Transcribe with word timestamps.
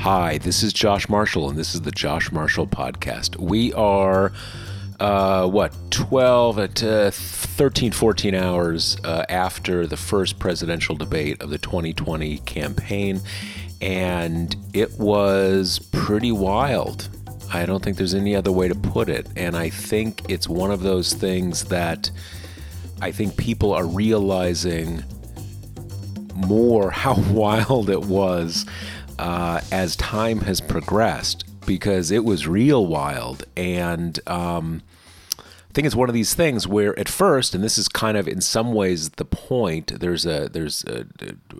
Hi, 0.00 0.38
this 0.38 0.62
is 0.62 0.72
Josh 0.72 1.10
Marshall, 1.10 1.50
and 1.50 1.58
this 1.58 1.74
is 1.74 1.82
the 1.82 1.90
Josh 1.90 2.32
Marshall 2.32 2.66
Podcast. 2.66 3.36
We 3.36 3.74
are, 3.74 4.32
uh, 4.98 5.46
what, 5.46 5.74
12 5.90 6.58
at 6.58 6.82
uh, 6.82 7.10
13, 7.10 7.92
14 7.92 8.34
hours 8.34 8.96
uh, 9.04 9.26
after 9.28 9.86
the 9.86 9.98
first 9.98 10.38
presidential 10.38 10.96
debate 10.96 11.42
of 11.42 11.50
the 11.50 11.58
2020 11.58 12.38
campaign, 12.38 13.20
and 13.82 14.56
it 14.72 14.90
was 14.98 15.80
pretty 15.92 16.32
wild. 16.32 17.10
I 17.52 17.66
don't 17.66 17.84
think 17.84 17.98
there's 17.98 18.14
any 18.14 18.34
other 18.34 18.52
way 18.52 18.68
to 18.68 18.74
put 18.74 19.10
it. 19.10 19.26
And 19.36 19.54
I 19.54 19.68
think 19.68 20.30
it's 20.30 20.48
one 20.48 20.70
of 20.70 20.80
those 20.80 21.12
things 21.12 21.66
that 21.66 22.10
I 23.02 23.12
think 23.12 23.36
people 23.36 23.74
are 23.74 23.86
realizing 23.86 25.04
more 26.34 26.90
how 26.90 27.16
wild 27.32 27.90
it 27.90 28.00
was 28.00 28.64
uh, 29.20 29.60
as 29.70 29.96
time 29.96 30.40
has 30.40 30.62
progressed 30.62 31.44
because 31.66 32.10
it 32.10 32.24
was 32.24 32.48
real 32.48 32.86
wild. 32.86 33.44
And 33.54 34.18
um, 34.26 34.82
I 35.38 35.72
think 35.74 35.86
it's 35.86 35.94
one 35.94 36.08
of 36.08 36.14
these 36.14 36.32
things 36.32 36.66
where 36.66 36.98
at 36.98 37.08
first, 37.08 37.54
and 37.54 37.62
this 37.62 37.76
is 37.76 37.86
kind 37.86 38.16
of 38.16 38.26
in 38.26 38.40
some 38.40 38.72
ways 38.72 39.10
the 39.10 39.26
point, 39.26 40.00
there's 40.00 40.24
a, 40.24 40.48
there's 40.48 40.84
a, 40.84 41.04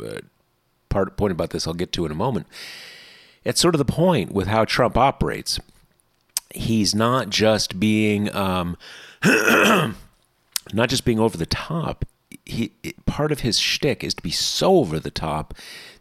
a 0.01 0.21
part 0.89 1.19
point 1.19 1.33
about 1.33 1.51
this 1.51 1.67
I'll 1.67 1.75
get 1.75 1.93
to 1.93 2.07
in 2.07 2.11
a 2.11 2.15
moment. 2.15 2.47
It's 3.45 3.61
sort 3.61 3.75
of 3.75 3.79
the 3.79 3.85
point 3.85 4.33
with 4.33 4.49
how 4.49 4.65
Trump 4.65 4.97
operates. 4.97 5.61
He's 6.55 6.95
not 6.95 7.29
just 7.29 7.79
being, 7.79 8.35
um, 8.35 8.79
not 9.25 10.89
just 10.89 11.05
being 11.05 11.21
over 11.21 11.37
the 11.37 11.47
top. 11.47 12.07
He 12.47 12.73
part 13.07 13.33
of 13.33 13.41
his 13.41 13.59
shtick 13.59 14.03
is 14.03 14.15
to 14.15 14.23
be 14.23 14.31
so 14.31 14.79
over 14.79 14.99
the 14.99 15.11
top 15.11 15.55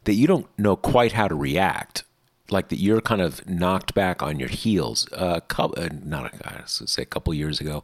that 0.09 0.15
you 0.15 0.25
don't 0.25 0.47
know 0.57 0.75
quite 0.75 1.11
how 1.11 1.27
to 1.27 1.35
react 1.35 2.03
like 2.51 2.69
that 2.69 2.79
you're 2.79 2.99
kind 2.99 3.21
of 3.21 3.47
knocked 3.47 3.93
back 3.93 4.23
on 4.23 4.39
your 4.39 4.49
heels. 4.49 5.07
Uh, 5.13 5.39
couple, 5.41 5.79
uh, 5.79 5.89
not 6.03 6.33
a, 6.33 6.47
I 6.47 6.63
say 6.65 7.03
a 7.03 7.05
couple 7.05 7.31
years 7.31 7.61
ago, 7.61 7.83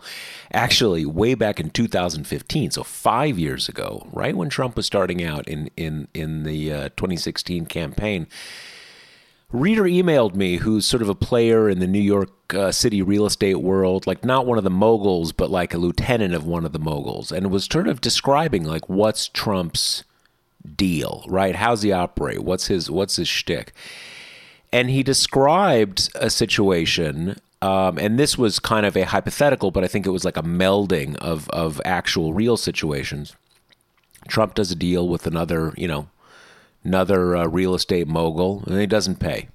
actually 0.51 1.05
way 1.05 1.35
back 1.35 1.59
in 1.59 1.69
2015, 1.69 2.71
so 2.71 2.83
five 2.83 3.37
years 3.37 3.69
ago, 3.69 4.07
right 4.11 4.35
when 4.35 4.49
Trump 4.49 4.75
was 4.75 4.87
starting 4.87 5.23
out 5.23 5.47
in 5.47 5.69
in 5.77 6.07
in 6.15 6.43
the 6.43 6.73
uh, 6.73 6.89
2016 6.89 7.67
campaign. 7.67 8.25
Reader 9.51 9.83
emailed 9.83 10.33
me, 10.33 10.57
who's 10.57 10.87
sort 10.87 11.03
of 11.03 11.09
a 11.09 11.15
player 11.15 11.69
in 11.69 11.79
the 11.79 11.87
New 11.87 11.99
York 11.99 12.53
uh, 12.55 12.71
City 12.71 13.03
real 13.03 13.27
estate 13.27 13.61
world, 13.61 14.07
like 14.07 14.25
not 14.25 14.47
one 14.47 14.57
of 14.57 14.63
the 14.63 14.71
moguls, 14.71 15.31
but 15.31 15.51
like 15.51 15.73
a 15.73 15.77
lieutenant 15.77 16.33
of 16.33 16.47
one 16.47 16.65
of 16.65 16.73
the 16.73 16.79
moguls, 16.79 17.31
and 17.31 17.51
was 17.51 17.65
sort 17.65 17.87
of 17.87 18.01
describing 18.01 18.63
like 18.63 18.89
what's 18.89 19.27
Trump's 19.29 20.03
deal, 20.65 21.25
right? 21.27 21.55
How's 21.55 21.81
he 21.81 21.91
operate? 21.91 22.43
What's 22.43 22.67
his 22.67 22.89
what's 22.89 23.15
his 23.15 23.27
shtick? 23.27 23.73
And 24.73 24.89
he 24.89 25.03
described 25.03 26.09
a 26.15 26.29
situation, 26.29 27.37
um, 27.61 27.97
and 27.97 28.19
this 28.19 28.37
was 28.37 28.59
kind 28.59 28.85
of 28.85 28.97
a 28.97 29.05
hypothetical, 29.05 29.71
but 29.71 29.83
I 29.83 29.87
think 29.87 30.05
it 30.05 30.09
was 30.11 30.25
like 30.25 30.37
a 30.37 30.43
melding 30.43 31.15
of 31.17 31.49
of 31.49 31.81
actual 31.85 32.33
real 32.33 32.57
situations. 32.57 33.33
Trump 34.27 34.55
does 34.55 34.71
a 34.71 34.75
deal 34.75 35.07
with 35.07 35.27
another, 35.27 35.73
you 35.77 35.87
know, 35.87 36.09
another 36.83 37.35
uh, 37.35 37.45
real 37.45 37.75
estate 37.75 38.07
mogul, 38.07 38.63
and 38.67 38.79
he 38.79 38.87
doesn't 38.87 39.19
pay. 39.19 39.49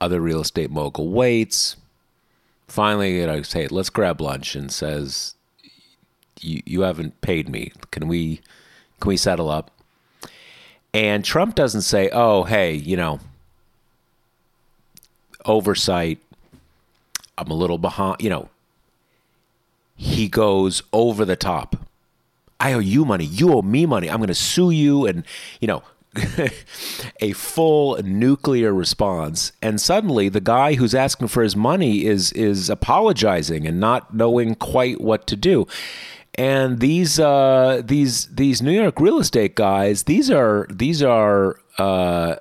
Other 0.00 0.20
real 0.20 0.40
estate 0.40 0.70
mogul 0.70 1.08
waits. 1.08 1.76
Finally, 2.66 3.18
you 3.18 3.26
know, 3.26 3.42
say, 3.42 3.68
let's 3.68 3.90
grab 3.90 4.20
lunch, 4.20 4.56
and 4.56 4.72
says, 4.72 5.34
"You 6.40 6.62
you 6.66 6.80
haven't 6.82 7.20
paid 7.20 7.48
me. 7.48 7.72
Can 7.90 8.08
we?" 8.08 8.40
Can 9.04 9.10
we 9.10 9.18
settle 9.18 9.50
up? 9.50 9.70
And 10.94 11.22
Trump 11.22 11.54
doesn't 11.54 11.82
say, 11.82 12.08
oh, 12.10 12.44
hey, 12.44 12.72
you 12.72 12.96
know, 12.96 13.20
oversight. 15.44 16.20
I'm 17.36 17.50
a 17.50 17.54
little 17.54 17.76
behind, 17.76 18.22
you 18.22 18.30
know. 18.30 18.48
He 19.94 20.26
goes 20.26 20.82
over 20.90 21.26
the 21.26 21.36
top. 21.36 21.76
I 22.58 22.72
owe 22.72 22.78
you 22.78 23.04
money. 23.04 23.26
You 23.26 23.52
owe 23.52 23.60
me 23.60 23.84
money. 23.84 24.08
I'm 24.08 24.20
going 24.20 24.28
to 24.28 24.34
sue 24.34 24.70
you. 24.70 25.04
And, 25.04 25.26
you 25.60 25.68
know, 25.68 25.82
a 27.20 27.32
full 27.32 28.02
nuclear 28.02 28.72
response. 28.72 29.52
And 29.60 29.78
suddenly 29.82 30.30
the 30.30 30.40
guy 30.40 30.76
who's 30.76 30.94
asking 30.94 31.28
for 31.28 31.42
his 31.42 31.54
money 31.54 32.06
is, 32.06 32.32
is 32.32 32.70
apologizing 32.70 33.66
and 33.66 33.78
not 33.78 34.14
knowing 34.14 34.54
quite 34.54 34.98
what 34.98 35.26
to 35.26 35.36
do. 35.36 35.66
And 36.36 36.80
these 36.80 37.20
uh, 37.20 37.82
these 37.84 38.26
these 38.26 38.60
New 38.60 38.72
York 38.72 38.98
real 38.98 39.20
estate 39.20 39.54
guys, 39.54 40.04
these 40.04 40.30
are 40.30 40.66
these 40.68 41.02
are 41.02 41.60
uh, 41.78 42.36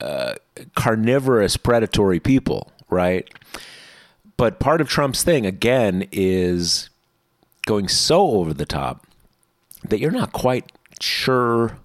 uh, 0.00 0.34
carnivorous, 0.76 1.56
predatory 1.56 2.20
people, 2.20 2.70
right? 2.88 3.28
But 4.36 4.60
part 4.60 4.80
of 4.80 4.88
Trump's 4.88 5.24
thing 5.24 5.44
again 5.44 6.06
is 6.12 6.88
going 7.66 7.88
so 7.88 8.30
over 8.32 8.54
the 8.54 8.66
top 8.66 9.06
that 9.84 9.98
you're 9.98 10.10
not 10.10 10.32
quite 10.32 10.70
sure. 11.00 11.78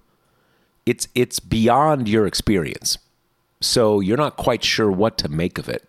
It's 0.86 1.08
it's 1.14 1.40
beyond 1.40 2.08
your 2.08 2.26
experience, 2.26 2.98
so 3.60 3.98
you're 3.98 4.16
not 4.16 4.36
quite 4.36 4.62
sure 4.62 4.90
what 4.90 5.18
to 5.18 5.28
make 5.28 5.58
of 5.58 5.68
it. 5.68 5.88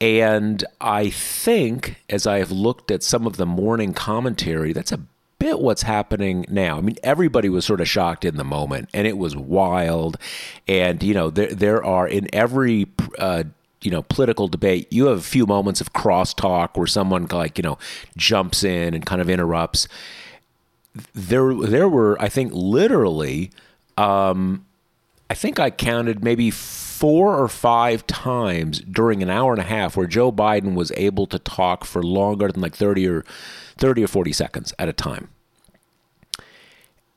And 0.00 0.64
I 0.80 1.10
think 1.10 2.02
as 2.10 2.26
I 2.26 2.38
have 2.38 2.50
looked 2.50 2.90
at 2.90 3.02
some 3.02 3.26
of 3.26 3.36
the 3.36 3.46
morning 3.46 3.94
commentary, 3.94 4.72
that's 4.72 4.92
a 4.92 5.00
bit 5.38 5.60
what's 5.60 5.82
happening 5.82 6.44
now. 6.48 6.78
I 6.78 6.80
mean, 6.80 6.96
everybody 7.02 7.48
was 7.48 7.64
sort 7.64 7.80
of 7.80 7.88
shocked 7.88 8.24
in 8.24 8.36
the 8.36 8.44
moment, 8.44 8.90
and 8.92 9.06
it 9.06 9.16
was 9.16 9.36
wild. 9.36 10.18
And 10.68 11.02
you 11.02 11.14
know, 11.14 11.30
there 11.30 11.54
there 11.54 11.84
are 11.84 12.06
in 12.06 12.28
every 12.34 12.88
uh, 13.18 13.44
you 13.82 13.90
know 13.90 14.02
political 14.02 14.48
debate, 14.48 14.92
you 14.92 15.06
have 15.06 15.18
a 15.18 15.22
few 15.22 15.46
moments 15.46 15.80
of 15.80 15.92
crosstalk 15.92 16.76
where 16.76 16.86
someone 16.86 17.26
like 17.26 17.56
you 17.58 17.62
know 17.62 17.78
jumps 18.16 18.64
in 18.64 18.94
and 18.94 19.06
kind 19.06 19.20
of 19.20 19.30
interrupts. 19.30 19.88
There 21.14 21.54
there 21.54 21.88
were, 21.88 22.20
I 22.20 22.28
think, 22.28 22.52
literally. 22.54 23.50
Um, 23.96 24.64
I 25.28 25.34
think 25.34 25.58
I 25.58 25.70
counted 25.70 26.22
maybe 26.22 26.50
or 27.04 27.48
five 27.48 28.06
times 28.06 28.80
during 28.80 29.22
an 29.22 29.30
hour 29.30 29.52
and 29.52 29.60
a 29.60 29.64
half 29.64 29.96
where 29.96 30.06
Joe 30.06 30.32
Biden 30.32 30.74
was 30.74 30.92
able 30.96 31.26
to 31.26 31.38
talk 31.38 31.84
for 31.84 32.02
longer 32.02 32.50
than 32.50 32.60
like 32.60 32.74
30 32.74 33.08
or 33.08 33.24
30 33.76 34.04
or 34.04 34.08
40 34.08 34.32
seconds 34.32 34.74
at 34.78 34.88
a 34.88 34.92
time. 34.92 35.28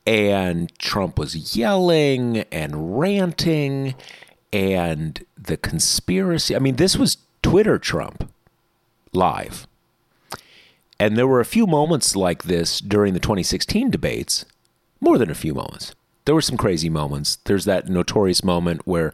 And 0.05 0.77
Trump 0.79 1.19
was 1.19 1.55
yelling 1.55 2.39
and 2.51 2.99
ranting 2.99 3.95
and 4.51 5.23
the 5.37 5.57
conspiracy. 5.57 6.55
I 6.55 6.59
mean, 6.59 6.77
this 6.77 6.97
was 6.97 7.17
Twitter 7.43 7.77
Trump 7.77 8.31
live. 9.13 9.67
And 10.99 11.15
there 11.15 11.27
were 11.27 11.39
a 11.39 11.45
few 11.45 11.67
moments 11.67 12.15
like 12.15 12.43
this 12.43 12.79
during 12.79 13.13
the 13.13 13.19
2016 13.19 13.91
debates, 13.91 14.45
more 14.99 15.17
than 15.17 15.29
a 15.29 15.35
few 15.35 15.53
moments 15.53 15.93
there 16.29 16.35
were 16.35 16.41
some 16.43 16.57
crazy 16.57 16.91
moments. 16.91 17.37
There's 17.45 17.65
that 17.65 17.89
notorious 17.89 18.43
moment 18.43 18.85
where 18.85 19.13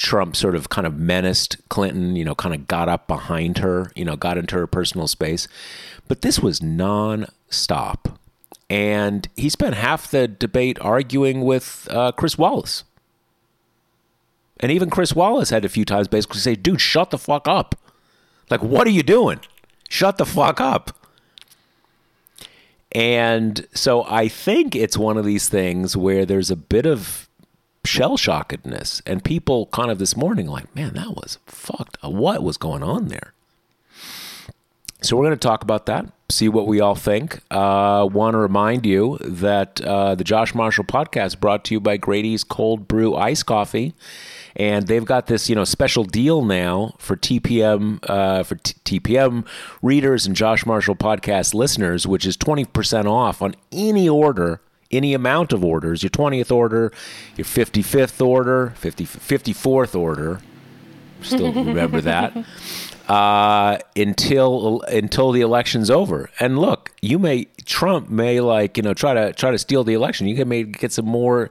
Trump 0.00 0.34
sort 0.34 0.54
of 0.54 0.70
kind 0.70 0.86
of 0.86 0.98
menaced 0.98 1.56
Clinton, 1.68 2.16
you 2.16 2.24
know, 2.24 2.34
kind 2.34 2.54
of 2.54 2.66
got 2.66 2.88
up 2.88 3.06
behind 3.06 3.58
her, 3.58 3.92
you 3.94 4.04
know, 4.04 4.16
got 4.16 4.38
into 4.38 4.56
her 4.56 4.66
personal 4.66 5.06
space. 5.06 5.46
But 6.08 6.22
this 6.22 6.40
was 6.40 6.62
non-stop. 6.62 8.18
And 8.70 9.28
he 9.36 9.48
spent 9.50 9.74
half 9.74 10.10
the 10.10 10.26
debate 10.26 10.78
arguing 10.80 11.42
with 11.42 11.86
uh, 11.90 12.12
Chris 12.12 12.38
Wallace. 12.38 12.84
And 14.58 14.72
even 14.72 14.90
Chris 14.90 15.14
Wallace 15.14 15.50
had 15.50 15.64
a 15.64 15.68
few 15.68 15.84
times 15.84 16.08
basically 16.08 16.40
say, 16.40 16.54
dude, 16.54 16.80
shut 16.80 17.10
the 17.10 17.18
fuck 17.18 17.46
up. 17.46 17.74
Like, 18.48 18.62
what 18.62 18.86
are 18.86 18.90
you 18.90 19.02
doing? 19.02 19.40
Shut 19.88 20.18
the 20.18 20.26
fuck 20.26 20.60
up. 20.60 20.96
And 22.92 23.66
so 23.74 24.04
I 24.04 24.28
think 24.28 24.74
it's 24.74 24.96
one 24.96 25.16
of 25.16 25.24
these 25.24 25.48
things 25.48 25.96
where 25.96 26.24
there's 26.24 26.50
a 26.50 26.56
bit 26.56 26.86
of 26.86 27.28
shell 27.84 28.16
shockedness 28.16 29.00
and 29.06 29.24
people 29.24 29.66
kind 29.66 29.90
of 29.90 29.98
this 29.98 30.16
morning 30.16 30.46
like, 30.46 30.74
man, 30.74 30.94
that 30.94 31.10
was 31.10 31.38
fucked. 31.46 31.96
What 32.02 32.42
was 32.42 32.56
going 32.56 32.82
on 32.82 33.08
there? 33.08 33.32
So 35.02 35.16
we're 35.16 35.24
going 35.24 35.38
to 35.38 35.48
talk 35.48 35.62
about 35.62 35.86
that. 35.86 36.12
see 36.28 36.50
what 36.50 36.66
we 36.66 36.78
all 36.80 36.94
think. 36.94 37.40
Uh, 37.50 38.06
Want 38.12 38.34
to 38.34 38.38
remind 38.38 38.84
you 38.84 39.16
that 39.22 39.80
uh, 39.80 40.14
the 40.14 40.24
Josh 40.24 40.54
Marshall 40.54 40.84
podcast 40.84 41.40
brought 41.40 41.64
to 41.64 41.74
you 41.74 41.80
by 41.80 41.96
Grady's 41.96 42.44
Cold 42.44 42.86
Brew 42.86 43.16
Ice 43.16 43.42
Coffee, 43.42 43.94
and 44.56 44.86
they've 44.88 45.04
got 45.06 45.26
this 45.26 45.48
you 45.48 45.54
know 45.54 45.64
special 45.64 46.04
deal 46.04 46.44
now 46.44 46.94
for 46.98 47.16
TPM 47.16 48.00
uh, 48.10 48.42
for 48.42 48.56
T- 48.56 49.00
TPM 49.00 49.46
readers 49.80 50.26
and 50.26 50.36
Josh 50.36 50.66
Marshall 50.66 50.96
podcast 50.96 51.54
listeners, 51.54 52.06
which 52.06 52.26
is 52.26 52.36
twenty 52.36 52.66
percent 52.66 53.08
off 53.08 53.40
on 53.40 53.54
any 53.72 54.06
order. 54.06 54.60
Any 54.90 55.14
amount 55.14 55.52
of 55.52 55.64
orders, 55.64 56.02
your 56.02 56.10
20th 56.10 56.50
order, 56.50 56.92
your 57.36 57.44
55th 57.44 58.24
order, 58.24 58.70
50, 58.76 59.04
54th 59.04 59.94
order, 59.94 60.40
still 61.22 61.52
remember 61.64 62.00
that 62.00 62.36
uh, 63.10 63.78
until 63.96 64.82
until 64.82 65.32
the 65.32 65.40
election's 65.40 65.90
over. 65.90 66.30
And 66.38 66.58
look, 66.58 66.92
you 67.02 67.18
may 67.18 67.46
Trump 67.64 68.08
may 68.08 68.40
like 68.40 68.76
you 68.76 68.84
know 68.84 68.94
try 68.94 69.14
to 69.14 69.32
try 69.32 69.50
to 69.50 69.58
steal 69.58 69.82
the 69.82 69.94
election. 69.94 70.28
You 70.28 70.36
can 70.36 70.48
may 70.48 70.62
get 70.62 70.92
some 70.92 71.06
more. 71.06 71.50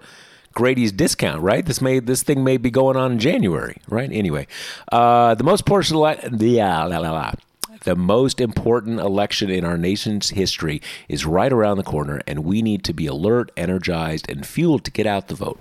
Grady's 0.51 0.91
discount, 0.91 1.41
right? 1.41 1.63
This 1.63 1.79
may 1.79 1.99
this 1.99 2.23
thing 2.23 2.43
may 2.43 2.57
be 2.57 2.71
going 2.71 2.97
on 2.97 3.13
in 3.13 3.19
January, 3.19 3.77
right? 3.87 4.09
Anyway, 4.11 4.47
uh, 4.91 5.35
the 5.35 5.43
most 5.43 5.61
important 5.61 6.39
the 6.39 6.59
uh, 6.59 6.89
la, 6.89 6.97
la, 6.97 7.11
la. 7.11 7.33
The 7.81 7.95
most 7.95 8.41
important 8.41 8.99
election 8.99 9.49
in 9.49 9.63
our 9.63 9.77
nation's 9.77 10.31
history 10.31 10.81
is 11.07 11.25
right 11.25 11.51
around 11.51 11.77
the 11.77 11.83
corner, 11.83 12.21
and 12.27 12.43
we 12.43 12.61
need 12.61 12.83
to 12.85 12.93
be 12.93 13.07
alert, 13.07 13.51
energized, 13.55 14.29
and 14.29 14.45
fueled 14.45 14.83
to 14.85 14.91
get 14.91 15.05
out 15.05 15.27
the 15.27 15.35
vote. 15.35 15.59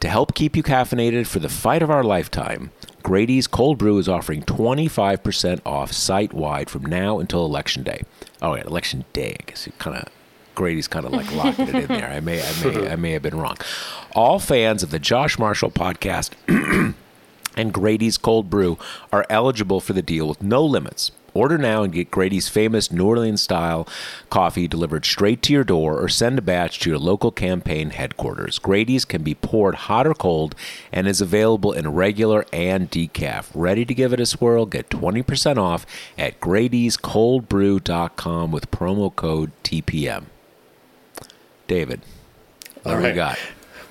To 0.00 0.08
help 0.08 0.34
keep 0.34 0.56
you 0.56 0.62
caffeinated 0.62 1.26
for 1.26 1.40
the 1.40 1.48
fight 1.48 1.82
of 1.82 1.90
our 1.90 2.04
lifetime, 2.04 2.70
Grady's 3.02 3.46
Cold 3.46 3.78
Brew 3.78 3.98
is 3.98 4.08
offering 4.08 4.42
25% 4.42 5.60
off 5.66 5.92
site 5.92 6.32
wide 6.32 6.70
from 6.70 6.84
now 6.84 7.18
until 7.18 7.44
Election 7.44 7.82
Day. 7.82 8.02
Oh, 8.40 8.54
yeah, 8.54 8.62
Election 8.62 9.04
Day. 9.12 9.36
I 9.40 9.44
guess 9.46 9.66
it 9.66 9.78
kind 9.78 9.96
of. 9.96 10.08
Grady's 10.54 10.88
kind 10.88 11.06
of 11.06 11.12
like 11.12 11.32
locking 11.34 11.68
it 11.68 11.74
in 11.74 11.86
there. 11.86 12.10
I 12.10 12.20
may, 12.20 12.42
I 12.42 12.64
may, 12.64 12.90
I 12.90 12.96
may 12.96 13.12
have 13.12 13.22
been 13.22 13.38
wrong. 13.38 13.56
All 14.12 14.40
fans 14.40 14.82
of 14.82 14.90
the 14.90 14.98
Josh 14.98 15.38
Marshall 15.38 15.70
podcast 15.70 16.32
and 17.58 17.74
Grady's 17.74 18.16
Cold 18.16 18.48
Brew 18.48 18.78
are 19.12 19.26
eligible 19.28 19.80
for 19.80 19.92
the 19.92 20.00
deal 20.00 20.26
with 20.28 20.42
no 20.42 20.64
limits. 20.64 21.10
Order 21.34 21.58
now 21.58 21.82
and 21.82 21.92
get 21.92 22.10
Grady's 22.10 22.48
famous 22.48 22.90
New 22.90 23.06
Orleans 23.06 23.42
style 23.42 23.86
coffee 24.30 24.66
delivered 24.66 25.04
straight 25.04 25.42
to 25.42 25.52
your 25.52 25.64
door 25.64 26.02
or 26.02 26.08
send 26.08 26.38
a 26.38 26.42
batch 26.42 26.80
to 26.80 26.88
your 26.90 26.98
local 26.98 27.30
campaign 27.30 27.90
headquarters. 27.90 28.58
Grady's 28.58 29.04
can 29.04 29.22
be 29.22 29.34
poured 29.34 29.74
hot 29.74 30.06
or 30.06 30.14
cold 30.14 30.54
and 30.90 31.06
is 31.06 31.20
available 31.20 31.72
in 31.72 31.92
regular 31.92 32.46
and 32.52 32.90
decaf. 32.90 33.50
Ready 33.54 33.84
to 33.84 33.92
give 33.94 34.14
it 34.14 34.20
a 34.20 34.26
swirl? 34.26 34.64
Get 34.66 34.88
20% 34.88 35.58
off 35.58 35.84
at 36.16 36.40
Grady'sColdBrew.com 36.40 38.50
with 38.50 38.70
promo 38.70 39.14
code 39.14 39.52
TPM. 39.62 40.24
David, 41.66 42.00
what 42.82 42.96
do 42.96 43.02
we 43.02 43.12
got? 43.12 43.38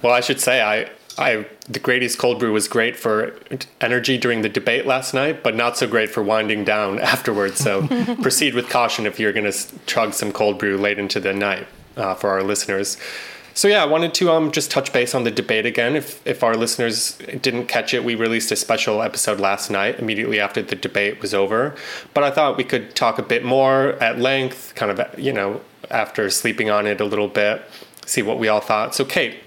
Well, 0.01 0.13
I 0.13 0.21
should 0.21 0.41
say 0.41 0.61
I 0.61 0.89
I 1.17 1.45
the 1.67 1.79
Grady's 1.79 2.15
cold 2.15 2.39
brew 2.39 2.53
was 2.53 2.67
great 2.67 2.95
for 2.95 3.37
energy 3.81 4.17
during 4.17 4.41
the 4.41 4.49
debate 4.49 4.85
last 4.85 5.13
night, 5.13 5.43
but 5.43 5.55
not 5.55 5.77
so 5.77 5.87
great 5.87 6.09
for 6.09 6.21
winding 6.21 6.63
down 6.63 6.99
afterwards. 7.13 7.59
So 7.59 7.87
proceed 8.21 8.53
with 8.53 8.69
caution 8.69 9.05
if 9.05 9.19
you're 9.19 9.33
going 9.33 9.51
to 9.51 9.85
chug 9.85 10.13
some 10.13 10.31
cold 10.31 10.59
brew 10.59 10.77
late 10.77 10.99
into 10.99 11.19
the 11.19 11.33
night 11.33 11.67
uh, 11.95 12.13
for 12.13 12.29
our 12.29 12.43
listeners. 12.43 12.97
So 13.53 13.67
yeah, 13.67 13.81
I 13.81 13.87
wanted 13.87 14.13
to 14.15 14.31
um, 14.31 14.51
just 14.51 14.69
touch 14.69 14.93
base 14.93 15.15
on 15.15 15.23
the 15.23 15.31
debate 15.31 15.65
again. 15.65 15.95
If 15.95 16.25
if 16.27 16.43
our 16.43 16.55
listeners 16.55 17.17
didn't 17.41 17.65
catch 17.65 17.91
it, 17.95 18.03
we 18.03 18.13
released 18.13 18.51
a 18.51 18.55
special 18.55 19.01
episode 19.01 19.39
last 19.39 19.71
night, 19.71 19.97
immediately 19.99 20.39
after 20.39 20.61
the 20.61 20.75
debate 20.75 21.21
was 21.21 21.33
over. 21.33 21.75
But 22.13 22.23
I 22.23 22.29
thought 22.29 22.55
we 22.55 22.63
could 22.63 22.95
talk 22.95 23.17
a 23.17 23.23
bit 23.23 23.43
more 23.43 23.93
at 23.93 24.19
length, 24.19 24.73
kind 24.75 24.91
of 24.91 25.19
you 25.19 25.33
know 25.33 25.61
after 25.89 26.29
sleeping 26.29 26.69
on 26.69 26.85
it 26.85 27.01
a 27.01 27.05
little 27.05 27.27
bit, 27.27 27.63
see 28.05 28.21
what 28.21 28.37
we 28.37 28.47
all 28.47 28.59
thought. 28.59 28.93
So 28.93 29.03
Kate, 29.03 29.37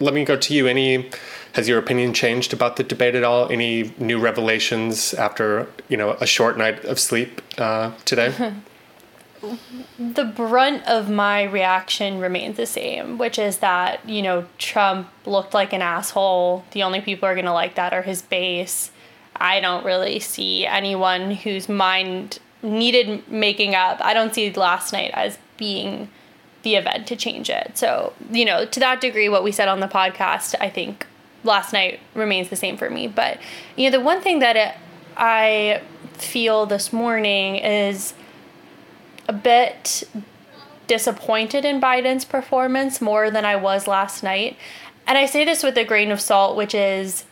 let 0.00 0.14
me 0.14 0.24
go 0.24 0.36
to 0.36 0.54
you. 0.54 0.66
Any 0.66 1.10
has 1.52 1.68
your 1.68 1.78
opinion 1.78 2.12
changed 2.14 2.52
about 2.52 2.76
the 2.76 2.82
debate 2.82 3.14
at 3.14 3.22
all? 3.22 3.50
Any 3.50 3.94
new 3.98 4.18
revelations 4.18 5.14
after 5.14 5.68
you 5.88 5.96
know 5.96 6.12
a 6.20 6.26
short 6.26 6.58
night 6.58 6.84
of 6.84 6.98
sleep 6.98 7.42
uh, 7.58 7.92
today? 8.04 8.54
the 9.98 10.24
brunt 10.24 10.86
of 10.86 11.08
my 11.08 11.44
reaction 11.44 12.18
remains 12.18 12.56
the 12.56 12.66
same, 12.66 13.18
which 13.18 13.38
is 13.38 13.58
that 13.58 14.06
you 14.08 14.22
know 14.22 14.46
Trump 14.58 15.08
looked 15.26 15.54
like 15.54 15.72
an 15.72 15.82
asshole. 15.82 16.64
The 16.72 16.82
only 16.82 17.00
people 17.00 17.28
who 17.28 17.32
are 17.32 17.36
gonna 17.36 17.54
like 17.54 17.74
that 17.76 17.92
are 17.92 18.02
his 18.02 18.22
base. 18.22 18.90
I 19.36 19.60
don't 19.60 19.84
really 19.84 20.20
see 20.20 20.66
anyone 20.66 21.30
whose 21.30 21.68
mind 21.68 22.40
needed 22.62 23.26
making 23.30 23.74
up. 23.74 23.98
I 24.02 24.12
don't 24.12 24.34
see 24.34 24.52
last 24.52 24.92
night 24.92 25.12
as 25.14 25.38
being 25.56 26.10
the 26.62 26.76
event 26.76 27.06
to 27.08 27.16
change 27.16 27.48
it. 27.50 27.76
So, 27.76 28.12
you 28.30 28.44
know, 28.44 28.64
to 28.66 28.80
that 28.80 29.00
degree, 29.00 29.28
what 29.28 29.42
we 29.42 29.52
said 29.52 29.68
on 29.68 29.80
the 29.80 29.88
podcast, 29.88 30.54
I 30.60 30.68
think 30.68 31.06
last 31.44 31.72
night 31.72 32.00
remains 32.14 32.50
the 32.50 32.56
same 32.56 32.76
for 32.76 32.90
me. 32.90 33.08
But, 33.08 33.38
you 33.76 33.90
know, 33.90 33.98
the 33.98 34.04
one 34.04 34.20
thing 34.20 34.40
that 34.40 34.56
it, 34.56 34.74
I 35.16 35.82
feel 36.14 36.66
this 36.66 36.92
morning 36.92 37.56
is 37.56 38.14
a 39.28 39.32
bit 39.32 40.04
disappointed 40.86 41.64
in 41.64 41.80
Biden's 41.80 42.24
performance 42.24 43.00
more 43.00 43.30
than 43.30 43.44
I 43.44 43.56
was 43.56 43.86
last 43.86 44.22
night. 44.22 44.56
And 45.06 45.16
I 45.16 45.26
say 45.26 45.44
this 45.44 45.62
with 45.62 45.78
a 45.78 45.84
grain 45.84 46.10
of 46.10 46.20
salt, 46.20 46.56
which 46.56 46.74
is 46.74 47.24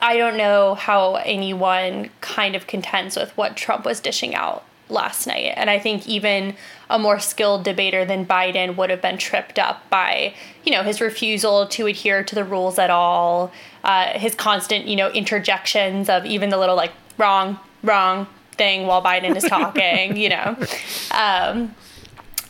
I 0.00 0.16
don't 0.16 0.36
know 0.36 0.74
how 0.74 1.14
anyone 1.16 2.10
kind 2.20 2.56
of 2.56 2.66
contends 2.66 3.16
with 3.16 3.36
what 3.36 3.56
Trump 3.56 3.84
was 3.84 4.00
dishing 4.00 4.34
out 4.34 4.64
last 4.88 5.26
night. 5.26 5.52
And 5.56 5.68
I 5.68 5.78
think 5.78 6.06
even 6.06 6.54
a 6.88 6.98
more 6.98 7.18
skilled 7.18 7.64
debater 7.64 8.04
than 8.04 8.24
Biden 8.24 8.76
would 8.76 8.90
have 8.90 9.02
been 9.02 9.18
tripped 9.18 9.58
up 9.58 9.88
by, 9.90 10.34
you 10.64 10.72
know, 10.72 10.82
his 10.82 11.00
refusal 11.00 11.66
to 11.68 11.86
adhere 11.86 12.22
to 12.22 12.34
the 12.34 12.44
rules 12.44 12.78
at 12.78 12.90
all, 12.90 13.52
uh, 13.84 14.18
his 14.18 14.34
constant, 14.34 14.86
you 14.86 14.96
know, 14.96 15.10
interjections 15.10 16.08
of 16.08 16.24
even 16.24 16.50
the 16.50 16.58
little 16.58 16.76
like 16.76 16.92
wrong, 17.18 17.58
wrong 17.82 18.26
thing 18.52 18.86
while 18.86 19.02
Biden 19.02 19.36
is 19.36 19.44
talking, 19.44 20.16
you 20.16 20.28
know. 20.28 20.56
Um, 21.12 21.74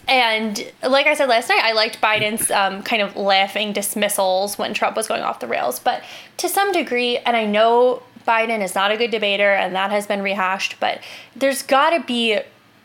and 0.09 0.73
like 0.83 1.07
I 1.07 1.15
said 1.15 1.29
last 1.29 1.49
night, 1.49 1.61
I 1.63 1.73
liked 1.73 2.01
Biden's 2.01 2.51
um, 2.51 2.83
kind 2.83 3.03
of 3.03 3.17
laughing 3.17 3.73
dismissals 3.73 4.57
when 4.57 4.73
Trump 4.73 4.97
was 4.97 5.09
going 5.09 5.23
off 5.23 5.41
the 5.41 5.49
rails. 5.49 5.81
But 5.81 6.05
to 6.39 6.49
some 6.49 6.73
degree, 6.73 7.19
and 7.19 7.37
I 7.37 7.45
know 7.45 8.03
Biden 8.27 8.63
is 8.63 8.75
not 8.75 8.91
a 8.91 8.97
good 8.97 9.11
debater, 9.11 9.51
and 9.55 9.75
that 9.75 9.91
has 9.91 10.07
been 10.07 10.23
rehashed. 10.23 10.79
But 10.81 11.01
there's 11.35 11.63
got 11.63 11.91
to 11.91 12.01
be 12.01 12.41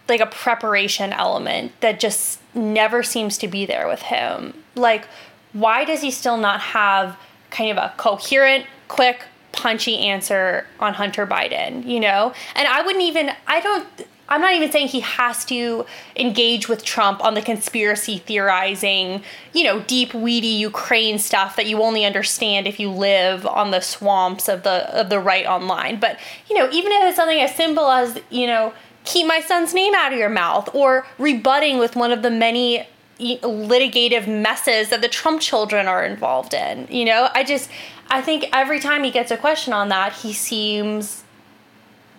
like 0.07 0.19
a 0.19 0.25
preparation 0.25 1.13
element 1.13 1.71
that 1.81 1.99
just 1.99 2.39
never 2.53 3.01
seems 3.03 3.37
to 3.39 3.47
be 3.47 3.65
there 3.65 3.87
with 3.87 4.01
him. 4.01 4.53
Like, 4.75 5.07
why 5.53 5.85
does 5.85 6.01
he 6.01 6.11
still 6.11 6.37
not 6.37 6.59
have 6.59 7.17
kind 7.49 7.71
of 7.71 7.77
a 7.77 7.93
coherent, 7.97 8.65
quick, 8.87 9.23
punchy 9.51 9.97
answer 9.97 10.65
on 10.79 10.93
Hunter 10.93 11.25
Biden? 11.25 11.85
You 11.85 11.99
know, 11.99 12.33
and 12.55 12.67
I 12.67 12.81
wouldn't 12.81 13.03
even. 13.03 13.31
I 13.47 13.61
don't. 13.61 13.87
I'm 14.31 14.39
not 14.39 14.53
even 14.53 14.71
saying 14.71 14.87
he 14.87 15.01
has 15.01 15.43
to 15.45 15.85
engage 16.15 16.69
with 16.69 16.85
Trump 16.85 17.23
on 17.23 17.33
the 17.33 17.41
conspiracy 17.41 18.17
theorizing, 18.17 19.23
you 19.53 19.65
know, 19.65 19.81
deep 19.81 20.13
weedy 20.13 20.47
Ukraine 20.47 21.19
stuff 21.19 21.57
that 21.57 21.67
you 21.67 21.81
only 21.83 22.05
understand 22.05 22.65
if 22.65 22.79
you 22.79 22.89
live 22.89 23.45
on 23.45 23.71
the 23.71 23.81
swamps 23.81 24.47
of 24.47 24.63
the 24.63 24.89
of 24.97 25.09
the 25.09 25.19
right 25.19 25.45
online. 25.45 25.99
But, 25.99 26.17
you 26.49 26.57
know, 26.57 26.69
even 26.71 26.93
if 26.93 27.03
it's 27.03 27.17
something 27.17 27.41
as 27.41 27.53
simple 27.53 27.91
as, 27.91 28.19
you 28.29 28.47
know, 28.47 28.73
keep 29.03 29.27
my 29.27 29.41
son's 29.41 29.73
name 29.73 29.93
out 29.93 30.13
of 30.13 30.17
your 30.17 30.29
mouth 30.29 30.73
or 30.73 31.05
rebutting 31.17 31.77
with 31.77 31.97
one 31.97 32.13
of 32.13 32.21
the 32.21 32.31
many 32.31 32.87
litigative 33.19 34.27
messes 34.27 34.89
that 34.89 35.01
the 35.01 35.09
Trump 35.09 35.41
children 35.41 35.87
are 35.87 36.05
involved 36.05 36.53
in. 36.53 36.87
You 36.89 37.03
know, 37.03 37.29
I 37.33 37.43
just 37.43 37.69
I 38.09 38.21
think 38.21 38.45
every 38.53 38.79
time 38.79 39.03
he 39.03 39.11
gets 39.11 39.29
a 39.29 39.37
question 39.37 39.73
on 39.73 39.89
that, 39.89 40.13
he 40.13 40.31
seems 40.31 41.25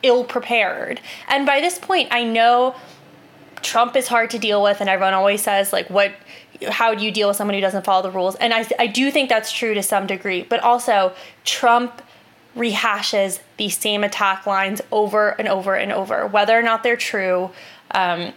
ill 0.02 0.24
prepared. 0.24 1.00
And 1.28 1.46
by 1.46 1.60
this 1.60 1.78
point, 1.78 2.08
I 2.10 2.24
know 2.24 2.74
Trump 3.62 3.96
is 3.96 4.08
hard 4.08 4.30
to 4.30 4.38
deal 4.38 4.62
with, 4.62 4.80
and 4.80 4.90
everyone 4.90 5.14
always 5.14 5.42
says, 5.42 5.72
like, 5.72 5.88
what, 5.88 6.12
how 6.68 6.94
do 6.94 7.04
you 7.04 7.10
deal 7.10 7.28
with 7.28 7.36
someone 7.36 7.54
who 7.54 7.60
doesn't 7.60 7.84
follow 7.84 8.02
the 8.02 8.10
rules? 8.10 8.34
And 8.36 8.52
I, 8.52 8.66
I 8.78 8.86
do 8.86 9.10
think 9.10 9.28
that's 9.28 9.52
true 9.52 9.74
to 9.74 9.82
some 9.82 10.06
degree, 10.06 10.42
but 10.42 10.60
also 10.60 11.12
Trump 11.44 12.02
rehashes 12.56 13.40
these 13.56 13.76
same 13.78 14.04
attack 14.04 14.46
lines 14.46 14.82
over 14.90 15.30
and 15.30 15.48
over 15.48 15.74
and 15.74 15.92
over, 15.92 16.26
whether 16.26 16.58
or 16.58 16.62
not 16.62 16.82
they're 16.82 16.96
true. 16.96 17.50
Um, 17.92 18.32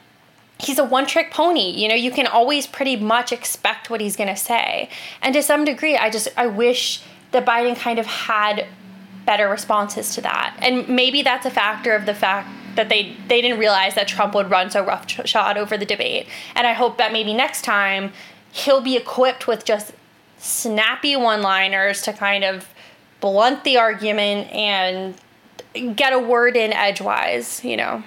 he's 0.59 0.79
a 0.79 0.85
one 0.85 1.05
trick 1.05 1.31
pony. 1.31 1.71
You 1.71 1.89
know, 1.89 1.95
you 1.95 2.11
can 2.11 2.27
always 2.27 2.65
pretty 2.65 2.95
much 2.95 3.33
expect 3.33 3.89
what 3.89 3.99
he's 3.99 4.15
going 4.15 4.29
to 4.29 4.35
say. 4.35 4.89
And 5.21 5.33
to 5.33 5.43
some 5.43 5.65
degree, 5.65 5.97
I 5.97 6.09
just, 6.09 6.29
I 6.37 6.47
wish 6.47 7.01
that 7.31 7.45
Biden 7.45 7.75
kind 7.75 7.99
of 7.99 8.05
had 8.05 8.67
better 9.25 9.49
responses 9.49 10.13
to 10.15 10.21
that. 10.21 10.55
And 10.59 10.87
maybe 10.87 11.21
that's 11.21 11.45
a 11.45 11.51
factor 11.51 11.95
of 11.95 12.05
the 12.05 12.13
fact 12.13 12.49
that 12.75 12.89
they 12.89 13.15
they 13.27 13.41
didn't 13.41 13.59
realize 13.59 13.95
that 13.95 14.07
Trump 14.07 14.35
would 14.35 14.49
run 14.49 14.69
so 14.69 14.85
roughshod 14.85 15.57
over 15.57 15.77
the 15.77 15.85
debate. 15.85 16.27
And 16.55 16.67
I 16.67 16.73
hope 16.73 16.97
that 16.97 17.11
maybe 17.11 17.33
next 17.33 17.63
time 17.63 18.11
he'll 18.51 18.81
be 18.81 18.95
equipped 18.95 19.47
with 19.47 19.65
just 19.65 19.93
snappy 20.37 21.15
one-liners 21.15 22.01
to 22.03 22.13
kind 22.13 22.43
of 22.43 22.69
blunt 23.19 23.63
the 23.63 23.77
argument 23.77 24.51
and 24.51 25.15
get 25.95 26.13
a 26.13 26.19
word 26.19 26.55
in 26.55 26.71
edgewise, 26.71 27.63
you 27.63 27.77
know. 27.77 28.03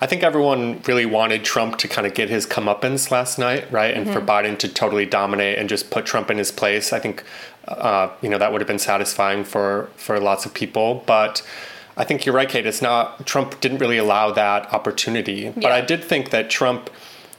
I 0.00 0.06
think 0.06 0.22
everyone 0.22 0.82
really 0.86 1.06
wanted 1.06 1.44
Trump 1.44 1.76
to 1.78 1.88
kind 1.88 2.06
of 2.06 2.14
get 2.14 2.28
his 2.28 2.46
comeuppance 2.46 3.10
last 3.10 3.38
night, 3.38 3.70
right? 3.70 3.94
And 3.94 4.06
mm-hmm. 4.06 4.14
for 4.14 4.20
Biden 4.20 4.58
to 4.58 4.68
totally 4.68 5.06
dominate 5.06 5.58
and 5.58 5.68
just 5.68 5.90
put 5.90 6.06
Trump 6.06 6.30
in 6.30 6.38
his 6.38 6.50
place. 6.50 6.92
I 6.92 6.98
think, 6.98 7.24
uh, 7.68 8.10
you 8.20 8.28
know, 8.28 8.38
that 8.38 8.52
would 8.52 8.60
have 8.60 8.68
been 8.68 8.78
satisfying 8.78 9.44
for 9.44 9.88
for 9.96 10.18
lots 10.18 10.46
of 10.46 10.54
people. 10.54 11.02
But 11.06 11.42
I 11.96 12.04
think 12.04 12.24
you're 12.24 12.34
right, 12.34 12.48
Kate. 12.48 12.66
It's 12.66 12.82
not 12.82 13.26
Trump 13.26 13.60
didn't 13.60 13.78
really 13.78 13.98
allow 13.98 14.32
that 14.32 14.72
opportunity. 14.72 15.42
Yeah. 15.42 15.52
But 15.56 15.72
I 15.72 15.80
did 15.80 16.02
think 16.02 16.30
that 16.30 16.50
Trump, 16.50 16.90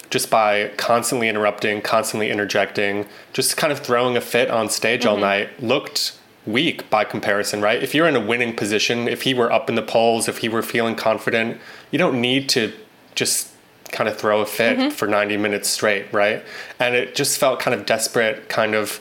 just 0.09 0.29
by 0.29 0.69
constantly 0.77 1.27
interrupting, 1.27 1.81
constantly 1.81 2.29
interjecting, 2.29 3.07
just 3.33 3.57
kind 3.57 3.73
of 3.73 3.79
throwing 3.79 4.15
a 4.15 4.21
fit 4.21 4.49
on 4.49 4.69
stage 4.69 5.01
mm-hmm. 5.01 5.09
all 5.09 5.17
night, 5.17 5.61
looked 5.61 6.17
weak 6.45 6.89
by 6.89 7.03
comparison, 7.03 7.61
right? 7.61 7.81
If 7.81 7.95
you're 7.95 8.07
in 8.07 8.15
a 8.15 8.25
winning 8.25 8.55
position, 8.55 9.07
if 9.07 9.23
he 9.23 9.33
were 9.33 9.51
up 9.51 9.69
in 9.69 9.75
the 9.75 9.81
polls, 9.81 10.27
if 10.27 10.39
he 10.39 10.49
were 10.49 10.61
feeling 10.61 10.95
confident, 10.95 11.59
you 11.89 11.97
don't 11.97 12.19
need 12.19 12.49
to 12.49 12.73
just 13.15 13.49
kind 13.91 14.09
of 14.09 14.17
throw 14.17 14.41
a 14.41 14.45
fit 14.45 14.77
mm-hmm. 14.77 14.89
for 14.89 15.07
90 15.07 15.37
minutes 15.37 15.69
straight, 15.69 16.11
right? 16.11 16.43
And 16.79 16.95
it 16.95 17.15
just 17.15 17.37
felt 17.37 17.59
kind 17.59 17.73
of 17.79 17.85
desperate, 17.85 18.49
kind 18.49 18.75
of 18.75 18.99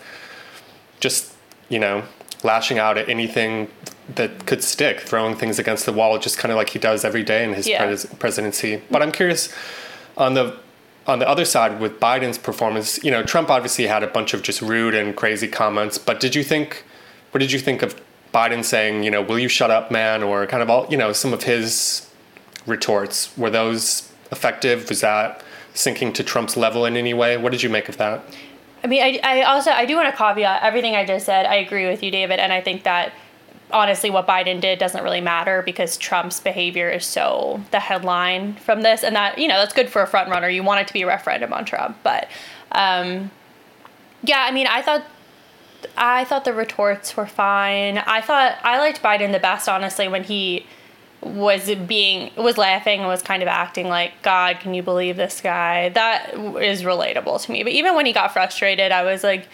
just, 1.03 1.35
you 1.69 1.79
know, 1.79 2.05
lashing 2.45 2.79
out 2.79 2.97
at 2.97 3.09
anything 3.09 3.69
that 4.15 4.47
could 4.47 4.63
stick, 4.63 5.01
throwing 5.01 5.37
things 5.37 5.59
against 5.59 5.85
the 5.85 5.93
wall, 5.93 6.19
just 6.19 6.39
kind 6.39 6.51
of 6.51 6.57
like 6.57 6.71
he 6.71 6.79
does 6.79 7.05
every 7.05 7.23
day 7.23 7.45
in 7.45 7.53
his 7.55 7.67
yeah. 7.67 7.85
pres- 7.85 8.07
presidency. 8.19 8.81
But 8.91 9.03
I'm 9.03 9.13
curious 9.13 9.55
on 10.17 10.35
the 10.35 10.57
on 11.05 11.19
the 11.19 11.29
other 11.29 11.45
side 11.45 11.81
with 11.81 11.99
Biden's 11.99 12.39
performance, 12.39 13.03
you 13.03 13.11
know, 13.11 13.25
Trump 13.25 13.51
obviously 13.51 13.89
had 13.89 14.05
a 14.05 14.07
bunch 14.07 14.35
of 14.35 14.43
just 14.43 14.63
rude 14.63 14.95
and 14.95 15.17
crazy 15.17 15.49
comments, 15.49 15.99
but 15.99 16.21
did 16.21 16.37
you 16.37 16.45
think 16.45 16.85
what 17.33 17.41
did 17.41 17.51
you 17.51 17.59
think 17.59 17.83
of 17.83 18.01
Biden 18.33 18.65
saying, 18.65 19.03
you 19.03 19.11
know, 19.11 19.21
will 19.21 19.39
you 19.39 19.49
shut 19.49 19.71
up, 19.71 19.91
man, 19.91 20.23
or 20.23 20.47
kind 20.47 20.63
of 20.63 20.71
all, 20.71 20.87
you 20.89 20.97
know, 20.97 21.13
some 21.13 21.33
of 21.33 21.43
his 21.43 22.09
retorts? 22.67 23.37
Were 23.37 23.51
those 23.51 24.13
effective? 24.31 24.89
Was 24.89 25.01
that 25.01 25.43
sinking 25.75 26.13
to 26.15 26.23
Trump's 26.23 26.57
level 26.57 26.85
in 26.87 26.97
any 26.97 27.15
way? 27.15 27.37
What 27.37 27.53
did 27.53 27.63
you 27.63 27.69
make 27.69 27.89
of 27.89 27.97
that? 27.97 28.23
I 28.85 28.87
mean, 28.87 29.03
I, 29.03 29.21
I 29.23 29.43
also 29.43 29.71
I 29.71 29.85
do 29.85 29.97
want 29.97 30.11
to 30.11 30.17
caveat 30.17 30.63
everything 30.63 30.97
I 30.97 31.05
just 31.05 31.27
said. 31.27 31.47
I 31.47 31.57
agree 31.57 31.87
with 31.87 32.03
you, 32.03 32.11
David, 32.11 32.41
and 32.41 32.53
I 32.53 32.61
think 32.61 32.83
that 32.83 33.13
honestly, 33.71 34.11
what 34.11 34.27
Biden 34.27 34.61
did 34.61 34.79
doesn't 34.79 35.03
really 35.03 35.21
matter 35.21 35.63
because 35.63 35.97
Trump's 35.97 36.41
behavior 36.41 36.91
is 36.91 37.05
so 37.05 37.63
the 37.71 37.81
headline 37.81 38.55
from 38.55 38.83
this, 38.83 39.03
and 39.03 39.15
that 39.17 39.39
you 39.39 39.49
know 39.49 39.59
that's 39.59 39.73
good 39.73 39.89
for 39.89 40.03
a 40.03 40.07
front 40.07 40.31
runner. 40.31 40.49
You 40.49 40.63
want 40.63 40.81
it 40.81 40.89
to 40.89 40.93
be 40.93 41.03
a 41.03 41.07
referendum 41.07 41.53
on 41.53 41.65
Trump, 41.65 41.97
but 42.03 42.29
um, 42.73 43.31
yeah, 44.25 44.45
I 44.49 44.51
mean, 44.53 44.67
I 44.67 44.83
thought 44.83 45.05
I 45.97 46.25
thought 46.25 46.45
the 46.45 46.53
retorts 46.53 47.17
were 47.17 47.27
fine. 47.27 47.99
I 47.99 48.21
thought 48.21 48.59
I 48.63 48.79
liked 48.79 49.03
Biden 49.03 49.33
the 49.33 49.41
best, 49.41 49.69
honestly, 49.69 50.09
when 50.09 50.25
he 50.25 50.67
was 51.23 51.73
being 51.87 52.31
was 52.37 52.59
laughing 52.59 53.01
and 53.01 53.09
was 53.09 53.23
kind 53.23 53.43
of 53.43 53.49
acting 53.49 53.89
like 53.89 54.13
God, 54.23 54.59
can 54.61 54.75
you 54.75 54.83
believe 54.83 55.17
this 55.17 55.41
guy? 55.41 55.89
That 55.91 56.35
is 56.35 56.83
relatable 56.83 57.43
to 57.43 57.53
me. 57.53 57.63
But 57.63 57.73
even 57.73 57.95
when 57.95 58.07
he 58.07 58.13
got 58.13 58.33
frustrated, 58.33 58.93
I 58.93 59.05
was 59.05 59.23
like, 59.23 59.47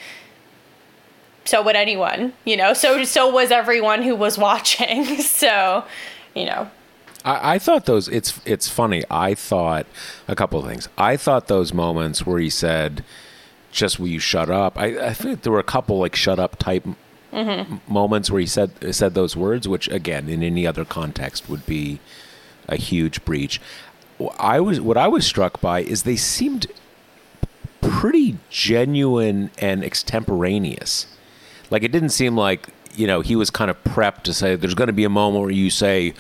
so 1.44 1.62
would 1.62 1.76
anyone, 1.76 2.32
you 2.44 2.56
know. 2.56 2.72
So 2.72 3.04
so 3.04 3.30
was 3.30 3.50
everyone 3.50 4.02
who 4.02 4.16
was 4.16 4.38
watching. 4.48 5.04
so, 5.20 5.84
you 6.34 6.46
know. 6.46 6.70
I, 7.25 7.54
I 7.54 7.58
thought 7.58 7.87
those. 7.87 8.08
It's 8.08 8.40
it's 8.44 8.68
funny. 8.68 9.04
I 9.10 9.34
thought 9.34 9.87
a 10.26 10.34
couple 10.34 10.58
of 10.60 10.66
things. 10.66 10.88
I 10.96 11.16
thought 11.16 11.48
those 11.48 11.72
moments 11.75 12.25
where 12.25 12.38
he 12.38 12.50
said 12.50 13.04
just 13.70 14.00
will 14.00 14.08
you 14.08 14.18
shut 14.18 14.50
up? 14.50 14.78
I, 14.78 15.08
I 15.08 15.14
think 15.14 15.42
there 15.42 15.52
were 15.52 15.58
a 15.58 15.64
couple 15.64 15.98
like 15.98 16.16
shut 16.16 16.38
up 16.38 16.56
type 16.58 16.87
mm-hmm. 17.32 17.92
moments 17.92 18.30
where 18.30 18.40
he 18.40 18.47
said 18.47 18.70
said 18.94 19.14
those 19.14 19.37
words, 19.37 19.68
which 19.68 19.88
again 19.88 20.28
in 20.28 20.42
any 20.42 20.66
other 20.66 20.85
context 20.85 21.49
would 21.49 21.66
be 21.66 22.00
a 22.68 22.76
huge 22.76 23.25
breach. 23.25 23.61
I 24.38 24.61
was 24.61 24.80
what 24.80 24.97
I 24.97 25.08
was 25.08 25.26
struck 25.26 25.61
by 25.61 25.80
is 25.80 26.02
they 26.02 26.16
seemed 26.16 26.66
pretty 27.80 28.38
genuine 28.50 29.50
and 29.58 29.85
extemporaneous. 29.85 31.06
Like 31.70 31.82
it 31.82 31.92
didn't 31.92 32.11
seem 32.11 32.37
like 32.37 32.68
you 32.94 33.06
know 33.06 33.20
he 33.20 33.37
was 33.37 33.50
kind 33.50 33.70
of 33.70 33.82
prepped 33.85 34.23
to 34.25 34.35
say 34.35 34.56
there's 34.56 34.75
going 34.75 34.88
to 34.88 34.92
be 34.92 35.04
a 35.04 35.11
moment 35.11 35.42
where 35.42 35.50
you 35.50 35.70
say 35.70 36.14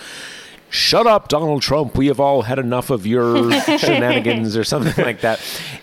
shut 0.70 1.06
up, 1.06 1.28
Donald 1.28 1.62
Trump. 1.62 1.96
We 1.96 2.08
have 2.08 2.20
all 2.20 2.42
had 2.42 2.58
enough 2.58 2.90
of 2.90 3.06
your 3.06 3.50
shenanigans 3.78 4.56
or 4.56 4.64
something 4.64 5.04
like 5.04 5.20
that. 5.22 5.40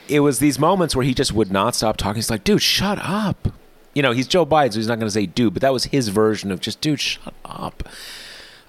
It 0.07 0.19
was 0.19 0.39
these 0.39 0.59
moments 0.59 0.95
where 0.95 1.05
he 1.05 1.13
just 1.13 1.33
would 1.33 1.51
not 1.51 1.75
stop 1.75 1.97
talking. 1.97 2.15
He's 2.15 2.29
like, 2.29 2.43
dude, 2.43 2.61
shut 2.61 2.99
up. 3.01 3.49
You 3.95 4.01
know, 4.01 4.11
he's 4.11 4.27
Joe 4.27 4.45
Biden, 4.45 4.73
so 4.73 4.79
he's 4.79 4.87
not 4.87 4.99
going 4.99 5.07
to 5.07 5.11
say 5.11 5.25
dude, 5.25 5.53
but 5.53 5.61
that 5.61 5.73
was 5.73 5.85
his 5.85 6.09
version 6.09 6.51
of 6.51 6.59
just, 6.59 6.81
dude, 6.81 6.99
shut 6.99 7.33
up. 7.43 7.89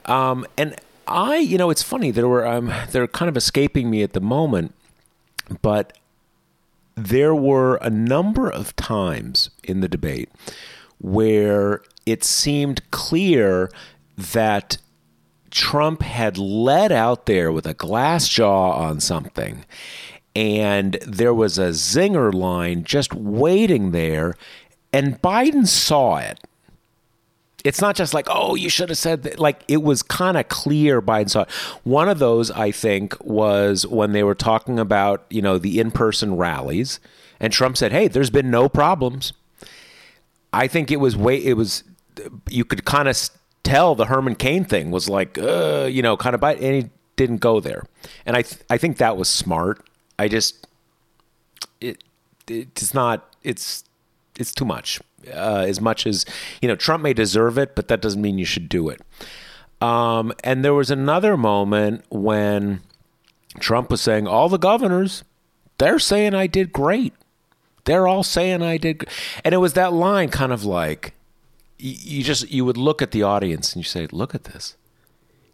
Um, 0.06 0.46
and 0.56 0.76
I, 1.06 1.36
you 1.36 1.58
know, 1.58 1.68
it's 1.68 1.82
funny. 1.82 2.10
There 2.10 2.28
were, 2.28 2.46
um, 2.46 2.72
they're 2.90 3.08
kind 3.08 3.28
of 3.28 3.36
escaping 3.36 3.90
me 3.90 4.02
at 4.02 4.12
the 4.12 4.20
moment, 4.20 4.72
but 5.62 5.98
there 6.94 7.34
were 7.34 7.76
a 7.76 7.90
number 7.90 8.48
of 8.48 8.74
times 8.76 9.50
in 9.62 9.80
the 9.80 9.88
debate 9.88 10.30
where 10.98 11.82
it 12.06 12.24
seemed 12.24 12.88
clear 12.90 13.70
that 14.16 14.78
Trump 15.50 16.02
had 16.02 16.38
led 16.38 16.90
out 16.92 17.26
there 17.26 17.52
with 17.52 17.66
a 17.66 17.74
glass 17.74 18.28
jaw 18.28 18.72
on 18.72 19.00
something, 19.00 19.64
and 20.34 20.94
there 21.06 21.34
was 21.34 21.58
a 21.58 21.68
zinger 21.68 22.32
line 22.32 22.84
just 22.84 23.12
waiting 23.14 23.90
there, 23.90 24.36
and 24.96 25.20
Biden 25.20 25.66
saw 25.66 26.16
it. 26.16 26.38
It's 27.64 27.80
not 27.80 27.96
just 27.96 28.14
like, 28.14 28.28
oh, 28.30 28.54
you 28.54 28.70
should 28.70 28.88
have 28.90 28.98
said 28.98 29.24
that. 29.24 29.40
Like, 29.40 29.64
it 29.66 29.82
was 29.82 30.02
kind 30.02 30.36
of 30.36 30.48
clear 30.48 31.02
Biden 31.02 31.28
saw 31.28 31.42
it. 31.42 31.50
One 31.82 32.08
of 32.08 32.18
those, 32.20 32.50
I 32.50 32.70
think, 32.70 33.16
was 33.24 33.86
when 33.86 34.12
they 34.12 34.22
were 34.22 34.36
talking 34.36 34.78
about, 34.78 35.26
you 35.30 35.42
know, 35.42 35.58
the 35.58 35.80
in 35.80 35.90
person 35.90 36.36
rallies, 36.36 37.00
and 37.40 37.52
Trump 37.52 37.76
said, 37.76 37.92
hey, 37.92 38.08
there's 38.08 38.30
been 38.30 38.50
no 38.50 38.68
problems. 38.68 39.32
I 40.52 40.68
think 40.68 40.90
it 40.90 41.00
was 41.00 41.16
way, 41.16 41.36
it 41.36 41.56
was, 41.56 41.82
you 42.48 42.64
could 42.64 42.84
kind 42.84 43.08
of 43.08 43.18
tell 43.64 43.94
the 43.94 44.06
Herman 44.06 44.36
Cain 44.36 44.64
thing 44.64 44.90
was 44.92 45.08
like, 45.08 45.36
uh, 45.36 45.88
you 45.90 46.02
know, 46.02 46.16
kind 46.16 46.34
of 46.34 46.42
and 46.42 46.62
he 46.62 46.90
didn't 47.16 47.38
go 47.38 47.58
there. 47.60 47.84
And 48.24 48.36
I, 48.36 48.42
th- 48.42 48.62
I 48.70 48.78
think 48.78 48.98
that 48.98 49.16
was 49.16 49.28
smart. 49.28 49.86
I 50.18 50.28
just, 50.28 50.66
it, 51.80 52.04
it's 52.46 52.94
not, 52.94 53.34
it's, 53.42 53.82
it's 54.38 54.52
too 54.52 54.64
much. 54.64 55.00
Uh, 55.32 55.64
as 55.66 55.80
much 55.80 56.06
as 56.06 56.24
you 56.62 56.68
know, 56.68 56.76
Trump 56.76 57.02
may 57.02 57.12
deserve 57.12 57.58
it, 57.58 57.74
but 57.74 57.88
that 57.88 58.00
doesn't 58.00 58.22
mean 58.22 58.38
you 58.38 58.44
should 58.44 58.68
do 58.68 58.88
it. 58.88 59.00
Um, 59.80 60.32
and 60.44 60.64
there 60.64 60.74
was 60.74 60.90
another 60.90 61.36
moment 61.36 62.04
when 62.08 62.80
Trump 63.58 63.90
was 63.90 64.00
saying, 64.00 64.26
"All 64.26 64.48
the 64.48 64.58
governors, 64.58 65.24
they're 65.78 65.98
saying 65.98 66.34
I 66.34 66.46
did 66.46 66.72
great. 66.72 67.12
They're 67.84 68.06
all 68.06 68.22
saying 68.22 68.62
I 68.62 68.76
did," 68.78 69.06
and 69.44 69.54
it 69.54 69.58
was 69.58 69.74
that 69.74 69.92
line, 69.92 70.28
kind 70.28 70.52
of 70.52 70.64
like, 70.64 71.14
you 71.78 72.22
just 72.22 72.50
you 72.50 72.64
would 72.64 72.76
look 72.76 73.02
at 73.02 73.10
the 73.10 73.22
audience 73.22 73.74
and 73.74 73.84
you 73.84 73.88
say, 73.88 74.06
"Look 74.10 74.34
at 74.34 74.44
this. 74.44 74.76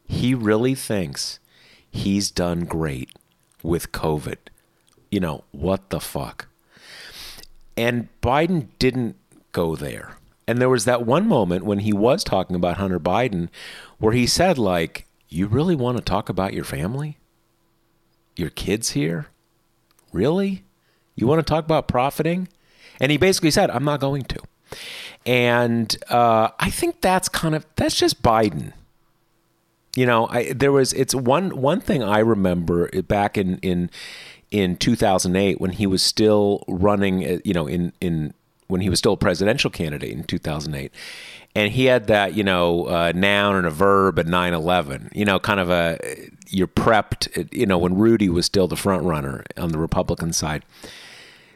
He 0.07 0.35
really 0.35 0.75
thinks 0.75 1.39
he's 1.91 2.31
done 2.31 2.61
great 2.61 3.11
with 3.63 3.93
COVID." 3.93 4.39
You 5.11 5.21
know, 5.21 5.45
what 5.51 5.91
the 5.91 6.01
fuck? 6.01 6.49
And 7.77 8.09
Biden 8.21 8.69
didn't 8.79 9.17
go 9.53 9.77
there. 9.77 10.17
And 10.47 10.61
there 10.61 10.69
was 10.69 10.85
that 10.85 11.07
one 11.07 11.27
moment 11.27 11.65
when 11.65 11.81
he 11.81 11.93
was 11.93 12.25
talking 12.25 12.57
about 12.57 12.77
Hunter 12.77 13.01
Biden 13.01 13.49
where 13.99 14.13
he 14.13 14.27
said 14.27 14.59
like, 14.59 15.07
"You 15.29 15.47
really 15.47 15.77
want 15.77 15.99
to 15.99 16.03
talk 16.03 16.29
about 16.29 16.53
your 16.53 16.65
family? 16.65 17.19
Your 18.37 18.51
kids 18.51 18.91
here? 18.91 19.27
Really? 20.13 20.65
You 21.15 21.27
want 21.27 21.39
to 21.39 21.51
talk 21.51 21.65
about 21.65 21.89
profiting?" 21.89 22.49
And 23.01 23.13
he 23.13 23.19
basically 23.19 23.51
said, 23.51 23.71
"I'm 23.71 23.85
not 23.85 24.01
going 24.01 24.25
to." 24.25 24.41
and 25.25 25.97
uh, 26.09 26.49
I 26.59 26.71
think 26.71 27.01
that's 27.01 27.29
kind 27.29 27.55
of 27.55 27.67
that's 27.77 27.95
just 27.95 28.23
Biden. 28.23 28.73
You 29.95 30.07
know, 30.07 30.27
I, 30.29 30.53
there 30.53 30.73
was 30.73 30.93
it's 30.95 31.15
one 31.15 31.57
one 31.57 31.81
thing 31.81 32.03
I 32.03 32.19
remember 32.19 32.91
back 33.03 33.37
in 33.37 33.59
in 33.59 33.91
in 34.53 34.77
2008 34.77 35.61
when 35.61 35.73
he 35.73 35.87
was 35.87 36.03
still 36.03 36.65
running. 36.69 37.25
Uh, 37.25 37.39
you 37.45 37.55
know, 37.55 37.67
in 37.67 37.93
in 38.01 38.35
when 38.69 38.81
he 38.81 38.89
was 38.89 38.99
still 38.99 39.15
a 39.15 39.19
presidential 39.19 39.71
candidate 39.71 40.13
in 40.13 40.25
2008 40.25 40.91
and 41.55 41.73
he 41.73 41.85
had 41.85 42.07
that 42.07 42.33
you 42.35 42.43
know 42.43 42.87
uh, 42.87 43.13
noun 43.15 43.55
and 43.55 43.67
a 43.67 43.71
verb 43.71 44.19
at 44.19 44.25
9-11 44.25 45.15
you 45.15 45.27
know 45.27 45.39
kind 45.39 45.61
of 45.61 45.69
a 45.69 45.99
you're 46.49 46.67
prepped 46.67 47.53
you 47.53 47.67
know 47.67 47.77
when 47.77 47.99
rudy 47.99 48.31
was 48.31 48.47
still 48.47 48.67
the 48.67 48.77
front 48.77 49.05
runner 49.05 49.45
on 49.59 49.73
the 49.73 49.79
republican 49.79 50.33
side 50.33 50.65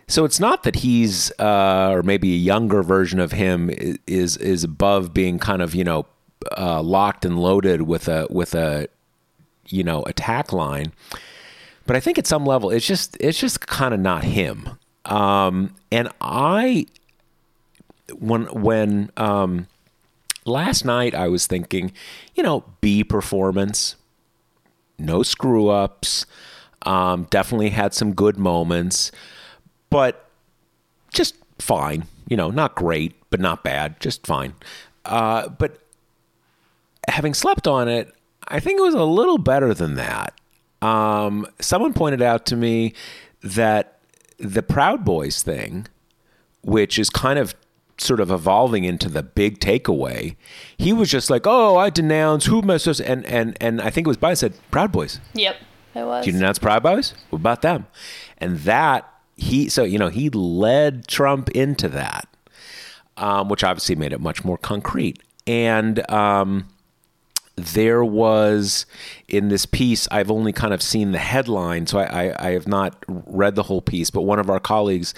so 0.09 0.25
it's 0.25 0.39
not 0.39 0.63
that 0.63 0.77
he's, 0.77 1.33
uh, 1.39 1.91
or 1.93 2.03
maybe 2.03 2.33
a 2.33 2.37
younger 2.37 2.83
version 2.83 3.19
of 3.19 3.33
him 3.33 3.71
is 4.07 4.37
is 4.37 4.63
above 4.63 5.13
being 5.13 5.39
kind 5.39 5.63
of 5.63 5.75
you 5.75 5.85
know 5.85 6.07
uh, 6.57 6.81
locked 6.81 7.25
and 7.25 7.39
loaded 7.39 7.83
with 7.83 8.07
a 8.09 8.27
with 8.31 8.55
a 8.55 8.89
you 9.69 9.83
know 9.83 10.05
attack 10.05 10.53
line. 10.53 10.93
But 11.87 11.97
I 11.97 12.01
think 12.01 12.19
at 12.19 12.27
some 12.27 12.45
level, 12.45 12.71
it's 12.71 12.87
just 12.87 13.17
it's 13.21 13.39
just 13.39 13.67
kind 13.67 13.95
of 13.95 14.01
not 14.01 14.25
him. 14.25 14.69
Um, 15.05 15.75
and 15.93 16.09
I, 16.21 16.87
when 18.13 18.47
when 18.47 19.11
um, 19.17 19.69
last 20.45 20.85
night 20.85 21.15
I 21.15 21.29
was 21.29 21.47
thinking, 21.47 21.93
you 22.35 22.43
know, 22.43 22.65
B 22.81 23.05
performance. 23.05 23.97
no 24.99 25.23
screw 25.23 25.69
ups. 25.69 26.27
Um, 26.83 27.27
definitely 27.31 27.71
had 27.71 27.95
some 27.95 28.15
good 28.15 28.39
moments, 28.39 29.11
but 29.91 30.29
just 31.13 31.35
fine. 31.59 32.05
You 32.29 32.37
know, 32.37 32.51
not 32.51 32.75
great, 32.75 33.15
but 33.31 33.41
not 33.41 33.65
bad. 33.65 33.99
Just 34.01 34.27
fine. 34.27 34.55
Uh, 35.05 35.49
but 35.49 35.79
having 37.09 37.35
slept 37.35 37.67
on 37.67 37.89
it, 37.89 38.13
I 38.49 38.61
think 38.61 38.79
it 38.79 38.83
was 38.83 38.95
a 38.95 39.05
little 39.05 39.39
better 39.39 39.75
than 39.75 39.95
that. 39.95 40.35
Um, 40.83 41.47
someone 41.61 41.93
pointed 41.93 42.23
out 42.23 42.47
to 42.47 42.57
me 42.57 42.95
that 43.43 43.99
the 44.39 44.63
Proud 44.63 45.05
Boys 45.05 45.43
thing, 45.43 45.87
which 46.63 46.99
is 46.99 47.11
kind 47.11 47.39
of 47.39 47.55
sort 47.99 48.21
of 48.21 48.31
evolving 48.31 48.85
into 48.85 49.09
the 49.09 49.23
big 49.23 49.59
takeaway, 49.59 50.37
he 50.77 50.93
was 50.93 51.11
just 51.11 51.31
like, 51.31 51.47
"Oh, 51.47 51.77
I 51.77 51.91
denounce 51.91 52.47
who 52.47 52.63
messed 52.63 52.89
us," 52.89 53.01
and 53.01 53.25
and 53.27 53.57
and 53.61 53.81
I 53.81 53.91
think 53.91 54.07
it 54.07 54.09
was 54.09 54.17
Biden 54.17 54.37
said 54.37 54.55
Proud 54.71 54.93
Boys. 54.93 55.21
Yep, 55.35 55.57
it 55.95 56.05
was. 56.05 56.25
Do 56.25 56.31
you 56.31 56.37
denounce 56.39 56.59
Proud 56.59 56.83
Boys? 56.83 57.15
What 57.31 57.39
about 57.39 57.63
them? 57.63 57.87
And 58.39 58.59
that 58.61 59.11
he 59.37 59.69
so 59.69 59.85
you 59.85 59.99
know 59.99 60.09
he 60.09 60.31
led 60.31 61.07
Trump 61.07 61.49
into 61.51 61.89
that, 61.89 62.29
um, 63.17 63.49
which 63.49 63.65
obviously 63.65 63.95
made 63.95 64.13
it 64.13 64.21
much 64.21 64.45
more 64.45 64.59
concrete. 64.59 65.23
And 65.47 66.09
um, 66.11 66.69
there 67.57 68.05
was 68.05 68.85
in 69.29 69.49
this 69.49 69.65
piece, 69.67 70.07
I've 70.11 70.31
only 70.31 70.53
kind 70.53 70.75
of 70.75 70.83
seen 70.83 71.13
the 71.13 71.19
headline, 71.19 71.87
so 71.87 71.99
I, 71.99 72.27
I, 72.27 72.49
I 72.49 72.51
have 72.53 72.69
not 72.69 73.03
read 73.09 73.55
the 73.55 73.65
whole 73.65 73.81
piece. 73.81 74.11
But 74.11 74.23
one 74.23 74.39
of 74.39 74.51
our 74.51 74.61
colleagues 74.61 75.15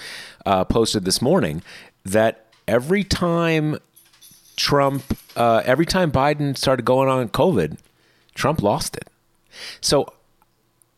uh, 0.47 0.65
posted 0.65 1.05
this 1.05 1.21
morning 1.21 1.63
that 2.05 2.47
every 2.69 3.03
time 3.03 3.79
Trump, 4.57 5.03
uh, 5.37 5.63
every 5.65 5.87
time 5.87 6.13
Biden 6.13 6.57
started 6.57 6.85
going 6.85 7.09
on 7.09 7.29
COVID, 7.29 7.79
Trump 8.35 8.63
lost 8.63 8.97
it. 8.97 9.09
So 9.81 10.13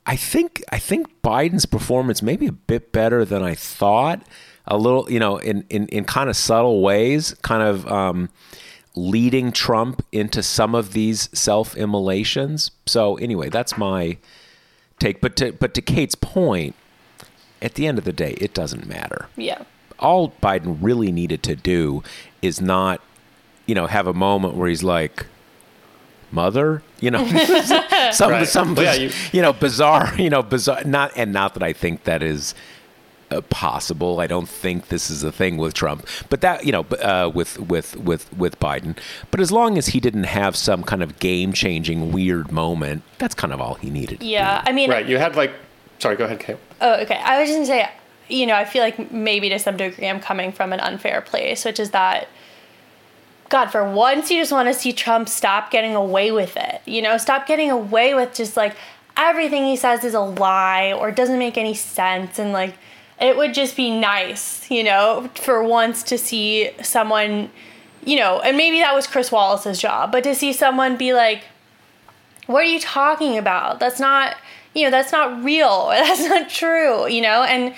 I 0.05 0.17
think 0.17 0.63
I 0.71 0.79
think 0.79 1.09
Biden's 1.23 1.67
performance 1.67 2.23
may 2.23 2.37
be 2.37 2.47
a 2.47 2.53
bit 2.53 2.93
better 2.93 3.25
than 3.25 3.43
I 3.43 3.55
thought. 3.55 4.23
A 4.67 4.77
little, 4.77 5.11
you 5.11 5.19
know, 5.19 5.39
in 5.39 5.65
in, 5.71 5.89
in 5.89 6.05
kind 6.05 6.29
of 6.29 6.37
subtle 6.37 6.83
ways, 6.83 7.35
kind 7.43 7.63
of 7.63 7.87
um, 7.91 8.29
leading 8.97 9.53
Trump 9.53 10.05
into 10.13 10.43
some 10.43 10.75
of 10.75 10.93
these 10.93 11.29
self 11.33 11.77
immolations. 11.77 12.71
So 12.87 13.17
anyway, 13.17 13.49
that's 13.49 13.79
my 13.79 14.17
take. 14.99 15.21
But 15.21 15.37
to 15.37 15.53
but 15.53 15.75
to 15.75 15.83
Kate's 15.83 16.15
point, 16.15 16.75
at 17.63 17.75
the 17.75 17.87
end 17.87 17.99
of 17.99 18.05
the 18.05 18.13
day, 18.13 18.33
it 18.41 18.55
doesn't 18.55 18.87
matter. 18.87 19.27
Yeah. 19.37 19.63
All 19.99 20.33
Biden 20.43 20.79
really 20.81 21.13
needed 21.13 21.43
to 21.45 21.55
do 21.57 22.03
is 22.43 22.61
not, 22.61 23.01
you 23.67 23.75
know, 23.75 23.87
have 23.87 24.07
a 24.07 24.15
moment 24.15 24.55
where 24.55 24.69
he's 24.69 24.83
like, 24.83 25.27
"Mother," 26.33 26.83
you 27.01 27.11
know, 27.11 27.27
some 28.13 28.31
Right. 28.31 28.47
some 28.49 28.75
Well, 28.75 28.85
yeah, 28.85 28.95
you, 28.95 29.09
you- 29.09 29.15
you 29.33 29.43
know 29.43 29.53
bizarre, 29.53 30.15
you 30.19 30.31
know 30.31 30.43
bizarre. 30.43 30.85
Not 30.85 31.13
and 31.17 31.33
not 31.33 31.55
that 31.55 31.63
I 31.63 31.73
think 31.73 32.05
that 32.05 32.23
is 32.23 32.55
possible. 33.49 34.21
I 34.21 34.27
don't 34.27 34.49
think 34.49 34.89
this 34.89 35.11
is 35.11 35.23
a 35.23 35.31
thing 35.33 35.57
with 35.57 35.75
Trump, 35.75 36.07
but 36.29 36.41
that 36.41 36.65
you 36.67 36.73
know, 36.73 36.83
uh, 37.01 37.31
with 37.33 37.59
with 37.61 37.97
with 37.97 38.33
with 38.37 38.59
Biden. 38.61 38.97
But 39.31 39.41
as 39.41 39.53
long 39.53 39.79
as 39.79 39.89
he 39.89 40.01
didn't 40.01 40.25
have 40.25 40.57
some 40.57 40.83
kind 40.83 41.03
of 41.03 41.19
game 41.19 41.53
changing 41.53 42.13
weird 42.13 42.51
moment, 42.51 43.03
that's 43.19 43.35
kind 43.35 43.53
of 43.53 43.61
all 43.61 43.75
he 43.75 43.91
needed. 43.91 44.23
Yeah. 44.23 44.63
I 44.67 44.73
mean, 44.73 44.91
Right. 44.91 45.07
You 45.07 45.19
had 45.19 45.37
like. 45.37 45.53
Sorry. 45.99 46.17
Go 46.17 46.25
ahead, 46.25 46.41
Kate. 46.41 46.57
Oh, 46.81 46.95
okay. 47.03 47.17
I 47.17 47.39
was 47.41 47.49
just 47.49 47.57
gonna 47.59 47.67
say, 47.67 47.91
you 48.29 48.47
know, 48.47 48.55
I 48.55 48.65
feel 48.65 48.83
like 48.83 49.13
maybe 49.13 49.49
to 49.51 49.59
some 49.59 49.77
degree 49.77 50.09
I'm 50.09 50.21
coming 50.21 50.51
from 50.53 50.73
an 50.73 50.81
unfair 50.81 51.21
place, 51.21 51.65
which 51.65 51.79
is 51.79 51.91
that, 51.91 52.29
God, 53.49 53.67
for 53.67 53.89
once 53.89 54.31
you 54.31 54.41
just 54.41 54.53
want 54.53 54.69
to 54.69 54.75
see 54.75 54.93
Trump 54.93 55.29
stop 55.29 55.71
getting 55.71 55.95
away 55.95 56.31
with 56.33 56.57
it. 56.57 56.81
You 56.87 57.03
know, 57.03 57.19
stop 57.19 57.47
getting 57.47 57.71
away 57.71 58.15
with 58.15 58.35
just 58.35 58.57
like 58.57 58.77
everything 59.17 59.65
he 59.65 59.77
says 59.77 60.05
is 60.05 60.15
a 60.15 60.21
lie 60.21 60.93
or 60.93 61.11
doesn't 61.11 61.39
make 61.39 61.59
any 61.59 61.75
sense. 61.75 62.39
And 62.39 62.53
like, 62.53 62.77
it 63.21 63.37
would 63.37 63.53
just 63.53 63.77
be 63.77 63.91
nice, 63.91 64.71
you 64.71 64.83
know, 64.83 65.31
for 65.35 65.63
once 65.63 66.03
to 66.05 66.17
see 66.17 66.71
someone, 66.83 67.51
you 68.05 68.17
know, 68.17 68.41
and 68.41 68.57
maybe 68.57 68.79
that 68.79 68.95
was 68.95 69.07
Chris 69.07 69.31
Wallace's 69.31 69.79
job, 69.79 70.11
but 70.11 70.25
to 70.25 70.35
see 70.35 70.53
someone 70.53 70.97
be 70.97 71.13
like, 71.13 71.43
what 72.47 72.63
are 72.63 72.69
you 72.69 72.81
talking 72.81 73.37
about? 73.37 73.79
That's 73.79 74.01
not, 74.01 74.37
you 74.75 74.85
know, 74.85 74.91
that's 74.91 75.13
not 75.13 75.45
real. 75.45 75.89
That's 75.91 76.25
not 76.29 76.49
true, 76.49 77.09
you 77.09 77.21
know? 77.21 77.43
And 77.43 77.75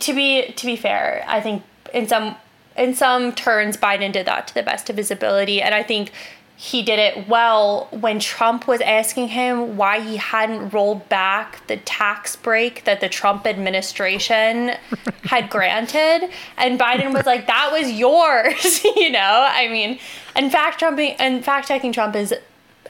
to 0.00 0.14
be 0.14 0.52
to 0.52 0.66
be 0.66 0.76
fair, 0.76 1.24
I 1.26 1.40
think 1.40 1.62
in 1.92 2.06
some 2.06 2.36
in 2.76 2.94
some 2.94 3.32
turns 3.32 3.76
Biden 3.76 4.12
did 4.12 4.26
that 4.26 4.46
to 4.48 4.54
the 4.54 4.62
best 4.62 4.90
of 4.90 4.96
his 4.96 5.10
ability 5.10 5.62
and 5.62 5.74
I 5.74 5.82
think 5.82 6.12
he 6.58 6.82
did 6.82 6.98
it 6.98 7.28
well 7.28 7.86
when 7.90 8.18
Trump 8.18 8.66
was 8.66 8.80
asking 8.80 9.28
him 9.28 9.76
why 9.76 10.00
he 10.00 10.16
hadn't 10.16 10.70
rolled 10.70 11.06
back 11.08 11.66
the 11.66 11.76
tax 11.76 12.34
break 12.34 12.84
that 12.84 13.00
the 13.00 13.08
Trump 13.08 13.46
administration 13.46 14.72
had 15.24 15.50
granted 15.50 16.30
and 16.56 16.80
Biden 16.80 17.12
was 17.12 17.26
like 17.26 17.46
that 17.46 17.70
was 17.72 17.92
yours 17.92 18.84
you 18.96 19.10
know 19.10 19.46
I 19.48 19.68
mean 19.68 19.98
in 20.34 20.50
fact 20.50 20.78
trumping 20.78 21.14
and 21.18 21.44
fact 21.44 21.68
checking 21.68 21.92
Trump 21.92 22.16
is 22.16 22.34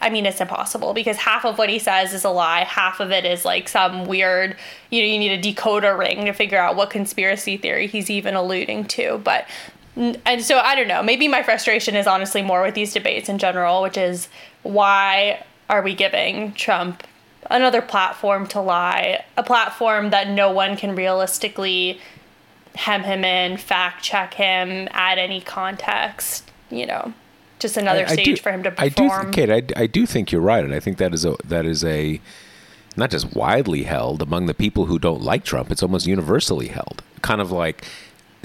I 0.01 0.11
mean, 0.11 0.27
it's 0.27 0.41
impossible 0.41 0.95
because 0.95 1.17
half 1.17 1.45
of 1.45 1.59
what 1.59 1.69
he 1.69 1.79
says 1.79 2.13
is 2.13 2.25
a 2.25 2.31
lie. 2.31 2.65
Half 2.65 3.01
of 3.01 3.11
it 3.11 3.25
is 3.25 3.45
like 3.45 3.69
some 3.69 4.05
weird, 4.05 4.57
you 4.91 5.03
know, 5.03 5.09
you 5.09 5.19
need 5.19 5.33
a 5.33 5.55
decoder 5.55 5.99
ring 5.99 6.27
to 6.27 6.33
figure 6.33 6.59
out 6.59 6.77
what 6.77 6.91
conspiracy 6.91 7.57
theory 7.57 7.87
he's 7.87 8.11
even 8.11 8.35
alluding 8.35 8.85
to. 8.89 9.21
But, 9.25 9.47
and 9.97 10.43
so 10.43 10.59
I 10.59 10.75
don't 10.75 10.89
know. 10.89 11.03
Maybe 11.03 11.27
my 11.29 11.43
frustration 11.43 11.97
is 11.97 12.07
honestly 12.07 12.43
more 12.43 12.63
with 12.63 12.75
these 12.75 12.93
debates 12.93 13.29
in 13.29 13.39
general, 13.39 13.83
which 13.83 13.97
is 13.97 14.29
why 14.63 15.45
are 15.71 15.83
we 15.83 15.95
giving 15.95 16.53
Trump 16.53 17.03
another 17.51 17.81
platform 17.83 18.47
to 18.49 18.61
lie? 18.61 19.25
A 19.37 19.43
platform 19.43 20.11
that 20.11 20.29
no 20.29 20.51
one 20.53 20.77
can 20.77 20.95
realistically 20.95 22.01
hem 22.75 23.03
him 23.05 23.25
in, 23.25 23.57
fact 23.57 24.03
check 24.05 24.35
him, 24.35 24.87
add 24.91 25.19
any 25.19 25.41
context, 25.41 26.51
you 26.71 26.85
know. 26.87 27.13
Just 27.59 27.79
another 27.79 28.01
I- 28.07 28.11
I 28.11 28.13
stage 28.13 28.27
do- 28.27 28.37
for 28.37 28.53
him 28.53 28.63
to 28.65 28.75
I 28.81 28.91
do, 28.91 29.09
perform. 29.09 29.33
Kate. 29.33 29.51
I, 29.51 29.63
I 29.83 29.87
do 29.87 30.05
think 30.05 30.31
you're 30.31 30.43
right, 30.43 30.63
and 30.63 30.75
I 30.75 30.81
think 30.81 30.99
that 30.99 31.15
is 31.15 31.25
a 31.25 31.37
that 31.45 31.65
is 31.65 31.83
a 31.85 32.21
not 32.99 33.11
just 33.11 33.35
widely 33.35 33.85
held 33.85 34.21
among 34.23 34.45
the 34.47 34.55
people 34.55 34.87
who 34.87 34.99
don't 34.99 35.23
like 35.23 35.43
Trump. 35.45 35.71
It's 35.71 35.83
almost 35.83 36.07
universally 36.07 36.69
held. 36.69 37.03
Kind 37.23 37.41
of 37.41 37.51
like 37.51 37.85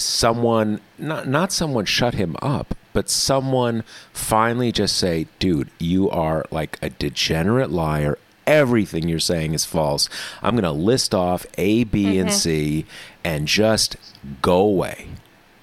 someone 0.04 0.82
not 0.98 1.28
not 1.28 1.52
someone 1.52 1.86
shut 1.86 2.16
him 2.16 2.36
up, 2.42 2.76
but 2.94 3.10
someone 3.10 3.84
finally 4.14 4.72
just 4.72 4.98
say, 4.98 5.28
"Dude, 5.40 5.70
you 5.80 6.10
are 6.10 6.46
like 6.52 6.78
a 6.82 6.90
degenerate 6.90 7.72
liar." 7.72 8.18
Everything 8.48 9.08
you're 9.08 9.20
saying 9.20 9.54
is 9.54 9.66
false. 9.66 10.10
I'm 10.42 10.56
going 10.56 10.64
to 10.64 10.72
list 10.72 11.14
off 11.14 11.46
A, 11.58 11.84
B, 11.84 12.18
and 12.18 12.34
C 12.34 12.86
and 13.24 13.48
just 13.48 13.96
go 14.42 14.60
away 14.60 15.08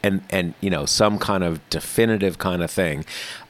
and 0.02 0.22
and 0.30 0.54
you 0.60 0.70
know 0.70 0.86
some 0.86 1.18
kind 1.18 1.44
of 1.44 1.68
definitive 1.70 2.38
kind 2.38 2.62
of 2.62 2.70
thing. 2.70 3.04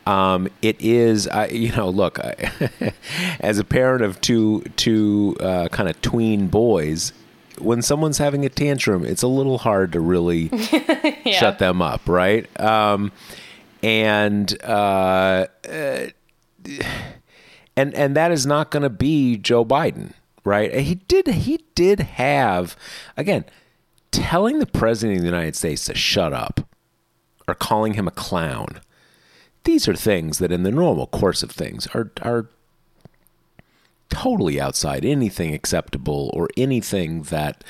Um, 0.07 0.49
it 0.63 0.81
is, 0.81 1.29
I, 1.29 1.49
you 1.49 1.71
know, 1.73 1.91
look, 1.91 2.19
I, 2.19 2.51
as 3.41 3.59
a 3.59 3.65
parent 3.65 4.03
of 4.03 4.21
two 4.21 4.63
two 4.77 5.37
uh, 5.41 5.69
kind 5.69 5.89
of 5.89 6.01
tween 6.01 6.49
boys, 6.49 7.13
when 7.61 7.83
someone's 7.83 8.19
having 8.19 8.45
a 8.45 8.49
tantrum, 8.49 9.05
it's 9.05 9.23
a 9.23 9.29
little 9.29 9.59
hard 9.59 9.93
to 9.93 10.01
really 10.01 10.49
shut 11.33 11.59
them 11.59 11.83
up, 11.83 12.09
right? 12.09 12.49
Um, 12.61 13.13
and 13.83 14.57
uh, 14.63 15.47
uh, 15.69 16.07
and 17.77 17.95
and 17.95 18.17
that 18.17 18.33
is 18.33 18.47
not 18.47 18.71
going 18.71 18.83
to 18.83 18.91
be 18.91 19.37
Joe 19.37 19.65
Biden, 19.65 20.13
right? 20.45 20.75
He 20.75 20.97
did 20.97 21.27
he 21.29 21.65
did 21.75 22.01
have 22.01 22.77
again 23.17 23.45
telling 24.11 24.59
the 24.59 24.67
president 24.67 25.19
of 25.19 25.23
the 25.23 25.29
United 25.29 25.55
States 25.55 25.85
to 25.87 25.95
shut 25.95 26.33
up 26.33 26.61
or 27.47 27.55
calling 27.55 27.95
him 27.95 28.09
a 28.09 28.13
clown. 28.13 28.81
These 29.65 29.87
are 29.87 29.95
things 29.95 30.39
that 30.39 30.51
in 30.51 30.63
the 30.63 30.71
normal 30.71 31.07
course 31.07 31.43
of 31.43 31.51
things 31.51 31.87
are 31.89 32.11
are 32.23 32.49
totally 34.23 34.61
outside 34.61 35.05
anything 35.05 35.55
acceptable 35.55 36.31
or 36.35 36.49
anything 36.57 37.23
that 37.25 37.63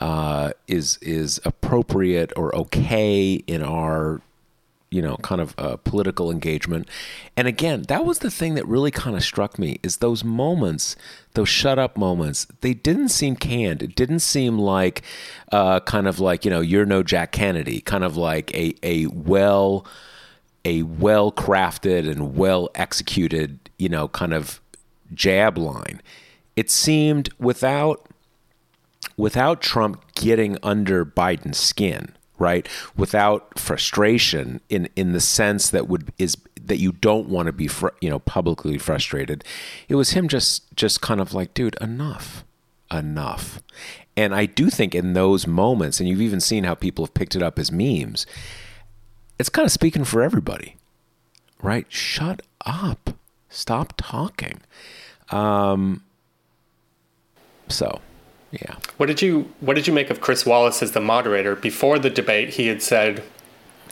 uh, 0.00 0.50
is 0.66 0.98
is 1.00 1.40
appropriate 1.44 2.32
or 2.36 2.54
okay 2.54 3.34
in 3.46 3.62
our 3.62 4.20
you 4.90 5.00
know 5.00 5.16
kind 5.18 5.40
of 5.40 5.54
uh, 5.56 5.76
political 5.76 6.30
engagement. 6.30 6.88
And 7.36 7.46
again 7.46 7.82
that 7.88 8.04
was 8.04 8.18
the 8.18 8.30
thing 8.30 8.54
that 8.54 8.66
really 8.66 8.90
kind 8.90 9.16
of 9.16 9.22
struck 9.22 9.58
me 9.58 9.78
is 9.82 9.98
those 9.98 10.24
moments 10.24 10.96
those 11.34 11.48
shut 11.48 11.78
up 11.78 11.96
moments 11.96 12.46
they 12.60 12.74
didn't 12.74 13.10
seem 13.10 13.36
canned. 13.36 13.82
It 13.82 13.94
didn't 13.94 14.20
seem 14.20 14.58
like 14.58 15.02
uh, 15.52 15.80
kind 15.80 16.08
of 16.08 16.18
like 16.18 16.44
you 16.44 16.50
know 16.50 16.60
you're 16.60 16.86
no 16.86 17.02
jack 17.02 17.30
kennedy 17.32 17.80
kind 17.80 18.04
of 18.04 18.16
like 18.16 18.52
a, 18.54 18.74
a 18.82 19.06
well 19.06 19.86
a 20.64 20.82
well 20.82 21.30
crafted 21.30 22.10
and 22.10 22.36
well 22.36 22.68
executed 22.74 23.70
you 23.78 23.88
know 23.88 24.08
kind 24.08 24.34
of 24.34 24.60
jab 25.14 25.56
line 25.56 26.00
it 26.56 26.70
seemed 26.70 27.30
without 27.38 28.06
without 29.16 29.60
Trump 29.60 30.02
getting 30.14 30.58
under 30.62 31.04
Biden's 31.04 31.58
skin, 31.58 32.14
right? 32.38 32.68
Without 32.96 33.58
frustration 33.58 34.60
in 34.68 34.88
in 34.96 35.12
the 35.12 35.20
sense 35.20 35.70
that 35.70 35.88
would 35.88 36.12
is 36.18 36.36
that 36.60 36.78
you 36.78 36.92
don't 36.92 37.28
want 37.28 37.46
to 37.46 37.52
be 37.52 37.68
fr- 37.68 37.88
you 38.00 38.08
know 38.08 38.20
publicly 38.20 38.78
frustrated. 38.78 39.44
It 39.88 39.96
was 39.96 40.10
him 40.10 40.28
just 40.28 40.74
just 40.76 41.00
kind 41.00 41.20
of 41.20 41.34
like, 41.34 41.54
dude, 41.54 41.76
enough, 41.80 42.44
enough. 42.90 43.60
And 44.16 44.32
I 44.34 44.46
do 44.46 44.70
think 44.70 44.94
in 44.94 45.14
those 45.14 45.46
moments, 45.46 45.98
and 45.98 46.08
you've 46.08 46.20
even 46.20 46.40
seen 46.40 46.62
how 46.64 46.74
people 46.74 47.04
have 47.04 47.14
picked 47.14 47.34
it 47.34 47.42
up 47.42 47.58
as 47.58 47.72
memes. 47.72 48.26
It's 49.40 49.48
kind 49.48 49.66
of 49.66 49.72
speaking 49.72 50.04
for 50.04 50.22
everybody, 50.22 50.76
right? 51.60 51.86
Shut 51.88 52.42
up, 52.64 53.10
stop 53.48 53.94
talking. 53.96 54.60
Um, 55.30 56.02
so, 57.68 58.00
yeah. 58.50 58.76
What 58.96 59.06
did 59.06 59.22
you 59.22 59.52
What 59.60 59.74
did 59.74 59.86
you 59.86 59.92
make 59.92 60.10
of 60.10 60.20
Chris 60.20 60.46
Wallace 60.46 60.82
as 60.82 60.92
the 60.92 61.00
moderator? 61.00 61.56
Before 61.56 61.98
the 61.98 62.10
debate, 62.10 62.50
he 62.50 62.68
had 62.68 62.82
said 62.82 63.22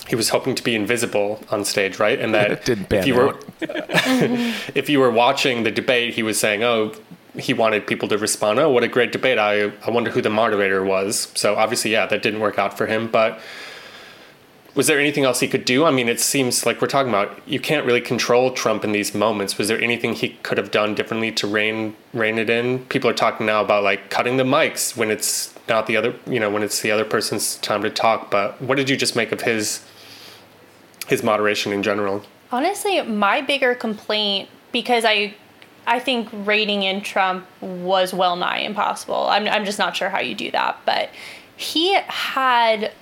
he 0.09 0.17
was 0.17 0.31
hoping 0.31 0.55
to 0.55 0.63
be 0.63 0.75
invisible 0.75 1.43
on 1.51 1.65
stage, 1.65 1.99
right? 1.99 2.19
And 2.19 2.35
that 2.35 2.69
if 2.93 3.07
you 3.07 3.15
were 3.15 3.39
if 3.61 4.89
you 4.89 5.01
were 5.01 5.11
watching 5.11 5.63
the 5.63 5.71
debate, 5.71 6.15
he 6.15 6.23
was 6.23 6.39
saying, 6.39 6.63
"Oh, 6.63 6.93
he 7.37 7.53
wanted 7.55 7.87
people 7.87 8.09
to 8.09 8.19
respond. 8.19 8.59
Oh, 8.59 8.71
what 8.71 8.83
a 8.83 8.89
great 8.89 9.13
debate! 9.13 9.39
I 9.39 9.73
I 9.87 9.91
wonder 9.91 10.11
who 10.11 10.23
the 10.23 10.31
moderator 10.31 10.85
was." 10.85 11.29
So 11.35 11.57
obviously, 11.57 11.93
yeah, 11.93 12.07
that 12.07 12.23
didn't 12.23 12.41
work 12.41 12.59
out 12.59 12.77
for 12.77 12.87
him. 12.87 13.09
But 13.09 13.41
was 14.75 14.87
there 14.87 14.99
anything 14.99 15.25
else 15.25 15.41
he 15.41 15.49
could 15.49 15.65
do? 15.65 15.85
I 15.85 15.91
mean, 15.91 16.09
it 16.09 16.19
seems 16.19 16.65
like 16.65 16.81
we're 16.81 16.89
talking 16.89 17.11
about 17.11 17.47
you 17.47 17.61
can't 17.61 17.85
really 17.85 18.01
control 18.01 18.51
Trump 18.51 18.85
in 18.85 18.93
these 18.93 19.15
moments. 19.15 19.59
Was 19.59 19.69
there 19.69 19.81
anything 19.81 20.15
he 20.15 20.31
could 20.43 20.57
have 20.57 20.71
done 20.71 20.95
differently 20.95 21.31
to 21.33 21.47
rein 21.47 21.95
rein 22.15 22.39
it 22.39 22.49
in? 22.49 22.85
People 22.87 23.11
are 23.11 23.15
talking 23.15 23.45
now 23.45 23.63
about 23.63 23.83
like 23.85 24.09
cutting 24.09 24.39
the 24.39 24.45
mics 24.45 24.97
when 24.97 25.11
it's 25.11 25.55
not 25.69 25.87
the 25.87 25.97
other, 25.97 26.15
you 26.27 26.41
know, 26.41 26.51
when 26.51 26.63
it's 26.63 26.81
the 26.81 26.91
other 26.91 27.05
person's 27.05 27.57
time 27.57 27.83
to 27.83 27.91
talk. 27.91 28.31
But 28.31 28.61
what 28.63 28.77
did 28.77 28.89
you 28.89 28.97
just 28.97 29.15
make 29.15 29.31
of 29.31 29.43
his 29.43 29.85
his 31.07 31.23
moderation 31.23 31.73
in 31.73 31.83
general? 31.83 32.25
Honestly, 32.51 33.03
my 33.03 33.43
bigger 33.43 33.75
complaint 33.75 34.49
because 34.73 35.05
I 35.05 35.35
I 35.87 35.99
think 35.99 36.29
rating 36.33 36.85
in 36.85 37.03
Trump 37.03 37.47
was 37.61 38.15
well 38.15 38.37
nigh 38.37 38.61
impossible. 38.61 39.27
I'm 39.29 39.47
I'm 39.49 39.67
just 39.67 39.79
not 39.79 39.97
sure 39.97 40.09
how 40.09 40.21
you 40.21 40.35
do 40.35 40.51
that, 40.53 40.79
but 40.87 41.11
he 41.57 41.95
had 42.07 42.93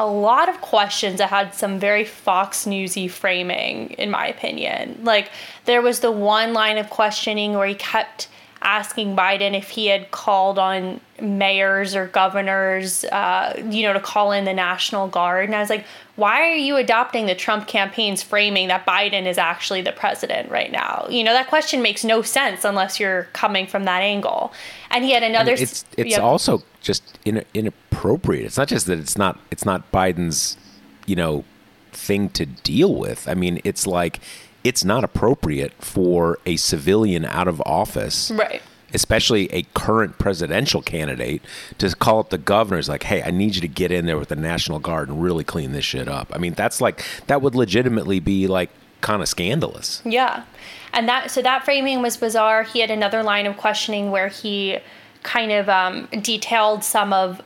a 0.00 0.06
lot 0.06 0.48
of 0.48 0.62
questions 0.62 1.18
that 1.18 1.28
had 1.28 1.54
some 1.54 1.78
very 1.78 2.06
Fox 2.06 2.66
Newsy 2.66 3.06
framing, 3.06 3.90
in 3.90 4.10
my 4.10 4.26
opinion. 4.26 4.98
Like 5.02 5.30
there 5.66 5.82
was 5.82 6.00
the 6.00 6.10
one 6.10 6.54
line 6.54 6.78
of 6.78 6.88
questioning 6.88 7.52
where 7.52 7.66
he 7.66 7.74
kept 7.74 8.28
asking 8.62 9.14
Biden 9.14 9.56
if 9.56 9.68
he 9.68 9.88
had 9.88 10.10
called 10.10 10.58
on 10.58 11.02
mayors 11.20 11.94
or 11.94 12.06
governors, 12.06 13.04
uh, 13.04 13.62
you 13.70 13.82
know, 13.82 13.92
to 13.92 14.00
call 14.00 14.32
in 14.32 14.46
the 14.46 14.54
National 14.54 15.06
Guard. 15.06 15.44
And 15.44 15.54
I 15.54 15.60
was 15.60 15.68
like, 15.68 15.84
why 16.20 16.42
are 16.50 16.54
you 16.54 16.76
adopting 16.76 17.24
the 17.24 17.34
Trump 17.34 17.66
campaign's 17.66 18.22
framing 18.22 18.68
that 18.68 18.84
Biden 18.84 19.26
is 19.26 19.38
actually 19.38 19.80
the 19.80 19.92
president 19.92 20.50
right 20.50 20.70
now? 20.70 21.06
You 21.08 21.24
know, 21.24 21.32
that 21.32 21.48
question 21.48 21.80
makes 21.80 22.04
no 22.04 22.20
sense 22.20 22.62
unless 22.62 23.00
you're 23.00 23.24
coming 23.32 23.66
from 23.66 23.84
that 23.84 24.02
angle. 24.02 24.52
And 24.90 25.02
he 25.02 25.12
had 25.12 25.22
another. 25.22 25.52
And 25.52 25.60
it's 25.62 25.86
it's 25.96 26.10
yeah. 26.10 26.18
also 26.18 26.62
just 26.82 27.18
in, 27.24 27.42
inappropriate. 27.54 28.44
It's 28.44 28.58
not 28.58 28.68
just 28.68 28.86
that 28.86 28.98
it's 28.98 29.16
not 29.16 29.40
it's 29.50 29.64
not 29.64 29.90
Biden's, 29.92 30.58
you 31.06 31.16
know, 31.16 31.44
thing 31.90 32.28
to 32.30 32.44
deal 32.44 32.94
with. 32.94 33.26
I 33.26 33.32
mean, 33.32 33.58
it's 33.64 33.86
like 33.86 34.20
it's 34.62 34.84
not 34.84 35.04
appropriate 35.04 35.72
for 35.82 36.38
a 36.44 36.56
civilian 36.56 37.24
out 37.24 37.48
of 37.48 37.62
office, 37.64 38.30
Right. 38.30 38.60
Especially 38.92 39.52
a 39.52 39.62
current 39.74 40.18
presidential 40.18 40.82
candidate, 40.82 41.42
to 41.78 41.94
call 41.96 42.20
up 42.20 42.30
the 42.30 42.38
governors 42.38 42.88
like, 42.88 43.04
"Hey, 43.04 43.22
I 43.22 43.30
need 43.30 43.54
you 43.54 43.60
to 43.60 43.68
get 43.68 43.90
in 43.90 44.06
there 44.06 44.18
with 44.18 44.28
the 44.28 44.36
National 44.36 44.78
Guard 44.78 45.08
and 45.08 45.22
really 45.22 45.44
clean 45.44 45.72
this 45.72 45.84
shit 45.84 46.08
up." 46.08 46.30
I 46.34 46.38
mean, 46.38 46.54
that's 46.54 46.80
like 46.80 47.04
that 47.26 47.42
would 47.42 47.54
legitimately 47.54 48.20
be 48.20 48.46
like 48.46 48.70
kind 49.00 49.22
of 49.22 49.28
scandalous. 49.28 50.02
Yeah. 50.04 50.44
And 50.92 51.08
that 51.08 51.30
so 51.30 51.42
that 51.42 51.64
framing 51.64 52.02
was 52.02 52.16
bizarre. 52.16 52.62
He 52.62 52.80
had 52.80 52.90
another 52.90 53.22
line 53.22 53.46
of 53.46 53.56
questioning 53.56 54.10
where 54.10 54.28
he 54.28 54.78
kind 55.22 55.52
of 55.52 55.68
um, 55.68 56.08
detailed 56.22 56.82
some 56.82 57.12
of 57.12 57.40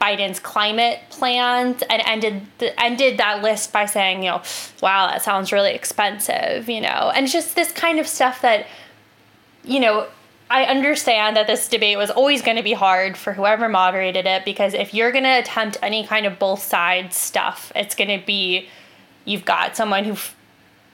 Biden's 0.00 0.38
climate 0.38 1.00
plans 1.10 1.82
and 1.88 2.02
ended 2.04 2.46
the, 2.58 2.78
ended 2.80 3.18
that 3.18 3.42
list 3.42 3.72
by 3.72 3.86
saying, 3.86 4.22
you 4.22 4.30
know, 4.30 4.42
wow, 4.82 5.06
that 5.06 5.22
sounds 5.22 5.50
really 5.50 5.72
expensive, 5.72 6.68
you 6.68 6.80
know, 6.80 7.10
and 7.14 7.26
just 7.26 7.56
this 7.56 7.72
kind 7.72 7.98
of 7.98 8.06
stuff 8.06 8.42
that, 8.42 8.66
you 9.64 9.80
know, 9.80 10.06
I 10.50 10.64
understand 10.64 11.36
that 11.36 11.46
this 11.46 11.68
debate 11.68 11.96
was 11.96 12.10
always 12.10 12.42
going 12.42 12.58
to 12.58 12.62
be 12.62 12.74
hard 12.74 13.16
for 13.16 13.32
whoever 13.32 13.68
moderated 13.68 14.26
it 14.26 14.44
because 14.44 14.74
if 14.74 14.92
you're 14.92 15.10
going 15.10 15.24
to 15.24 15.38
attempt 15.38 15.78
any 15.82 16.06
kind 16.06 16.26
of 16.26 16.38
both 16.38 16.62
sides 16.62 17.16
stuff, 17.16 17.72
it's 17.74 17.94
going 17.94 18.20
to 18.20 18.24
be 18.24 18.68
you've 19.24 19.44
got 19.44 19.76
someone 19.76 20.04
who 20.04 20.16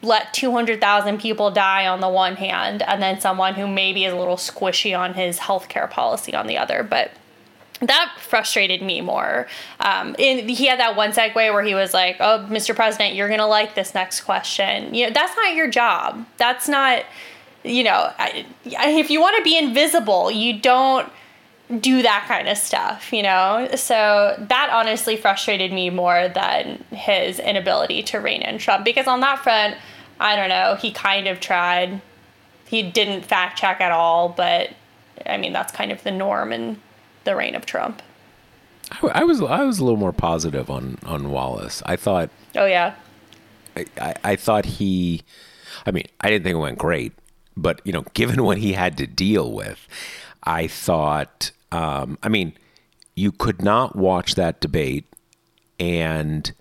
let 0.02 0.32
200,000 0.32 1.20
people 1.20 1.50
die 1.50 1.86
on 1.86 2.00
the 2.00 2.08
one 2.08 2.36
hand 2.36 2.82
and 2.82 3.02
then 3.02 3.20
someone 3.20 3.54
who 3.54 3.66
maybe 3.66 4.04
is 4.04 4.12
a 4.12 4.16
little 4.16 4.36
squishy 4.36 4.98
on 4.98 5.14
his 5.14 5.38
healthcare 5.38 5.90
policy 5.90 6.34
on 6.34 6.46
the 6.46 6.56
other. 6.56 6.82
But 6.82 7.10
that 7.80 8.12
frustrated 8.18 8.82
me 8.82 9.00
more. 9.00 9.46
Um, 9.80 10.14
and 10.18 10.48
he 10.48 10.66
had 10.66 10.78
that 10.80 10.96
one 10.96 11.12
segue 11.12 11.34
where 11.34 11.62
he 11.62 11.74
was 11.74 11.94
like, 11.94 12.16
"Oh, 12.20 12.46
Mr. 12.50 12.74
President, 12.74 13.14
you're 13.14 13.28
gonna 13.28 13.46
like 13.46 13.74
this 13.74 13.94
next 13.94 14.22
question." 14.22 14.94
You 14.94 15.06
know, 15.06 15.12
that's 15.12 15.34
not 15.36 15.54
your 15.54 15.68
job. 15.68 16.26
That's 16.36 16.68
not, 16.68 17.04
you 17.64 17.84
know, 17.84 18.12
I, 18.18 18.46
if 18.64 19.10
you 19.10 19.20
want 19.20 19.36
to 19.36 19.42
be 19.42 19.58
invisible, 19.58 20.30
you 20.30 20.58
don't 20.60 21.10
do 21.80 22.02
that 22.02 22.24
kind 22.26 22.48
of 22.48 22.56
stuff. 22.56 23.12
You 23.12 23.22
know, 23.22 23.68
so 23.74 24.34
that 24.38 24.70
honestly 24.72 25.16
frustrated 25.16 25.72
me 25.72 25.90
more 25.90 26.28
than 26.28 26.84
his 26.90 27.38
inability 27.38 28.02
to 28.04 28.18
rein 28.18 28.42
in 28.42 28.58
Trump 28.58 28.84
because 28.84 29.06
on 29.06 29.20
that 29.20 29.40
front, 29.40 29.76
I 30.18 30.36
don't 30.36 30.48
know, 30.48 30.76
he 30.80 30.92
kind 30.92 31.26
of 31.26 31.40
tried. 31.40 32.00
He 32.66 32.82
didn't 32.82 33.22
fact 33.24 33.58
check 33.58 33.80
at 33.80 33.92
all, 33.92 34.28
but 34.28 34.70
I 35.26 35.36
mean 35.36 35.52
that's 35.52 35.72
kind 35.72 35.92
of 35.92 36.02
the 36.02 36.12
norm 36.12 36.52
in 36.52 36.80
the 37.24 37.36
reign 37.36 37.54
of 37.54 37.66
Trump. 37.66 38.02
I, 38.90 39.06
I 39.08 39.24
was 39.24 39.40
I 39.40 39.64
was 39.64 39.78
a 39.78 39.84
little 39.84 39.98
more 39.98 40.12
positive 40.12 40.70
on 40.70 40.98
on 41.04 41.30
Wallace. 41.30 41.82
I 41.86 41.96
thought 41.96 42.30
Oh 42.56 42.66
yeah. 42.66 42.94
I, 43.76 43.86
I, 44.00 44.14
I 44.24 44.36
thought 44.36 44.64
he, 44.64 45.22
I 45.86 45.90
mean, 45.90 46.04
I 46.20 46.28
didn't 46.28 46.44
think 46.44 46.54
it 46.54 46.58
went 46.58 46.78
great, 46.78 47.12
but 47.62 47.80
you 47.84 47.92
know, 47.92 48.04
given 48.14 48.42
what 48.44 48.58
he 48.58 48.72
had 48.72 48.96
to 48.98 49.06
deal 49.06 49.52
with, 49.52 49.86
I 50.44 50.66
thought, 50.66 51.50
um, 51.72 52.18
I 52.22 52.28
mean, 52.28 52.52
you 53.14 53.32
could 53.32 53.62
not 53.62 53.96
watch 53.96 54.34
that 54.34 54.60
debate 54.60 55.04
and 55.78 56.52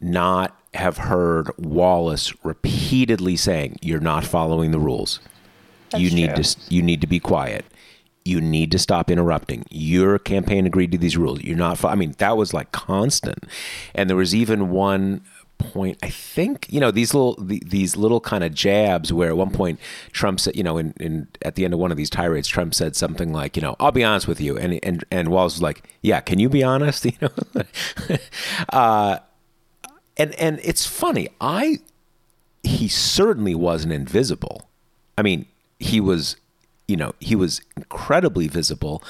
not 0.00 0.56
have 0.74 0.98
heard 0.98 1.50
Wallace 1.58 2.32
repeatedly 2.44 3.36
saying, 3.36 3.78
"You're 3.82 4.00
not 4.00 4.24
following 4.24 4.70
the 4.70 4.78
rules. 4.78 5.20
you 5.96 6.08
That's 6.08 6.14
need 6.14 6.34
true. 6.34 6.44
to 6.44 6.74
you 6.74 6.82
need 6.82 7.00
to 7.00 7.06
be 7.06 7.20
quiet." 7.20 7.64
You 8.22 8.40
need 8.42 8.70
to 8.72 8.78
stop 8.78 9.10
interrupting. 9.10 9.64
Your 9.70 10.18
campaign 10.18 10.66
agreed 10.66 10.92
to 10.92 10.98
these 10.98 11.16
rules. 11.16 11.40
You're 11.40 11.56
not. 11.56 11.78
fo- 11.78 11.88
I 11.88 11.94
mean, 11.94 12.14
that 12.18 12.36
was 12.36 12.52
like 12.52 12.70
constant, 12.70 13.44
and 13.94 14.10
there 14.10 14.16
was 14.16 14.34
even 14.34 14.68
one 14.70 15.22
point. 15.60 15.98
I 16.02 16.08
think 16.10 16.66
you 16.70 16.80
know 16.80 16.90
these 16.90 17.14
little 17.14 17.36
the, 17.36 17.62
these 17.64 17.96
little 17.96 18.20
kind 18.20 18.42
of 18.42 18.54
jabs 18.54 19.12
where 19.12 19.28
at 19.28 19.36
one 19.36 19.50
point 19.50 19.78
Trump 20.12 20.40
said, 20.40 20.56
you 20.56 20.62
know, 20.62 20.78
in, 20.78 20.94
in 20.98 21.28
at 21.42 21.54
the 21.54 21.64
end 21.64 21.74
of 21.74 21.80
one 21.80 21.90
of 21.90 21.96
these 21.96 22.10
tirades, 22.10 22.48
Trump 22.48 22.74
said 22.74 22.96
something 22.96 23.32
like, 23.32 23.56
you 23.56 23.62
know, 23.62 23.76
I'll 23.78 23.92
be 23.92 24.04
honest 24.04 24.26
with 24.26 24.40
you, 24.40 24.58
and 24.58 24.80
and 24.82 25.04
and 25.10 25.28
Wallace 25.28 25.54
was 25.54 25.62
like, 25.62 25.88
Yeah, 26.02 26.20
can 26.20 26.38
you 26.38 26.48
be 26.48 26.62
honest? 26.62 27.06
You 27.10 27.12
know, 27.22 27.62
uh, 28.72 29.18
and 30.16 30.34
and 30.34 30.60
it's 30.62 30.86
funny. 30.86 31.28
I 31.40 31.78
he 32.62 32.88
certainly 32.88 33.54
wasn't 33.54 33.92
invisible. 33.92 34.68
I 35.16 35.22
mean, 35.22 35.46
he 35.78 36.00
was, 36.00 36.36
you 36.86 36.96
know, 36.96 37.14
he 37.20 37.34
was 37.34 37.60
incredibly 37.76 38.48
visible. 38.48 39.02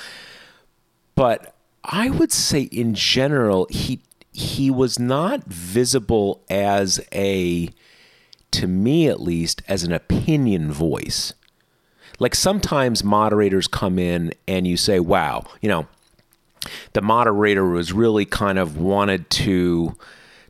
But 1.14 1.54
I 1.84 2.10
would 2.10 2.32
say 2.32 2.62
in 2.62 2.94
general, 2.94 3.66
he 3.70 4.00
he 4.40 4.70
was 4.70 4.98
not 4.98 5.44
visible 5.44 6.42
as 6.48 7.00
a 7.12 7.70
to 8.50 8.66
me 8.66 9.06
at 9.06 9.20
least 9.20 9.62
as 9.68 9.84
an 9.84 9.92
opinion 9.92 10.72
voice. 10.72 11.32
Like 12.18 12.34
sometimes 12.34 13.04
moderators 13.04 13.68
come 13.68 13.98
in 13.98 14.32
and 14.48 14.66
you 14.66 14.76
say, 14.76 14.98
"Wow, 15.00 15.44
you 15.60 15.68
know, 15.68 15.86
the 16.92 17.02
moderator 17.02 17.64
was 17.64 17.92
really 17.92 18.24
kind 18.24 18.58
of 18.58 18.76
wanted 18.76 19.30
to 19.30 19.96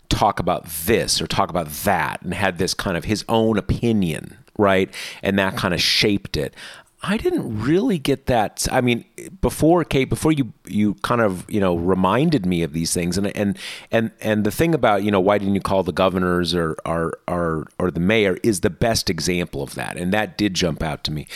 talk 0.09 0.41
about 0.41 0.67
this 0.67 1.23
or 1.23 1.27
talk 1.27 1.51
about 1.51 1.69
that 1.69 2.21
and 2.23 2.35
had 2.35 2.59
this 2.59 2.75
kind 2.75 2.97
of 2.97 3.05
his 3.05 3.25
own 3.29 3.57
opinion, 3.57 4.37
right? 4.59 4.93
And 5.23 5.39
that 5.39 5.57
kind 5.57 5.73
of 5.73 5.81
shaped 5.81 6.37
it. 6.37 6.55
I 7.03 7.17
didn't 7.17 7.63
really 7.63 7.99
get 7.99 8.27
that. 8.27 8.67
I 8.71 8.83
mean, 8.83 9.07
before 9.41 9.85
Kate, 9.85 10.05
before 10.11 10.33
you 10.33 10.53
you 10.67 10.95
kind 10.97 11.23
of 11.23 11.51
you 11.51 11.61
know 11.61 11.75
reminded 11.75 12.45
me 12.45 12.63
of 12.63 12.73
these 12.75 12.93
things, 12.93 13.17
and 13.17 13.35
and 13.37 13.59
and 13.91 14.11
and 14.21 14.45
the 14.45 14.51
thing 14.51 14.75
about 14.75 15.03
you 15.03 15.11
know 15.11 15.21
why 15.21 15.39
didn't 15.39 15.55
you 15.55 15.63
call 15.63 15.83
the 15.83 15.93
governors 15.93 16.55
or 16.55 16.77
or 16.85 17.19
or 17.27 17.69
or 17.79 17.91
the 17.91 18.01
mayor 18.01 18.37
is 18.43 18.61
the 18.61 18.71
best 18.71 19.09
example 19.09 19.63
of 19.63 19.75
that, 19.77 19.97
and 19.97 20.13
that 20.13 20.37
did 20.37 20.53
jump 20.55 20.83
out 20.83 21.03
to 21.05 21.11
me. 21.11 21.27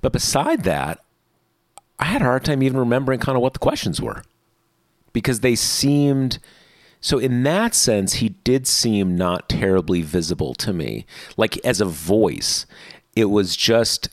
But 0.00 0.12
beside 0.12 0.64
that, 0.64 1.04
I 2.00 2.06
had 2.06 2.20
a 2.22 2.24
hard 2.24 2.44
time 2.44 2.62
even 2.62 2.78
remembering 2.78 3.20
kind 3.20 3.36
of 3.36 3.42
what 3.42 3.52
the 3.52 3.60
questions 3.60 4.00
were 4.00 4.22
because 5.12 5.40
they 5.40 5.54
seemed 5.54 6.38
So 7.00 7.18
in 7.18 7.42
that 7.42 7.74
sense, 7.74 8.14
he 8.14 8.30
did 8.44 8.66
seem 8.66 9.16
not 9.16 9.48
terribly 9.48 10.02
visible 10.02 10.54
to 10.54 10.72
me. 10.72 11.04
Like 11.36 11.58
as 11.64 11.80
a 11.80 11.84
voice, 11.84 12.64
it 13.16 13.26
was 13.26 13.56
just 13.56 14.08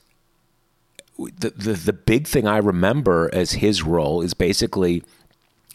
the 1.38 1.52
the, 1.52 1.74
the 1.74 1.94
big 1.94 2.28
thing 2.28 2.48
I 2.48 2.58
remember 2.58 3.30
as 3.34 3.54
his 3.54 3.84
role 3.84 4.22
is 4.22 4.34
basically 4.34 5.04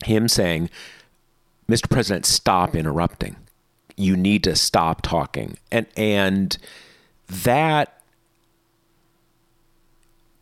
him 0.04 0.28
saying, 0.28 0.70
"Mr. 1.68 1.88
President, 1.88 2.26
stop 2.26 2.74
interrupting. 2.74 3.37
You 3.96 4.16
need 4.16 4.44
to 4.44 4.57
stop 4.57 5.02
talking." 5.02 5.57
And 5.70 5.87
and 5.96 6.57
that 7.28 8.02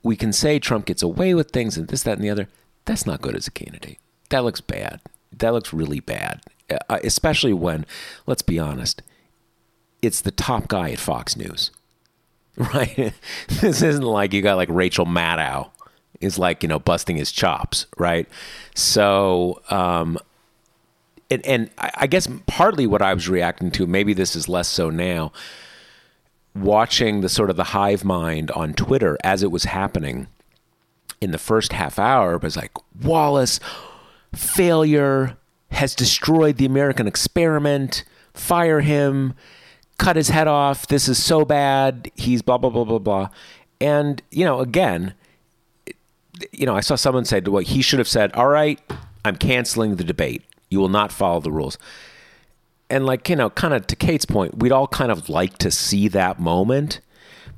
we 0.02 0.16
can 0.16 0.32
say 0.32 0.58
Trump 0.58 0.86
gets 0.86 1.02
away 1.02 1.34
with 1.34 1.50
things 1.50 1.76
and 1.76 1.88
this, 1.88 2.02
that, 2.02 2.16
and 2.18 2.24
the 2.24 2.30
other. 2.30 2.48
That's 2.84 3.06
not 3.06 3.22
good 3.22 3.36
as 3.36 3.46
a 3.46 3.52
candidate. 3.52 3.98
That 4.30 4.44
looks 4.44 4.60
bad. 4.60 5.00
That 5.32 5.52
looks 5.52 5.72
really 5.72 6.00
bad, 6.00 6.40
uh, 6.70 6.98
especially 7.04 7.52
when, 7.52 7.86
let's 8.26 8.42
be 8.42 8.58
honest, 8.58 9.02
it's 10.02 10.20
the 10.20 10.30
top 10.30 10.68
guy 10.68 10.90
at 10.90 10.98
Fox 10.98 11.36
News, 11.36 11.70
right? 12.74 13.12
this 13.48 13.82
isn't 13.82 14.02
like 14.02 14.32
you 14.32 14.42
got 14.42 14.56
like 14.56 14.68
Rachel 14.70 15.06
Maddow 15.06 15.70
is 16.20 16.38
like 16.38 16.62
you 16.62 16.68
know 16.68 16.78
busting 16.78 17.16
his 17.16 17.32
chops, 17.32 17.86
right? 17.98 18.28
So, 18.74 19.60
um, 19.70 20.18
and 21.30 21.44
and 21.46 21.70
I 21.78 22.06
guess 22.06 22.28
partly 22.46 22.86
what 22.86 23.02
I 23.02 23.14
was 23.14 23.28
reacting 23.28 23.70
to, 23.72 23.86
maybe 23.86 24.12
this 24.14 24.36
is 24.36 24.48
less 24.48 24.68
so 24.68 24.90
now 24.90 25.32
watching 26.54 27.22
the 27.22 27.28
sort 27.28 27.50
of 27.50 27.56
the 27.56 27.64
hive 27.64 28.04
mind 28.04 28.50
on 28.50 28.74
Twitter 28.74 29.16
as 29.24 29.42
it 29.42 29.50
was 29.50 29.64
happening 29.64 30.26
in 31.20 31.30
the 31.30 31.38
first 31.38 31.72
half 31.72 31.98
hour 31.98 32.36
was 32.38 32.56
like 32.56 32.72
Wallace 33.02 33.58
failure 34.34 35.36
has 35.70 35.94
destroyed 35.94 36.56
the 36.56 36.66
American 36.66 37.06
experiment. 37.06 38.04
Fire 38.34 38.80
him, 38.80 39.34
cut 40.02 40.16
his 40.16 40.28
head 40.28 40.48
off. 40.48 40.86
This 40.88 41.08
is 41.08 41.22
so 41.22 41.44
bad. 41.44 42.10
He's 42.14 42.42
blah 42.42 42.58
blah 42.58 42.70
blah 42.70 42.84
blah 42.84 42.98
blah. 42.98 43.28
And 43.80 44.22
you 44.30 44.44
know, 44.44 44.60
again, 44.60 45.14
you 46.50 46.66
know, 46.66 46.76
I 46.76 46.80
saw 46.80 46.96
someone 46.96 47.24
said, 47.24 47.48
"Well, 47.48 47.62
he 47.62 47.82
should 47.82 47.98
have 47.98 48.08
said, 48.08 48.32
all 48.34 48.48
right, 48.48 48.80
I'm 49.24 49.36
canceling 49.36 49.96
the 49.96 50.04
debate. 50.04 50.42
You 50.70 50.80
will 50.80 50.88
not 50.88 51.12
follow 51.12 51.40
the 51.40 51.52
rules." 51.52 51.78
and 52.92 53.06
like 53.06 53.28
you 53.28 53.34
know 53.34 53.48
kind 53.48 53.72
of 53.72 53.86
to 53.86 53.96
kate's 53.96 54.26
point 54.26 54.58
we'd 54.58 54.70
all 54.70 54.86
kind 54.86 55.10
of 55.10 55.28
like 55.30 55.56
to 55.56 55.70
see 55.70 56.08
that 56.08 56.38
moment 56.38 57.00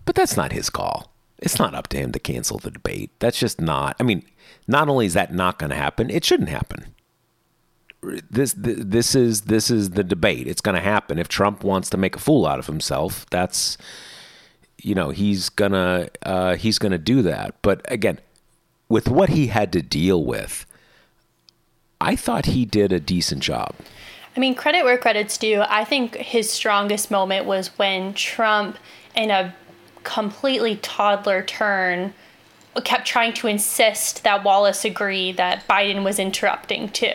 but 0.05 0.15
that's 0.15 0.37
not 0.37 0.53
his 0.53 0.71
call 0.71 1.13
it's 1.39 1.59
not 1.59 1.75
up 1.75 1.89
to 1.89 1.97
him 1.97 2.13
to 2.13 2.21
cancel 2.21 2.59
the 2.59 2.71
debate 2.71 3.11
that's 3.19 3.41
just 3.41 3.61
not 3.61 3.97
i 3.99 4.05
mean 4.05 4.23
not 4.69 4.89
only 4.89 5.07
is 5.07 5.15
that 5.15 5.35
not 5.35 5.59
going 5.59 5.71
to 5.71 5.77
happen 5.77 6.09
it 6.09 6.25
shouldn't 6.25 6.49
happen 6.51 6.95
this 8.31 8.55
this 8.57 9.15
is 9.15 9.43
this 9.43 9.71
is 9.71 9.91
the 9.91 10.05
debate 10.05 10.47
it's 10.47 10.61
going 10.61 10.75
to 10.75 10.81
happen 10.81 11.19
if 11.19 11.29
trump 11.29 11.65
wants 11.65 11.91
to 11.91 11.97
make 11.97 12.17
a 12.17 12.19
fool 12.19 12.47
out 12.47 12.59
of 12.59 12.67
himself 12.67 13.27
that's 13.31 13.77
you 14.79 14.95
know 14.95 15.11
he's 15.11 15.49
gonna 15.49 16.09
uh, 16.23 16.57
he's 16.57 16.79
gonna 16.79 16.99
do 16.99 17.23
that 17.23 17.55
but 17.63 17.81
again 17.91 18.19
with 18.89 19.09
what 19.09 19.31
he 19.31 19.49
had 19.49 19.73
to 19.73 19.83
deal 19.83 20.25
with 20.25 20.67
i 22.01 22.15
thought 22.15 22.47
he 22.47 22.65
did 22.65 22.93
a 22.93 23.01
decent 23.01 23.43
job 23.43 23.75
I 24.37 24.41
mean, 24.41 24.57
credit 24.57 24.85
where 24.85 24.99
credit's 24.99 25.39
due. 25.39 25.63
I 25.63 25.85
think 25.85 26.17
his 26.17 26.51
strongest 26.51 27.11
moment 27.11 27.47
was 27.47 27.69
when 27.79 28.15
Trump, 28.15 28.79
in 29.15 29.31
a 29.31 29.55
completely 30.03 30.77
toddler 30.77 31.43
turn, 31.43 32.15
kept 32.83 33.07
trying 33.07 33.33
to 33.35 33.47
insist 33.47 34.25
that 34.25 34.43
Wallace 34.43 34.85
agree 34.85 35.31
that 35.33 35.67
Biden 35.69 36.03
was 36.03 36.19
interrupting 36.19 36.89
too. 36.89 37.13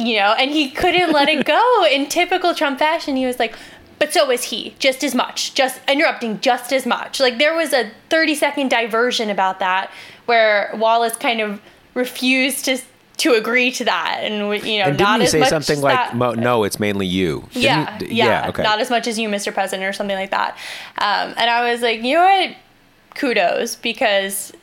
You 0.00 0.16
know, 0.16 0.34
and 0.38 0.50
he 0.50 0.70
couldn't 0.70 1.12
let 1.12 1.28
it 1.28 1.44
go. 1.44 1.84
In 1.92 2.08
typical 2.08 2.54
Trump 2.54 2.78
fashion, 2.78 3.16
he 3.16 3.26
was 3.26 3.38
like, 3.38 3.54
but 3.98 4.14
so 4.14 4.26
was 4.26 4.44
he, 4.44 4.74
just 4.78 5.04
as 5.04 5.14
much, 5.14 5.54
just 5.54 5.78
interrupting 5.86 6.40
just 6.40 6.72
as 6.72 6.86
much. 6.86 7.20
Like 7.20 7.36
there 7.36 7.54
was 7.54 7.74
a 7.74 7.90
30 8.08 8.34
second 8.34 8.70
diversion 8.70 9.28
about 9.28 9.58
that 9.58 9.90
where 10.24 10.70
Wallace 10.74 11.16
kind 11.16 11.40
of 11.40 11.60
refused 11.94 12.64
to 12.64 12.78
to 13.18 13.34
agree 13.34 13.70
to 13.70 13.84
that, 13.84 14.20
and 14.22 14.64
you 14.66 14.78
know, 14.78 14.86
and 14.86 14.98
not 14.98 15.18
you 15.18 15.24
as 15.24 15.32
say 15.32 15.40
much 15.40 15.50
something 15.50 15.82
like, 15.82 16.14
"No, 16.14 16.64
it's 16.64 16.80
mainly 16.80 17.06
you." 17.06 17.46
Didn't 17.52 17.62
yeah, 17.62 17.98
you? 18.00 18.06
yeah, 18.06 18.24
yeah, 18.24 18.48
okay. 18.48 18.62
Not 18.62 18.80
as 18.80 18.88
much 18.88 19.06
as 19.06 19.18
you, 19.18 19.28
Mr. 19.28 19.52
President, 19.52 19.86
or 19.86 19.92
something 19.92 20.16
like 20.16 20.30
that. 20.30 20.56
Um, 20.96 21.34
and 21.36 21.50
I 21.50 21.70
was 21.70 21.82
like, 21.82 22.02
you 22.02 22.14
know 22.14 22.24
what? 22.24 22.56
Kudos, 23.16 23.76
because 23.76 24.54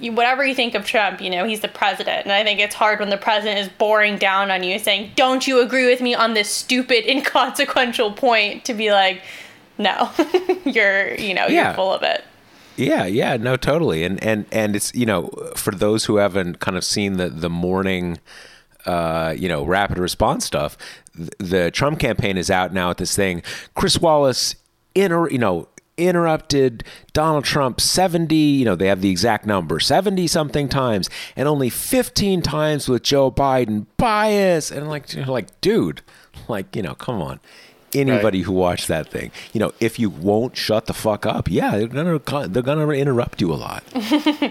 you, 0.00 0.12
whatever 0.12 0.44
you 0.44 0.54
think 0.54 0.74
of 0.74 0.84
Trump, 0.84 1.20
you 1.20 1.30
know, 1.30 1.44
he's 1.44 1.60
the 1.60 1.68
president. 1.68 2.24
And 2.24 2.32
I 2.32 2.44
think 2.44 2.60
it's 2.60 2.74
hard 2.74 3.00
when 3.00 3.10
the 3.10 3.16
president 3.16 3.58
is 3.58 3.68
boring 3.68 4.18
down 4.18 4.50
on 4.50 4.62
you 4.62 4.78
saying, 4.78 5.12
Don't 5.16 5.46
you 5.46 5.60
agree 5.60 5.86
with 5.86 6.00
me 6.00 6.14
on 6.14 6.34
this 6.34 6.50
stupid, 6.50 7.06
inconsequential 7.10 8.12
point? 8.12 8.64
To 8.66 8.74
be 8.74 8.92
like, 8.92 9.22
No, 9.78 10.10
you're, 10.64 11.14
you 11.14 11.34
know, 11.34 11.46
yeah. 11.46 11.66
you're 11.66 11.74
full 11.74 11.92
of 11.92 12.02
it. 12.02 12.24
Yeah, 12.76 13.06
yeah, 13.06 13.36
no, 13.38 13.56
totally. 13.56 14.04
And 14.04 14.22
and 14.22 14.44
and 14.52 14.76
it's 14.76 14.94
you 14.94 15.06
know 15.06 15.28
for 15.56 15.70
those 15.70 16.04
who 16.04 16.16
haven't 16.16 16.60
kind 16.60 16.76
of 16.76 16.84
seen 16.84 17.14
the 17.14 17.28
the 17.28 17.50
morning. 17.50 18.18
Uh, 18.84 19.34
you 19.36 19.48
know, 19.48 19.64
rapid 19.64 19.98
response 19.98 20.44
stuff. 20.44 20.78
The 21.12 21.72
Trump 21.72 21.98
campaign 21.98 22.36
is 22.36 22.52
out 22.52 22.72
now 22.72 22.90
at 22.90 22.98
this 22.98 23.16
thing. 23.16 23.42
Chris 23.74 23.98
Wallace, 23.98 24.54
inter, 24.94 25.28
you 25.28 25.38
know, 25.38 25.66
interrupted 25.96 26.84
Donald 27.12 27.44
Trump 27.44 27.80
70, 27.80 28.34
you 28.34 28.64
know, 28.64 28.76
they 28.76 28.88
have 28.88 29.00
the 29.00 29.10
exact 29.10 29.46
number, 29.46 29.80
70 29.80 30.26
something 30.26 30.68
times, 30.68 31.08
and 31.34 31.48
only 31.48 31.70
15 31.70 32.42
times 32.42 32.88
with 32.88 33.02
Joe 33.02 33.30
Biden. 33.30 33.86
Bias. 33.96 34.70
And 34.70 34.88
like, 34.88 35.14
like, 35.26 35.60
dude, 35.60 36.02
like, 36.48 36.74
you 36.76 36.82
know, 36.82 36.94
come 36.94 37.20
on 37.20 37.40
anybody 37.94 38.38
right. 38.38 38.46
who 38.46 38.52
watched 38.52 38.88
that 38.88 39.08
thing. 39.08 39.30
You 39.52 39.60
know, 39.60 39.72
if 39.80 39.98
you 39.98 40.10
won't 40.10 40.56
shut 40.56 40.86
the 40.86 40.94
fuck 40.94 41.26
up, 41.26 41.48
yeah, 41.50 41.78
they're 41.78 41.86
gonna 41.88 42.48
they're 42.48 42.62
gonna 42.62 42.88
interrupt 42.88 43.40
you 43.40 43.52
a 43.52 43.56
lot. 43.56 43.84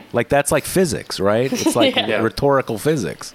like 0.13 0.29
that's 0.29 0.51
like 0.51 0.65
physics, 0.65 1.19
right? 1.19 1.51
It's 1.51 1.75
like 1.75 1.95
yeah. 1.95 2.21
rhetorical 2.21 2.77
physics. 2.77 3.33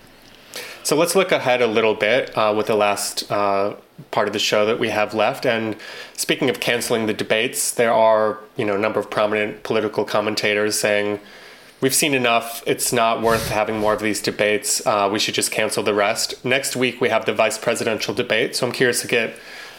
So 0.91 0.97
let's 0.97 1.15
look 1.15 1.31
ahead 1.31 1.63
a 1.63 1.69
little 1.69 1.95
bit 1.95 2.37
uh, 2.37 2.53
with 2.57 2.67
the 2.67 2.75
last 2.75 3.31
uh, 3.31 3.77
part 4.11 4.27
of 4.27 4.33
the 4.33 4.41
show 4.41 4.67
that 4.67 4.81
we 4.81 4.89
have 4.89 5.15
left. 5.15 5.47
And 5.47 5.77
speaking 6.17 6.51
of 6.51 6.59
canceling 6.59 7.07
the 7.07 7.15
debates, 7.15 7.71
there 7.71 7.93
are 7.93 8.41
you 8.57 8.65
know 8.65 8.75
a 8.75 8.79
number 8.79 8.99
of 8.99 9.09
prominent 9.09 9.63
political 9.63 10.05
commentators 10.05 10.81
saying. 10.81 11.21
We've 11.81 11.95
seen 11.95 12.13
enough. 12.13 12.65
It's 12.67 12.93
not 12.93 13.23
worth 13.23 13.51
having 13.51 13.79
more 13.79 13.95
of 13.95 14.01
these 14.01 14.21
debates. 14.21 14.85
Uh, 14.85 15.09
we 15.11 15.21
should 15.21 15.35
just 15.35 15.53
cancel 15.53 15.85
the 15.85 15.95
rest. 15.95 16.45
Next 16.45 16.75
week, 16.75 17.01
we 17.01 17.09
have 17.09 17.25
the 17.25 17.33
vice 17.33 17.57
presidential 17.57 18.13
debate. 18.13 18.57
So 18.57 18.67
I'm 18.67 18.73
curious 18.73 19.01
to 19.03 19.07
get 19.07 19.37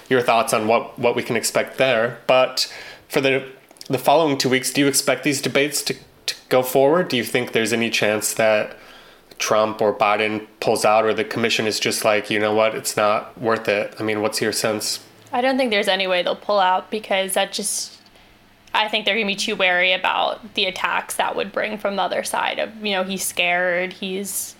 your 0.09 0.21
thoughts 0.21 0.53
on 0.53 0.65
what, 0.65 0.97
what 0.97 1.13
we 1.15 1.23
can 1.23 1.35
expect 1.35 1.77
there. 1.77 2.19
But 2.25 2.73
for 3.09 3.19
the 3.19 3.49
the 3.87 3.99
following 3.99 4.37
two 4.37 4.49
weeks, 4.49 4.71
do 4.71 4.79
you 4.79 4.87
expect 4.87 5.25
these 5.25 5.41
debates 5.41 5.81
to, 5.83 5.95
to 6.27 6.35
go 6.47 6.63
forward? 6.63 7.09
Do 7.09 7.17
you 7.17 7.25
think 7.25 7.51
there's 7.51 7.73
any 7.73 7.89
chance 7.89 8.33
that 8.35 8.77
Trump 9.41 9.81
or 9.81 9.93
Biden 9.93 10.47
pulls 10.59 10.85
out, 10.85 11.03
or 11.03 11.13
the 11.13 11.25
commission 11.25 11.67
is 11.67 11.79
just 11.79 12.05
like, 12.05 12.29
you 12.29 12.39
know 12.39 12.53
what, 12.53 12.75
it's 12.75 12.95
not 12.95 13.37
worth 13.39 13.67
it? 13.67 13.93
I 13.99 14.03
mean, 14.03 14.21
what's 14.21 14.41
your 14.41 14.53
sense? 14.53 15.05
I 15.33 15.41
don't 15.41 15.57
think 15.57 15.71
there's 15.71 15.87
any 15.87 16.07
way 16.07 16.23
they'll 16.23 16.35
pull 16.35 16.59
out 16.59 16.89
because 16.89 17.33
that 17.33 17.51
just. 17.51 17.97
I 18.73 18.87
think 18.87 19.03
they're 19.03 19.15
gonna 19.15 19.25
be 19.25 19.35
too 19.35 19.57
wary 19.57 19.91
about 19.91 20.53
the 20.53 20.63
attacks 20.63 21.15
that 21.15 21.35
would 21.35 21.51
bring 21.51 21.77
from 21.77 21.97
the 21.97 22.03
other 22.03 22.23
side. 22.23 22.57
Of 22.57 22.85
you 22.85 22.93
know, 22.93 23.03
he's 23.03 23.25
scared. 23.25 23.91
He's 23.91 24.55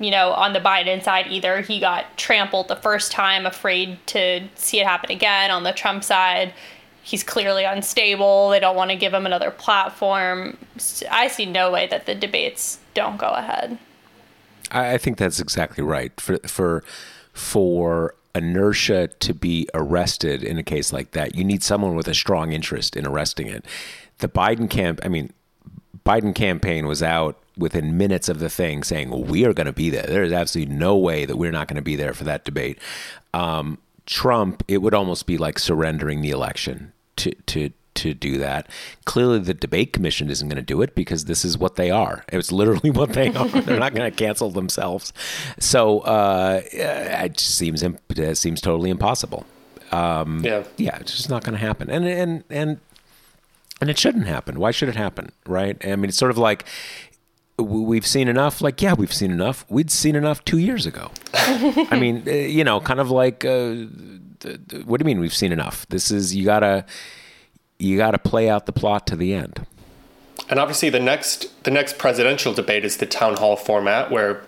you 0.00 0.10
know, 0.10 0.30
on 0.30 0.54
the 0.54 0.60
Biden 0.60 1.02
side, 1.02 1.26
either 1.28 1.60
he 1.60 1.78
got 1.78 2.16
trampled 2.16 2.68
the 2.68 2.76
first 2.76 3.12
time, 3.12 3.44
afraid 3.44 3.98
to 4.08 4.48
see 4.54 4.80
it 4.80 4.86
happen 4.86 5.10
again. 5.10 5.50
On 5.50 5.62
the 5.62 5.72
Trump 5.72 6.02
side, 6.02 6.54
he's 7.02 7.22
clearly 7.22 7.64
unstable. 7.64 8.48
They 8.48 8.60
don't 8.60 8.76
want 8.76 8.90
to 8.90 8.96
give 8.96 9.12
him 9.12 9.26
another 9.26 9.50
platform. 9.50 10.56
I 11.10 11.28
see 11.28 11.44
no 11.44 11.70
way 11.70 11.86
that 11.88 12.06
the 12.06 12.14
debates 12.14 12.78
don't 12.94 13.18
go 13.18 13.28
ahead. 13.28 13.78
I 14.70 14.98
think 14.98 15.18
that's 15.18 15.40
exactly 15.40 15.82
right. 15.82 16.18
For 16.20 16.38
for 16.46 16.84
for 17.32 18.14
inertia 18.34 19.08
to 19.08 19.34
be 19.34 19.68
arrested 19.74 20.42
in 20.42 20.58
a 20.58 20.62
case 20.62 20.92
like 20.92 21.12
that, 21.12 21.34
you 21.34 21.44
need 21.44 21.62
someone 21.62 21.94
with 21.94 22.08
a 22.08 22.14
strong 22.14 22.52
interest 22.52 22.96
in 22.96 23.06
arresting 23.06 23.48
it. 23.48 23.64
The 24.18 24.28
Biden 24.28 24.68
camp, 24.68 25.00
I 25.02 25.08
mean, 25.08 25.32
Biden 26.04 26.34
campaign 26.34 26.86
was 26.86 27.02
out 27.02 27.38
within 27.56 27.98
minutes 27.98 28.28
of 28.28 28.38
the 28.38 28.48
thing 28.48 28.82
saying 28.82 29.26
we 29.26 29.44
are 29.44 29.52
going 29.52 29.66
to 29.66 29.72
be 29.72 29.90
there. 29.90 30.06
There 30.06 30.22
is 30.22 30.32
absolutely 30.32 30.74
no 30.74 30.96
way 30.96 31.24
that 31.24 31.36
we're 31.36 31.52
not 31.52 31.68
going 31.68 31.76
to 31.76 31.82
be 31.82 31.96
there 31.96 32.14
for 32.14 32.24
that 32.24 32.44
debate. 32.44 32.78
Um, 33.34 33.78
Trump, 34.06 34.62
it 34.66 34.78
would 34.78 34.94
almost 34.94 35.26
be 35.26 35.36
like 35.38 35.58
surrendering 35.58 36.20
the 36.20 36.30
election 36.30 36.92
to 37.16 37.34
to 37.46 37.70
to 37.94 38.14
do 38.14 38.38
that. 38.38 38.68
Clearly, 39.04 39.38
the 39.38 39.54
debate 39.54 39.92
commission 39.92 40.30
isn't 40.30 40.48
going 40.48 40.56
to 40.56 40.62
do 40.62 40.82
it 40.82 40.94
because 40.94 41.24
this 41.26 41.44
is 41.44 41.58
what 41.58 41.76
they 41.76 41.90
are. 41.90 42.24
It's 42.32 42.52
literally 42.52 42.90
what 42.90 43.12
they 43.12 43.28
are. 43.34 43.48
They're 43.48 43.78
not 43.78 43.94
going 43.94 44.10
to 44.10 44.16
cancel 44.16 44.50
themselves. 44.50 45.12
So 45.58 46.00
uh, 46.00 46.62
it 46.72 47.38
seems 47.38 47.82
it 47.82 48.38
seems 48.38 48.60
totally 48.60 48.88
impossible. 48.88 49.44
Um, 49.92 50.42
yeah, 50.44 50.64
yeah, 50.76 50.96
it's 51.00 51.16
just 51.16 51.28
not 51.28 51.44
going 51.44 51.58
to 51.58 51.64
happen. 51.64 51.90
And 51.90 52.06
and 52.06 52.44
and 52.48 52.78
and 53.80 53.90
it 53.90 53.98
shouldn't 53.98 54.26
happen. 54.26 54.58
Why 54.58 54.70
should 54.70 54.88
it 54.88 54.96
happen? 54.96 55.32
Right? 55.46 55.76
I 55.84 55.96
mean, 55.96 56.08
it's 56.08 56.16
sort 56.16 56.30
of 56.30 56.38
like 56.38 56.64
we've 57.62 58.06
seen 58.06 58.28
enough. 58.28 58.60
Like, 58.60 58.80
yeah, 58.80 58.94
we've 58.94 59.12
seen 59.12 59.30
enough. 59.30 59.64
We'd 59.68 59.90
seen 59.90 60.16
enough 60.16 60.44
two 60.44 60.58
years 60.58 60.86
ago. 60.86 61.10
I 61.34 61.98
mean, 62.00 62.22
uh, 62.26 62.30
you 62.30 62.64
know, 62.64 62.80
kind 62.80 63.00
of 63.00 63.10
like, 63.10 63.44
uh, 63.44 63.74
what 64.84 64.98
do 64.98 65.02
you 65.02 65.04
mean 65.04 65.20
we've 65.20 65.34
seen 65.34 65.52
enough? 65.52 65.86
This 65.88 66.10
is 66.10 66.34
you 66.34 66.44
gotta 66.44 66.84
you 67.80 67.96
gotta 67.96 68.18
play 68.18 68.48
out 68.48 68.66
the 68.66 68.72
plot 68.72 69.06
to 69.08 69.16
the 69.16 69.34
end. 69.34 69.66
And 70.48 70.58
obviously, 70.58 70.90
the 70.90 71.00
next 71.00 71.64
the 71.64 71.70
next 71.70 71.98
presidential 71.98 72.52
debate 72.52 72.84
is 72.84 72.96
the 72.96 73.06
town 73.06 73.36
hall 73.36 73.56
format, 73.56 74.10
where 74.10 74.42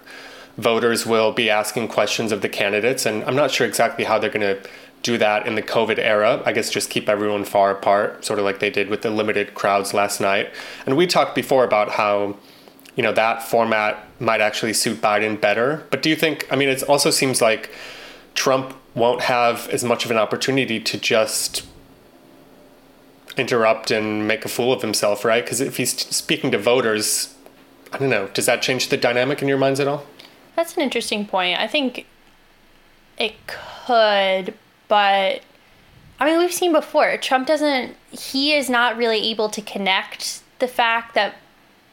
voters 0.59 1.07
will 1.07 1.33
be 1.33 1.49
asking 1.49 1.89
questions 1.89 2.33
of 2.33 2.43
the 2.43 2.49
candidates. 2.49 3.07
And 3.07 3.25
I'm 3.25 3.37
not 3.37 3.51
sure 3.51 3.67
exactly 3.67 4.05
how 4.05 4.19
they're 4.19 4.31
going 4.31 4.43
to 4.43 4.69
do 5.03 5.19
that 5.19 5.47
in 5.47 5.55
the 5.55 5.63
COVID 5.63 5.99
era. 5.99 6.43
I 6.45 6.53
guess 6.53 6.71
just 6.71 6.91
keep 6.91 7.09
everyone 7.09 7.45
far 7.45 7.71
apart, 7.71 8.25
sort 8.25 8.39
of 8.39 8.45
like 8.45 8.61
they 8.61 8.71
did 8.71 8.89
with 8.89 9.03
the 9.03 9.11
limited 9.11 9.55
crowds 9.55 9.95
last 9.95 10.21
night. 10.21 10.53
And 10.87 10.97
we 10.97 11.07
talked 11.07 11.35
before 11.35 11.65
about 11.65 11.93
how, 11.93 12.37
you 12.97 13.03
know, 13.03 13.13
that 13.13 13.43
format 13.43 14.07
might 14.21 14.41
actually 14.41 14.75
suit 14.75 15.01
Biden 15.01 15.41
better. 15.41 15.85
But 15.91 16.03
do 16.03 16.11
you 16.11 16.17
think, 16.17 16.47
I 16.51 16.57
mean, 16.57 16.69
it 16.69 16.83
also 16.85 17.11
seems 17.11 17.41
like 17.41 17.71
Trump 18.35 18.77
won't 18.95 19.23
have 19.23 19.69
as 19.71 19.83
much 19.83 20.05
of 20.05 20.11
an 20.11 20.19
opportunity 20.19 20.79
to 20.79 20.99
just 20.99 21.67
interrupt 23.37 23.91
and 23.91 24.27
make 24.29 24.45
a 24.45 24.49
fool 24.49 24.73
of 24.73 24.83
himself, 24.83 25.25
right? 25.25 25.45
Because 25.45 25.61
if 25.61 25.77
he's 25.77 25.93
speaking 26.15 26.51
to 26.51 26.59
voters, 26.59 27.35
I 27.93 27.99
don't 27.99 28.11
know, 28.11 28.29
does 28.29 28.47
that 28.47 28.63
change 28.63 28.89
the 28.89 28.97
dynamic 28.97 29.43
in 29.43 29.49
your 29.49 29.59
minds 29.59 29.81
at 29.81 29.89
all? 29.89 30.07
That's 30.57 30.77
an 30.77 30.83
interesting 30.83 31.27
point. 31.27 31.59
I 31.59 31.67
think 31.67 32.07
it 33.19 33.35
could, 33.47 34.55
but 34.89 35.43
I 36.21 36.27
mean, 36.27 36.39
we've 36.39 36.53
seen 36.53 36.73
before. 36.73 37.17
Trump 37.17 37.49
doesn't, 37.49 37.97
he 38.11 38.55
is 38.55 38.71
not 38.71 38.97
really 38.97 39.31
able 39.31 39.49
to 39.49 39.63
connect 39.63 40.43
the 40.59 40.69
fact 40.69 41.15
that 41.15 41.37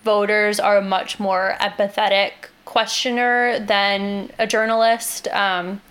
voters 0.04 0.60
are 0.60 0.78
a 0.78 0.82
much 0.82 1.20
more 1.20 1.56
empathetic 1.60 2.32
questioner 2.66 3.60
than 3.60 4.32
a 4.38 4.46
journalist. 4.46 5.28
Um, 5.30 5.82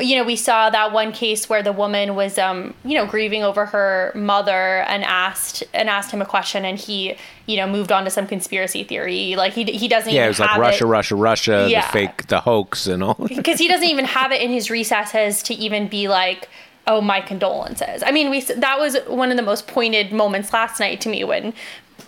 you 0.00 0.16
know, 0.16 0.24
we 0.24 0.34
saw 0.34 0.70
that 0.70 0.92
one 0.92 1.12
case 1.12 1.48
where 1.48 1.62
the 1.62 1.72
woman 1.72 2.16
was, 2.16 2.36
um, 2.36 2.74
you 2.84 2.94
know, 2.94 3.06
grieving 3.06 3.44
over 3.44 3.66
her 3.66 4.10
mother 4.14 4.82
and 4.82 5.04
asked 5.04 5.62
and 5.72 5.88
asked 5.88 6.10
him 6.10 6.20
a 6.20 6.26
question, 6.26 6.64
and 6.64 6.78
he, 6.78 7.16
you 7.46 7.56
know, 7.56 7.66
moved 7.66 7.92
on 7.92 8.04
to 8.04 8.10
some 8.10 8.26
conspiracy 8.26 8.82
theory. 8.82 9.36
Like 9.36 9.52
he 9.52 9.64
he 9.64 9.86
doesn't. 9.86 10.12
Yeah, 10.12 10.24
it 10.24 10.28
was 10.28 10.40
like 10.40 10.58
Russia, 10.58 10.84
it. 10.84 10.88
Russia, 10.88 11.16
Russia, 11.16 11.66
yeah. 11.70 11.86
the 11.86 11.92
fake, 11.92 12.26
the 12.26 12.40
hoax, 12.40 12.86
and 12.86 13.02
all. 13.02 13.14
Because 13.28 13.58
he 13.58 13.68
doesn't 13.68 13.86
even 13.86 14.04
have 14.04 14.32
it 14.32 14.42
in 14.42 14.50
his 14.50 14.70
recesses 14.70 15.42
to 15.44 15.54
even 15.54 15.86
be 15.88 16.08
like, 16.08 16.48
oh 16.86 17.00
my 17.00 17.20
condolences 17.20 18.02
i 18.04 18.10
mean 18.10 18.28
we 18.28 18.40
that 18.42 18.78
was 18.78 18.96
one 19.06 19.30
of 19.30 19.36
the 19.36 19.42
most 19.42 19.66
pointed 19.66 20.12
moments 20.12 20.52
last 20.52 20.78
night 20.78 21.00
to 21.00 21.08
me 21.08 21.24
when 21.24 21.54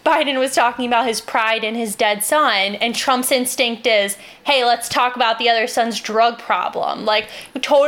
Biden 0.07 0.39
was 0.39 0.55
talking 0.55 0.87
about 0.87 1.07
his 1.07 1.21
pride 1.21 1.65
in 1.65 1.75
his 1.75 1.97
dead 1.97 2.23
son, 2.23 2.77
and 2.77 2.95
Trump's 2.95 3.33
instinct 3.33 3.87
is, 3.87 4.17
hey, 4.45 4.65
let's 4.65 4.89
talk 4.89 5.17
about 5.17 5.41
the 5.41 5.49
other 5.49 5.67
son's 5.67 6.01
drug 6.01 6.39
problem. 6.39 7.05
Like, 7.05 7.29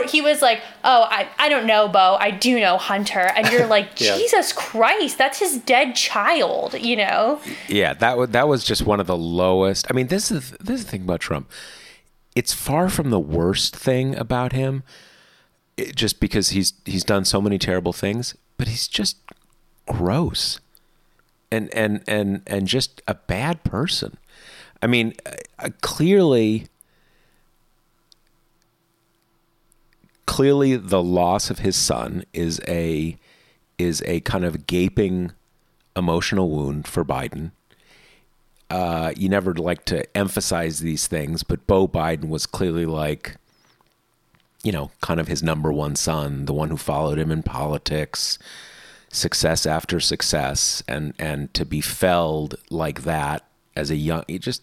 he 0.09 0.21
was 0.21 0.43
like, 0.43 0.61
oh, 0.83 1.07
I, 1.09 1.29
I 1.39 1.49
don't 1.49 1.67
know, 1.67 1.87
Beau. 1.87 2.17
I 2.19 2.33
do 2.33 2.59
know 2.59 2.77
Hunter. 2.77 3.31
And 3.37 3.49
you're 3.53 3.67
like, 3.69 4.01
yeah. 4.01 4.17
Jesus 4.17 4.53
Christ, 4.53 5.17
that's 5.17 5.39
his 5.39 5.59
dead 5.59 5.95
child, 5.95 6.75
you 6.75 6.97
know? 6.97 7.41
Yeah, 7.69 7.95
that, 7.95 8.19
was, 8.19 8.31
that 8.31 8.49
was 8.49 8.65
just 8.65 8.85
one 8.85 8.99
of 8.99 9.07
the 9.07 9.17
lowest. 9.17 9.87
I 9.89 9.95
mean, 9.95 10.09
this 10.09 10.33
is, 10.33 10.51
this 10.61 10.81
is 10.81 10.85
the 10.87 10.91
thing 10.91 11.03
about 11.03 11.21
Trump. 11.21 11.49
It's 12.35 12.53
far 12.53 12.89
from 12.89 13.11
the 13.11 13.21
worst 13.21 13.77
thing 13.77 14.17
about 14.17 14.53
him, 14.53 14.83
it, 15.77 15.95
just 15.95 16.21
because 16.21 16.51
he's 16.51 16.73
he's 16.85 17.03
done 17.03 17.25
so 17.25 17.41
many 17.41 17.59
terrible 17.59 17.93
things, 17.93 18.37
but 18.57 18.69
he's 18.69 18.87
just 18.87 19.17
gross 19.87 20.61
and 21.51 21.73
and 21.75 22.03
and 22.07 22.43
and 22.47 22.67
just 22.67 23.03
a 23.09 23.15
bad 23.15 23.65
person. 23.65 24.17
I 24.83 24.87
mean, 24.87 25.15
uh, 25.59 25.71
clearly 25.81 26.69
clearly 30.27 30.77
the 30.77 31.03
loss 31.03 31.51
of 31.51 31.61
his 31.61 31.75
son 31.75 32.23
is 32.33 32.61
a 32.69 33.17
is 33.79 34.03
a 34.07 34.21
kind 34.21 34.45
of 34.45 34.67
gaping 34.67 35.33
emotional 35.97 36.51
wound 36.51 36.87
for 36.87 37.05
Biden. 37.05 37.51
Uh, 38.71 39.13
you 39.17 39.29
never 39.29 39.55
like 39.55 39.85
to 39.87 40.05
emphasize 40.17 40.81
these 40.81 41.07
things, 41.07 41.43
but 41.43 41.67
Beau 41.67 41.89
Biden 41.89 42.29
was 42.29 42.45
clearly 42.45 42.85
like, 42.85 43.37
you 44.63 44.71
know, 44.71 44.91
kind 45.01 45.19
of 45.19 45.29
his 45.29 45.43
number 45.43 45.73
one 45.73 45.97
son, 45.97 46.45
the 46.45 46.53
one 46.53 46.69
who 46.69 46.77
followed 46.77 47.19
him 47.19 47.31
in 47.31 47.43
politics, 47.43 48.39
success 49.11 49.67
after 49.67 50.01
success 50.01 50.83
and 50.87 51.15
and 51.19 51.53
to 51.55 51.65
be 51.65 51.81
felled 51.81 52.57
like 52.71 53.03
that 53.03 53.45
as 53.75 53.91
a 53.91 53.97
young 53.97 54.25
just 54.41 54.63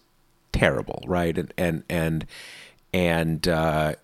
terrible 0.51 1.03
right? 1.05 1.37
And 1.37 1.53
and 1.57 1.83
and 1.89 2.25
and 2.93 3.47
uh, 3.47 3.95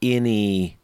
any 0.00 0.78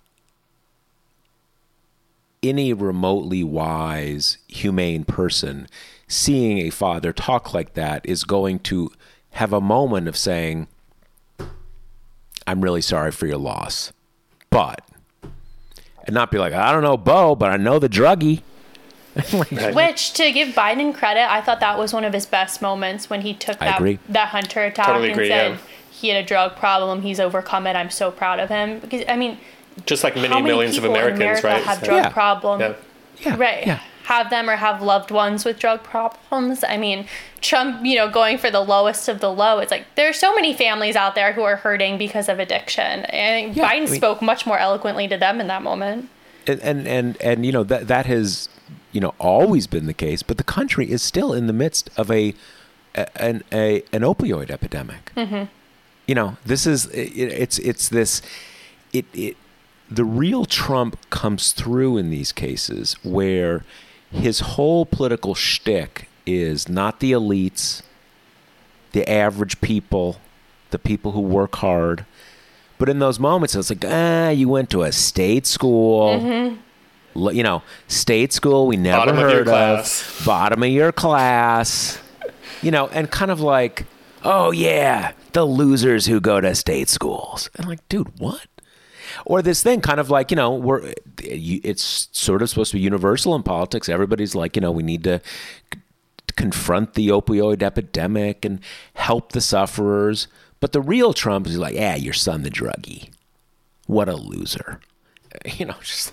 any 2.42 2.72
remotely 2.72 3.44
wise 3.44 4.38
humane 4.48 5.04
person 5.04 5.68
seeing 6.08 6.58
a 6.58 6.70
father 6.70 7.12
talk 7.12 7.54
like 7.54 7.74
that 7.74 8.04
is 8.04 8.24
going 8.24 8.58
to 8.58 8.90
have 9.30 9.52
a 9.52 9.60
moment 9.60 10.08
of 10.08 10.16
saying 10.16 10.66
i'm 12.46 12.60
really 12.60 12.82
sorry 12.82 13.12
for 13.12 13.26
your 13.26 13.38
loss. 13.38 13.92
But 14.50 14.86
and 16.04 16.12
not 16.12 16.30
be 16.30 16.38
like 16.38 16.52
i 16.52 16.72
don't 16.72 16.82
know 16.82 16.96
Beau 16.96 17.36
but 17.36 17.50
i 17.52 17.56
know 17.56 17.78
the 17.78 17.88
druggie 17.88 18.42
Which, 19.74 20.14
to 20.14 20.32
give 20.32 20.54
Biden 20.54 20.94
credit, 20.94 21.30
I 21.30 21.42
thought 21.42 21.60
that 21.60 21.78
was 21.78 21.92
one 21.92 22.04
of 22.04 22.14
his 22.14 22.24
best 22.24 22.62
moments 22.62 23.10
when 23.10 23.20
he 23.20 23.34
took 23.34 23.58
that, 23.58 23.98
that 24.08 24.28
Hunter 24.28 24.64
attack 24.64 24.86
totally 24.86 25.10
and 25.10 25.12
agree, 25.12 25.28
said 25.28 25.50
yeah. 25.52 25.58
he 25.90 26.08
had 26.08 26.24
a 26.24 26.26
drug 26.26 26.56
problem. 26.56 27.02
He's 27.02 27.20
overcome 27.20 27.66
it. 27.66 27.76
I'm 27.76 27.90
so 27.90 28.10
proud 28.10 28.40
of 28.40 28.48
him. 28.48 28.78
Because 28.80 29.04
I 29.08 29.16
mean, 29.16 29.38
just 29.84 30.02
like 30.02 30.16
many, 30.16 30.28
many 30.28 30.42
millions 30.42 30.78
of 30.78 30.84
Americans, 30.84 31.20
America 31.20 31.46
right? 31.46 31.62
Have 31.62 31.82
drug 31.82 32.04
yeah. 32.04 32.08
problems. 32.08 32.60
Yeah. 32.60 32.76
yeah. 33.20 33.36
Right. 33.36 33.66
Yeah. 33.66 33.80
Have 34.04 34.30
them 34.30 34.48
or 34.48 34.56
have 34.56 34.82
loved 34.82 35.10
ones 35.10 35.44
with 35.44 35.58
drug 35.58 35.82
problems. 35.82 36.64
I 36.64 36.76
mean, 36.76 37.06
Trump, 37.40 37.84
you 37.84 37.96
know, 37.96 38.10
going 38.10 38.36
for 38.38 38.50
the 38.50 38.60
lowest 38.60 39.08
of 39.08 39.20
the 39.20 39.30
low. 39.30 39.58
It's 39.58 39.70
like 39.70 39.86
there 39.94 40.08
are 40.08 40.14
so 40.14 40.34
many 40.34 40.54
families 40.54 40.96
out 40.96 41.14
there 41.14 41.34
who 41.34 41.42
are 41.42 41.56
hurting 41.56 41.98
because 41.98 42.28
of 42.28 42.38
addiction. 42.38 43.04
And 43.04 43.54
yeah, 43.54 43.70
Biden 43.70 43.76
I 43.76 43.80
mean, 43.80 43.88
spoke 43.88 44.22
much 44.22 44.46
more 44.46 44.58
eloquently 44.58 45.06
to 45.08 45.18
them 45.18 45.40
in 45.40 45.48
that 45.48 45.62
moment. 45.62 46.08
And 46.46 46.60
and 46.60 46.88
and, 46.88 47.22
and 47.22 47.46
you 47.46 47.52
know 47.52 47.62
that 47.64 47.88
that 47.88 48.06
has 48.06 48.48
you 48.92 49.00
know 49.00 49.14
always 49.18 49.66
been 49.66 49.86
the 49.86 49.94
case, 49.94 50.22
but 50.22 50.36
the 50.36 50.44
country 50.44 50.90
is 50.90 51.02
still 51.02 51.32
in 51.32 51.46
the 51.46 51.52
midst 51.52 51.90
of 51.96 52.10
a 52.10 52.34
an 52.94 53.42
a 53.52 53.82
an 53.92 54.02
opioid 54.02 54.50
epidemic. 54.50 55.12
Mm-hmm. 55.16 55.44
You 56.06 56.14
know, 56.14 56.36
this 56.44 56.66
is 56.66 56.86
it, 56.86 57.16
it's 57.16 57.58
it's 57.58 57.88
this 57.88 58.22
it 58.92 59.06
it 59.14 59.36
the 59.90 60.04
real 60.04 60.44
Trump 60.44 60.98
comes 61.10 61.52
through 61.52 61.96
in 61.98 62.10
these 62.10 62.32
cases 62.32 62.96
where 63.02 63.64
his 64.10 64.40
whole 64.40 64.86
political 64.86 65.34
shtick 65.34 66.08
is 66.26 66.68
not 66.68 67.00
the 67.00 67.12
elites, 67.12 67.82
the 68.92 69.08
average 69.10 69.60
people, 69.60 70.18
the 70.70 70.78
people 70.78 71.12
who 71.12 71.20
work 71.20 71.56
hard. 71.56 72.04
But 72.78 72.88
in 72.88 72.98
those 72.98 73.18
moments, 73.18 73.54
it's 73.54 73.70
like, 73.70 73.84
ah, 73.86 74.30
you 74.30 74.48
went 74.48 74.70
to 74.70 74.82
a 74.82 74.92
state 74.92 75.46
school. 75.46 76.18
Mm-hmm 76.18 76.56
you 77.14 77.42
know, 77.42 77.62
state 77.88 78.32
school 78.32 78.66
we 78.66 78.76
never 78.76 78.98
bottom 78.98 79.16
heard 79.16 79.48
of, 79.48 79.80
of 79.80 80.22
bottom 80.24 80.62
of 80.62 80.68
your 80.68 80.92
class, 80.92 82.00
you 82.62 82.70
know, 82.70 82.88
and 82.88 83.10
kind 83.10 83.30
of 83.30 83.40
like, 83.40 83.86
oh 84.24 84.50
yeah, 84.50 85.12
the 85.32 85.44
losers 85.44 86.06
who 86.06 86.20
go 86.20 86.40
to 86.40 86.54
state 86.54 86.88
schools. 86.88 87.50
And 87.56 87.66
like, 87.66 87.86
dude, 87.88 88.18
what? 88.18 88.46
Or 89.26 89.42
this 89.42 89.62
thing, 89.62 89.80
kind 89.80 90.00
of 90.00 90.10
like 90.10 90.30
you 90.30 90.36
know, 90.36 90.54
we're 90.54 90.92
it's 91.18 92.08
sort 92.12 92.42
of 92.42 92.48
supposed 92.48 92.70
to 92.72 92.76
be 92.76 92.82
universal 92.82 93.34
in 93.34 93.42
politics. 93.42 93.88
Everybody's 93.88 94.34
like, 94.34 94.56
you 94.56 94.62
know, 94.62 94.72
we 94.72 94.82
need 94.82 95.04
to 95.04 95.20
confront 96.36 96.94
the 96.94 97.08
opioid 97.08 97.62
epidemic 97.62 98.44
and 98.44 98.60
help 98.94 99.32
the 99.32 99.40
sufferers. 99.40 100.28
But 100.60 100.72
the 100.72 100.80
real 100.80 101.12
Trump 101.12 101.46
is 101.46 101.58
like, 101.58 101.74
yeah, 101.74 101.96
your 101.96 102.12
son 102.12 102.42
the 102.42 102.50
druggie. 102.50 103.10
What 103.86 104.08
a 104.08 104.16
loser. 104.16 104.80
You 105.46 105.64
know, 105.64 105.74
just 105.80 106.12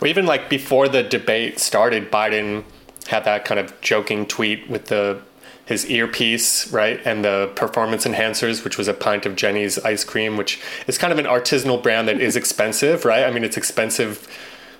or 0.00 0.06
even 0.06 0.26
like 0.26 0.48
before 0.48 0.88
the 0.88 1.02
debate 1.02 1.58
started, 1.58 2.10
Biden 2.10 2.64
had 3.08 3.24
that 3.24 3.44
kind 3.44 3.58
of 3.58 3.78
joking 3.80 4.26
tweet 4.26 4.68
with 4.68 4.86
the 4.86 5.22
his 5.70 5.88
earpiece, 5.88 6.72
right, 6.72 7.00
and 7.04 7.24
the 7.24 7.48
performance 7.54 8.04
enhancers, 8.04 8.64
which 8.64 8.76
was 8.76 8.88
a 8.88 8.92
pint 8.92 9.24
of 9.24 9.36
Jeni's 9.36 9.78
ice 9.78 10.02
cream, 10.02 10.36
which 10.36 10.60
is 10.88 10.98
kind 10.98 11.12
of 11.12 11.18
an 11.20 11.26
artisanal 11.26 11.80
brand 11.80 12.08
that 12.08 12.20
is 12.20 12.34
expensive, 12.34 13.04
right? 13.04 13.22
I 13.22 13.30
mean, 13.30 13.44
it's 13.44 13.56
expensive, 13.56 14.26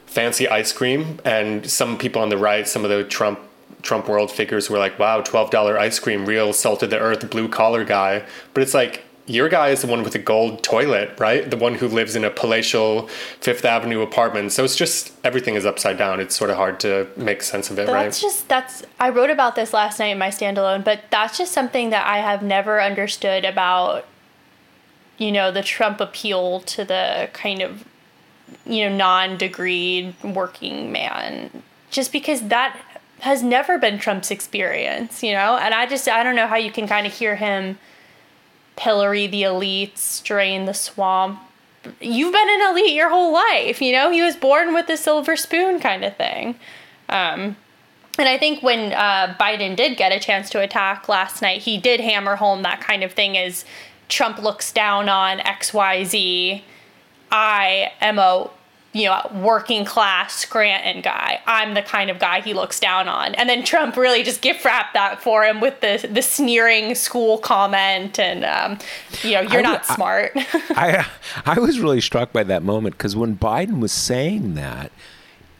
fancy 0.07 0.49
ice 0.49 0.72
cream, 0.72 1.20
and 1.24 1.70
some 1.70 1.97
people 1.97 2.20
on 2.20 2.28
the 2.28 2.36
right, 2.36 2.66
some 2.66 2.82
of 2.82 2.91
the 2.91 3.05
Trump 3.05 3.38
Trump 3.82 4.09
world 4.09 4.32
figures 4.32 4.68
were 4.68 4.78
like, 4.78 4.99
"Wow, 4.99 5.20
twelve 5.20 5.51
dollar 5.51 5.78
ice 5.78 5.99
cream, 6.01 6.26
real 6.26 6.53
salt 6.53 6.82
of 6.82 6.91
the 6.91 6.99
earth, 6.99 7.30
blue 7.30 7.49
collar 7.49 7.84
guy." 7.84 8.24
But 8.53 8.64
it's 8.64 8.74
like 8.74 9.05
your 9.31 9.49
guy 9.49 9.68
is 9.68 9.83
the 9.83 9.87
one 9.87 10.03
with 10.03 10.12
the 10.12 10.18
gold 10.18 10.62
toilet, 10.62 11.18
right? 11.18 11.49
The 11.49 11.57
one 11.57 11.74
who 11.74 11.89
lives 11.89 12.16
in 12.16 12.24
a 12.24 12.31
palatial 12.31 13.09
Fifth 13.41 13.64
Avenue 13.64 14.03
apartment. 14.03 14.53
So 14.53 14.64
it's 14.64 14.76
just 14.76 15.12
everything 15.24 15.55
is 15.55 15.64
upside 15.64 15.99
down. 15.99 16.20
It's 16.20 16.35
sort 16.35 16.51
of 16.51 16.57
hard 16.57 16.81
to 16.81 17.07
make 17.16 17.43
sense 17.43 17.70
of 17.70 17.78
it, 17.78 17.87
but 17.87 17.93
right? 17.93 18.05
That's 18.05 18.20
just 18.20 18.49
that's 18.49 18.85
I 18.99 19.11
wrote 19.11 19.31
about 19.31 19.57
this 19.57 19.72
last 19.72 19.99
night 19.99 20.07
in 20.07 20.18
my 20.18 20.28
standalone, 20.28 20.85
but 20.85 21.03
that's 21.11 21.39
just 21.39 21.53
something 21.53 21.91
that 21.91 22.07
I 22.07 22.18
have 22.18 22.43
never 22.43 22.83
understood 22.83 23.45
about 23.45 24.05
you 25.20 25.31
know, 25.31 25.53
the 25.53 25.62
Trump 25.62 26.01
appeal 26.01 26.61
to 26.61 26.83
the 26.83 27.28
kind 27.35 27.61
of, 27.61 27.85
you 28.64 28.89
know, 28.89 28.97
non 28.97 29.37
degreed 29.37 30.14
working 30.35 30.91
man, 30.91 31.62
just 31.91 32.11
because 32.11 32.49
that 32.49 32.81
has 33.20 33.43
never 33.43 33.78
been 33.78 33.99
Trump's 33.99 34.31
experience, 34.31 35.22
you 35.22 35.33
know? 35.33 35.59
And 35.59 35.74
I 35.74 35.85
just, 35.85 36.09
I 36.09 36.22
don't 36.22 36.37
know 36.37 36.47
how 36.47 36.57
you 36.57 36.72
can 36.72 36.89
kind 36.89 37.07
of 37.07 37.12
hear 37.12 37.37
him 37.37 37.78
pillory 38.81 39.26
the 39.26 39.43
elites, 39.43 40.22
drain 40.24 40.64
the 40.64 40.72
swamp. 40.72 41.39
You've 42.01 42.33
been 42.33 42.49
an 42.49 42.70
elite 42.70 42.95
your 42.95 43.11
whole 43.11 43.33
life, 43.33 43.81
you 43.83 43.93
know? 43.93 44.11
He 44.11 44.22
was 44.22 44.37
born 44.37 44.72
with 44.72 44.87
the 44.87 44.97
silver 44.97 45.37
spoon 45.37 45.81
kind 45.81 46.03
of 46.03 46.16
thing. 46.16 46.57
Um, 47.11 47.57
and 48.18 48.28
I 48.28 48.39
think 48.39 48.62
when 48.62 48.93
uh, 48.93 49.37
Biden 49.39 49.76
did 49.76 49.99
get 49.99 50.12
a 50.12 50.18
chance 50.18 50.49
to 50.51 50.61
attack 50.61 51.09
last 51.09 51.43
night, 51.43 51.62
he 51.62 51.76
did 51.76 52.01
hammer 52.01 52.37
home 52.37 52.62
that 52.62 52.81
kind 52.81 53.05
of 53.05 53.12
thing 53.12 53.37
as 53.37 53.66
Trump 54.09 54.43
looks 54.43 54.72
down 54.72 55.11
on 55.11 55.39
XYZ. 55.41 56.62
I 57.31 57.93
am 58.01 58.18
a 58.18 58.51
you 58.93 59.05
know, 59.05 59.20
working 59.34 59.84
class 59.84 60.34
Scranton 60.34 61.01
guy. 61.01 61.41
I'm 61.47 61.74
the 61.74 61.82
kind 61.82 62.11
of 62.11 62.18
guy 62.18 62.41
he 62.41 62.55
looks 62.55 62.80
down 62.80 63.07
on. 63.07 63.34
And 63.36 63.49
then 63.49 63.64
Trump 63.64 63.97
really 63.97 64.24
just 64.24 64.41
gift 64.41 64.64
wrapped 64.64 64.95
that 64.95 65.22
for 65.22 65.45
him 65.45 65.61
with 65.61 65.80
the 65.80 66.09
the 66.11 66.22
sneering 66.22 66.95
school 66.95 67.38
comment 67.38 68.18
and 68.18 68.45
um, 68.45 68.78
you 69.22 69.32
know, 69.32 69.43
you're 69.43 69.61
I, 69.61 69.62
not 69.62 69.86
smart. 69.86 70.32
I, 70.34 71.07
I 71.47 71.53
I 71.53 71.61
was 71.61 71.78
really 71.78 72.01
struck 72.01 72.32
by 72.32 72.43
that 72.45 72.62
moment 72.62 72.97
because 72.99 73.14
when 73.14 73.36
Biden 73.36 73.80
was 73.80 73.93
saying 73.93 74.55
that, 74.55 74.91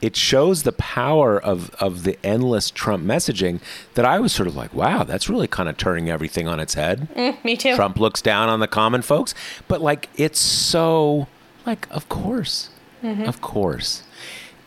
it 0.01 0.17
shows 0.17 0.63
the 0.63 0.73
power 0.73 1.41
of, 1.41 1.71
of 1.75 2.05
the 2.05 2.19
endless 2.25 2.71
Trump 2.71 3.05
messaging 3.05 3.61
that 3.95 4.05
I 4.05 4.19
was 4.19 4.33
sort 4.33 4.47
of 4.47 4.57
like, 4.57 4.73
wow, 4.75 5.05
that's 5.05 5.29
really 5.29 5.47
kind 5.47 5.69
of 5.69 5.77
turning 5.77 6.09
everything 6.09 6.49
on 6.49 6.59
its 6.59 6.75
head. 6.75 7.09
Mm, 7.15 7.45
me 7.45 7.57
too. 7.57 7.77
Trump 7.77 7.99
looks 7.99 8.23
down 8.23 8.49
on 8.49 8.61
the 8.61 8.69
common 8.69 9.03
folks. 9.03 9.35
But 9.69 9.81
like, 9.81 10.09
it's 10.17 10.41
so, 10.41 11.29
like, 11.67 11.87
of 11.91 12.09
course. 12.09 12.71
Mm-hmm. 13.03 13.25
Of 13.25 13.41
course. 13.41 14.03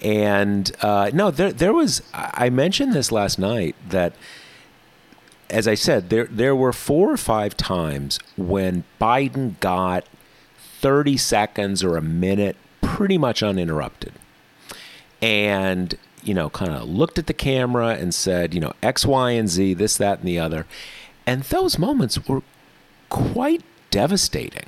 And 0.01 0.71
uh, 0.81 1.11
no, 1.13 1.31
there, 1.31 1.53
there 1.53 1.73
was, 1.73 2.01
I 2.13 2.49
mentioned 2.49 2.93
this 2.93 3.11
last 3.11 3.39
night 3.39 3.75
that, 3.87 4.13
as 5.49 5.67
I 5.67 5.75
said, 5.75 6.09
there, 6.09 6.25
there 6.25 6.55
were 6.55 6.73
four 6.73 7.11
or 7.11 7.17
five 7.17 7.55
times 7.55 8.19
when 8.35 8.83
Biden 8.99 9.59
got 9.59 10.05
30 10.81 11.15
seconds 11.15 11.83
or 11.83 11.95
a 11.95 12.01
minute 12.01 12.57
pretty 12.81 13.17
much 13.17 13.41
uninterrupted 13.41 14.11
and 15.21 15.97
you 16.21 16.33
know 16.33 16.49
kind 16.49 16.71
of 16.73 16.87
looked 16.87 17.17
at 17.17 17.27
the 17.27 17.33
camera 17.33 17.95
and 17.95 18.13
said 18.13 18.53
you 18.53 18.59
know 18.59 18.73
x 18.83 19.05
y 19.05 19.31
and 19.31 19.49
z 19.49 19.73
this 19.73 19.95
that 19.95 20.19
and 20.19 20.27
the 20.27 20.37
other 20.37 20.65
and 21.25 21.43
those 21.43 21.79
moments 21.79 22.27
were 22.27 22.43
quite 23.07 23.63
devastating 23.89 24.65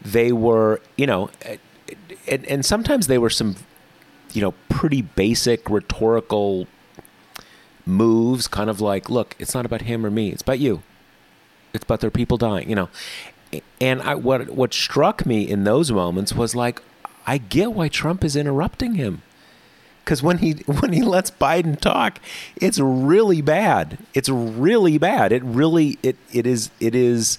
they 0.00 0.30
were 0.30 0.80
you 0.96 1.06
know 1.06 1.28
and, 2.28 2.44
and 2.46 2.64
sometimes 2.64 3.06
they 3.06 3.18
were 3.18 3.30
some 3.30 3.56
you 4.32 4.40
know 4.40 4.52
pretty 4.68 5.02
basic 5.02 5.68
rhetorical 5.68 6.66
moves 7.84 8.46
kind 8.48 8.70
of 8.70 8.80
like 8.80 9.10
look 9.10 9.34
it's 9.38 9.54
not 9.54 9.66
about 9.66 9.82
him 9.82 10.06
or 10.06 10.10
me 10.10 10.30
it's 10.30 10.42
about 10.42 10.58
you 10.58 10.82
it's 11.74 11.84
about 11.84 12.00
their 12.00 12.10
people 12.10 12.36
dying 12.36 12.68
you 12.68 12.76
know 12.76 12.88
and 13.80 14.00
I, 14.02 14.14
what 14.14 14.50
what 14.50 14.72
struck 14.72 15.26
me 15.26 15.48
in 15.48 15.64
those 15.64 15.90
moments 15.90 16.32
was 16.32 16.54
like 16.54 16.80
I 17.26 17.38
get 17.38 17.72
why 17.72 17.88
Trump 17.88 18.24
is 18.24 18.34
interrupting 18.34 18.94
him 18.94 19.22
because 20.04 20.22
when 20.22 20.38
he 20.38 20.52
when 20.66 20.92
he 20.92 21.02
lets 21.02 21.30
Biden 21.30 21.78
talk, 21.78 22.18
it's 22.56 22.78
really 22.78 23.40
bad. 23.40 23.98
It's 24.14 24.28
really 24.28 24.98
bad. 24.98 25.32
It 25.32 25.42
really 25.42 25.98
it 26.02 26.16
it 26.32 26.46
is 26.46 26.70
it 26.80 26.94
is. 26.94 27.38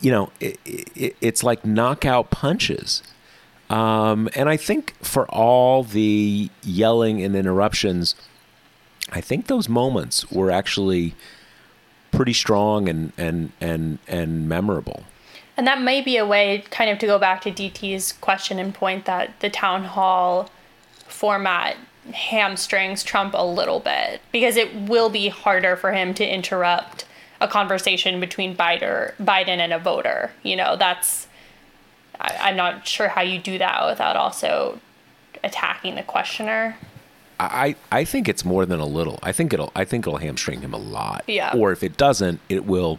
You 0.00 0.10
know, 0.10 0.32
it, 0.40 0.58
it, 0.64 1.16
it's 1.20 1.42
like 1.42 1.64
knockout 1.64 2.30
punches. 2.30 3.02
Um, 3.68 4.28
and 4.34 4.48
I 4.48 4.56
think 4.56 4.94
for 5.00 5.28
all 5.28 5.84
the 5.84 6.50
yelling 6.62 7.22
and 7.22 7.36
interruptions, 7.36 8.16
I 9.12 9.20
think 9.20 9.46
those 9.46 9.68
moments 9.68 10.30
were 10.30 10.50
actually 10.50 11.14
pretty 12.10 12.32
strong 12.32 12.88
and 12.88 13.12
and 13.16 13.52
and 13.60 13.98
and 14.08 14.48
memorable. 14.48 15.04
And 15.56 15.66
that 15.66 15.82
may 15.82 16.00
be 16.00 16.16
a 16.16 16.26
way, 16.26 16.64
kind 16.70 16.90
of, 16.90 16.98
to 17.00 17.06
go 17.06 17.18
back 17.18 17.42
to 17.42 17.50
DT's 17.50 18.12
question 18.12 18.58
and 18.58 18.74
point 18.74 19.04
that 19.04 19.38
the 19.40 19.50
town 19.50 19.84
hall 19.84 20.48
format 21.06 21.76
hamstrings 22.14 23.02
Trump 23.02 23.34
a 23.36 23.44
little 23.44 23.80
bit 23.80 24.20
because 24.32 24.56
it 24.56 24.74
will 24.74 25.10
be 25.10 25.28
harder 25.28 25.76
for 25.76 25.92
him 25.92 26.14
to 26.14 26.26
interrupt 26.26 27.04
a 27.40 27.48
conversation 27.48 28.20
between 28.20 28.56
Biden, 28.56 29.14
Biden 29.16 29.58
and 29.58 29.72
a 29.72 29.78
voter. 29.78 30.30
You 30.42 30.56
know, 30.56 30.76
that's 30.76 31.26
I, 32.20 32.50
am 32.50 32.56
not 32.56 32.86
sure 32.86 33.08
how 33.08 33.22
you 33.22 33.38
do 33.38 33.58
that 33.58 33.86
without 33.86 34.16
also 34.16 34.80
attacking 35.42 35.94
the 35.94 36.02
questioner. 36.02 36.76
I, 37.38 37.74
I 37.90 38.04
think 38.04 38.28
it's 38.28 38.44
more 38.44 38.66
than 38.66 38.80
a 38.80 38.86
little. 38.86 39.18
I 39.22 39.32
think 39.32 39.54
it'll 39.54 39.72
I 39.74 39.84
think 39.84 40.06
it'll 40.06 40.18
hamstring 40.18 40.60
him 40.60 40.74
a 40.74 40.78
lot. 40.78 41.24
Yeah. 41.26 41.54
Or 41.56 41.72
if 41.72 41.82
it 41.82 41.96
doesn't, 41.96 42.40
it 42.50 42.66
will 42.66 42.98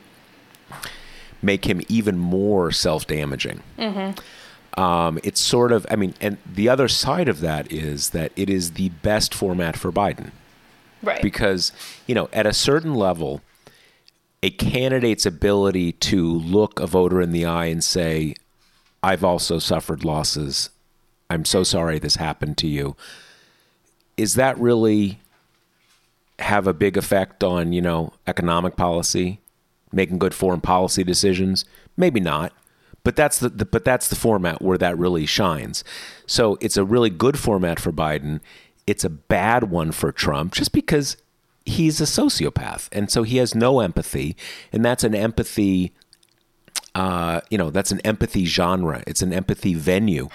make 1.41 1.65
him 1.65 1.81
even 1.87 2.17
more 2.17 2.71
self 2.71 3.05
damaging. 3.05 3.61
Mm-hmm. 3.77 4.81
Um, 4.81 5.19
it's 5.23 5.41
sort 5.41 5.71
of, 5.71 5.85
I 5.91 5.95
mean, 5.95 6.13
and 6.21 6.37
the 6.45 6.69
other 6.69 6.87
side 6.87 7.27
of 7.27 7.41
that 7.41 7.71
is 7.71 8.11
that 8.11 8.31
it 8.35 8.49
is 8.49 8.71
the 8.71 8.89
best 8.89 9.33
format 9.33 9.75
for 9.75 9.91
Biden. 9.91 10.31
Right. 11.03 11.21
Because, 11.21 11.71
you 12.07 12.15
know, 12.15 12.29
at 12.31 12.45
a 12.45 12.53
certain 12.53 12.95
level, 12.95 13.41
a 14.43 14.49
candidate's 14.49 15.25
ability 15.25 15.91
to 15.91 16.27
look 16.27 16.79
a 16.79 16.87
voter 16.87 17.21
in 17.21 17.31
the 17.31 17.45
eye 17.45 17.65
and 17.65 17.83
say, 17.83 18.35
I've 19.03 19.23
also 19.23 19.59
suffered 19.59 20.03
losses. 20.03 20.69
I'm 21.29 21.45
so 21.45 21.63
sorry 21.63 21.99
this 21.99 22.15
happened 22.15 22.57
to 22.59 22.67
you. 22.67 22.95
Is 24.17 24.35
that 24.35 24.57
really 24.59 25.19
have 26.39 26.67
a 26.67 26.73
big 26.73 26.97
effect 26.97 27.43
on, 27.43 27.71
you 27.71 27.81
know, 27.81 28.13
economic 28.27 28.75
policy, 28.75 29.39
making 29.91 30.19
good 30.19 30.33
foreign 30.33 30.61
policy 30.61 31.03
decisions? 31.03 31.65
Maybe 31.95 32.19
not. 32.19 32.51
But 33.03 33.15
that's 33.15 33.39
the, 33.39 33.49
the, 33.49 33.65
but 33.65 33.85
that's 33.85 34.09
the 34.09 34.15
format 34.15 34.61
where 34.61 34.77
that 34.77 34.97
really 34.97 35.25
shines. 35.25 35.83
So 36.27 36.57
it's 36.61 36.77
a 36.77 36.83
really 36.83 37.09
good 37.09 37.39
format 37.39 37.79
for 37.79 37.91
Biden. 37.91 38.41
It's 38.85 39.03
a 39.03 39.09
bad 39.09 39.71
one 39.71 39.91
for 39.91 40.11
Trump 40.11 40.53
just 40.53 40.71
because 40.71 41.17
he's 41.65 42.01
a 42.01 42.05
sociopath 42.05 42.89
and 42.91 43.11
so 43.11 43.23
he 43.23 43.37
has 43.37 43.53
no 43.53 43.79
empathy 43.79 44.35
and 44.71 44.83
that's 44.83 45.03
an 45.03 45.15
empathy 45.15 45.93
uh, 46.95 47.41
you 47.49 47.57
know 47.57 47.69
that's 47.69 47.91
an 47.91 47.99
empathy 48.01 48.45
genre 48.45 49.03
it's 49.07 49.21
an 49.21 49.31
empathy 49.31 49.73
venue 49.73 50.27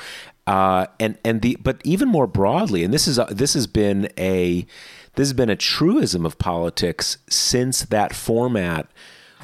uh, 0.47 0.87
and 1.01 1.19
and 1.25 1.43
the 1.43 1.57
but 1.57 1.81
even 1.85 2.09
more 2.09 2.27
broadly 2.27 2.85
and 2.85 2.95
this 2.95 3.09
is 3.09 3.19
a, 3.19 3.27
this 3.31 3.55
has 3.55 3.67
been 3.67 4.09
a 4.17 4.67
this 5.17 5.29
has 5.29 5.33
been 5.33 5.51
a 5.51 5.57
truism 5.57 6.25
of 6.25 6.39
politics 6.39 7.19
since 7.29 7.83
that 7.83 8.15
format 8.15 8.87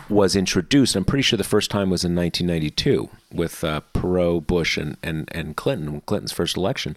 was 0.09 0.37
introduced. 0.37 0.95
I'm 0.95 1.05
pretty 1.05 1.22
sure 1.22 1.37
the 1.37 1.45
first 1.45 1.70
time 1.70 1.91
was 1.91 2.05
in 2.05 2.14
1992 2.14 3.09
with 3.33 3.64
uh, 3.64 3.80
Perot, 3.95 4.47
Bush, 4.47 4.76
and, 4.76 4.97
and, 5.03 5.28
and 5.33 5.57
Clinton, 5.57 6.03
Clinton's 6.03 6.33
first 6.33 6.57
election. 6.57 6.97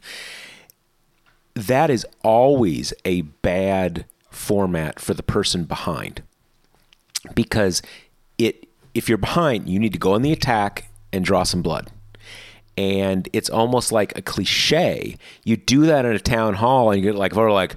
That 1.54 1.90
is 1.90 2.06
always 2.22 2.94
a 3.06 3.22
bad 3.22 4.06
format 4.36 5.00
for 5.00 5.14
the 5.14 5.24
person 5.24 5.64
behind 5.64 6.22
because 7.34 7.82
it 8.38 8.68
if 8.94 9.10
you're 9.10 9.18
behind, 9.18 9.68
you 9.68 9.78
need 9.78 9.94
to 9.94 10.00
go 10.00 10.14
on 10.14 10.22
the 10.22 10.32
attack 10.32 10.90
and 11.12 11.26
draw 11.26 11.44
some 11.44 11.62
blood. 11.62 11.92
And 12.78 13.28
it's 13.34 13.50
almost 13.50 13.92
like 13.92 14.18
a 14.18 14.22
cliche. 14.22 15.18
You 15.44 15.58
do 15.58 15.86
that 15.86 16.06
in 16.06 16.14
a 16.14 16.20
town 16.20 16.56
hall, 16.56 16.92
and 16.92 17.02
you 17.02 17.12
get 17.12 17.18
like, 17.18 17.36
like, 17.36 17.76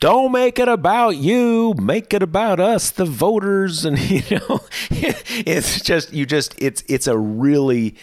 don't 0.00 0.32
make 0.32 0.58
it 0.58 0.68
about 0.68 1.16
you 1.16 1.74
make 1.80 2.12
it 2.12 2.22
about 2.22 2.60
us 2.60 2.90
the 2.90 3.06
voters 3.06 3.84
and 3.86 3.98
you 3.98 4.22
know 4.36 4.60
it's 4.90 5.80
just 5.80 6.12
you 6.12 6.26
just 6.26 6.54
it's 6.58 6.82
it's 6.88 7.06
a 7.06 7.16
really 7.16 7.94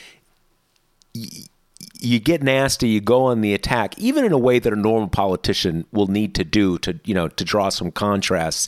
you 2.01 2.19
get 2.19 2.41
nasty 2.41 2.89
you 2.89 2.99
go 2.99 3.25
on 3.25 3.41
the 3.41 3.53
attack 3.53 3.97
even 3.97 4.25
in 4.25 4.31
a 4.31 4.37
way 4.37 4.59
that 4.59 4.73
a 4.73 4.75
normal 4.75 5.07
politician 5.07 5.85
will 5.91 6.07
need 6.07 6.33
to 6.35 6.43
do 6.43 6.77
to 6.79 6.99
you 7.05 7.13
know 7.13 7.27
to 7.27 7.45
draw 7.45 7.69
some 7.69 7.91
contrasts 7.91 8.67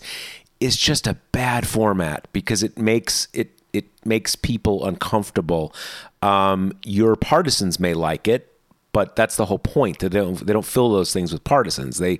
is 0.59 0.77
just 0.77 1.07
a 1.07 1.17
bad 1.31 1.67
format 1.67 2.27
because 2.31 2.63
it 2.63 2.77
makes 2.77 3.27
it 3.33 3.59
it 3.73 3.85
makes 4.05 4.35
people 4.35 4.85
uncomfortable 4.85 5.73
um, 6.21 6.71
your 6.85 7.15
partisans 7.15 7.79
may 7.79 7.93
like 7.93 8.27
it 8.27 8.53
but 8.93 9.15
that's 9.15 9.35
the 9.35 9.45
whole 9.45 9.59
point. 9.59 9.99
They 9.99 10.07
don't 10.07 10.45
they 10.45 10.53
don't 10.53 10.65
fill 10.65 10.91
those 10.91 11.11
things 11.11 11.33
with 11.33 11.43
partisans. 11.43 11.97
They 11.97 12.19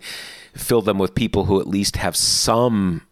fill 0.55 0.82
them 0.82 0.97
with 0.97 1.16
people 1.16 1.45
who 1.45 1.61
at 1.61 1.68
least 1.68 1.95
have 1.97 2.16
some 2.16 3.03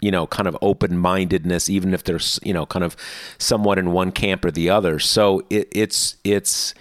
you 0.00 0.10
know 0.10 0.26
kind 0.26 0.48
of 0.48 0.58
open 0.60 0.98
mindedness 0.98 1.70
even 1.70 1.94
if 1.94 2.02
they're 2.02 2.18
you 2.42 2.52
know 2.52 2.66
kind 2.66 2.84
of 2.84 2.96
somewhat 3.38 3.78
in 3.78 3.92
one 3.92 4.10
camp 4.10 4.44
or 4.44 4.50
the 4.50 4.68
other 4.68 4.98
so 4.98 5.40
it, 5.50 5.68
it's 5.70 6.16
it's 6.24 6.74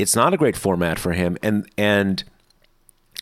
it's 0.00 0.16
not 0.16 0.34
a 0.34 0.36
great 0.36 0.56
format 0.56 0.98
for 0.98 1.12
him 1.12 1.36
and 1.42 1.68
and 1.76 2.24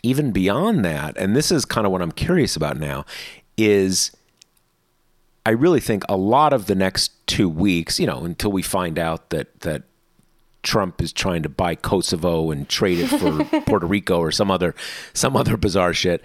even 0.03 0.31
beyond 0.31 0.85
that 0.85 1.16
and 1.18 1.35
this 1.35 1.51
is 1.51 1.64
kind 1.64 1.87
of 1.87 1.93
what 1.93 2.01
i'm 2.01 2.12
curious 2.12 2.57
about 2.57 2.79
now 2.79 3.05
is 3.57 4.12
i 5.45 5.51
really 5.51 5.81
think 5.81 6.05
a 6.09 6.16
lot 6.16 6.53
of 6.53 6.66
the 6.66 6.74
next 6.74 7.12
two 7.29 7.49
weeks, 7.49 8.01
you 8.01 8.07
know, 8.07 8.24
until 8.24 8.51
we 8.51 8.62
find 8.62 8.99
out 8.99 9.31
that 9.31 9.61
that 9.61 9.85
Trump 10.64 11.01
is 11.01 11.12
trying 11.12 11.45
to 11.45 11.49
buy 11.49 11.76
Kosovo 11.76 12.51
and 12.51 12.68
trade 12.68 12.99
it 12.99 13.07
for 13.07 13.45
Puerto 13.66 13.87
Rico 13.87 14.18
or 14.18 14.33
some 14.33 14.51
other 14.51 14.74
some 15.14 15.37
other 15.37 15.57
bizarre 15.57 15.95
shit, 15.95 16.22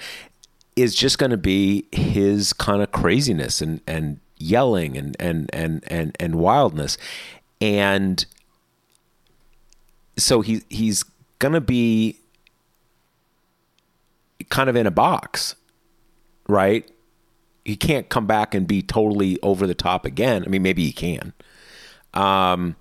is 0.76 0.95
just 0.95 1.20
going 1.20 1.30
to 1.30 1.38
be 1.38 1.88
his 1.91 2.54
kind 2.54 2.82
of 2.82 2.91
craziness 2.91 3.62
and 3.62 3.82
and 3.86 4.20
yelling 4.38 4.97
and 4.97 5.16
and 5.20 5.51
and 5.54 5.84
and 5.88 6.16
and 6.20 6.36
wildness, 6.36 6.97
and 7.62 8.26
so 10.18 10.41
he 10.41 10.61
he's 10.70 11.03
to 11.53 11.61
be 11.61 12.20
kind 14.49 14.70
of 14.70 14.76
in 14.76 14.88
a 14.88 14.91
box, 14.91 15.55
right? 16.47 16.89
He 17.66 17.76
can't 17.76 18.09
come 18.09 18.28
back 18.28 18.53
and 18.53 18.68
be 18.68 18.82
totally 18.82 19.39
over 19.41 19.66
the 19.66 19.74
top 19.74 20.05
again. 20.05 20.43
I 20.45 20.47
mean, 20.47 20.61
maybe 20.61 20.86
he 20.86 20.91
can. 20.91 21.34
Um, 22.14 22.76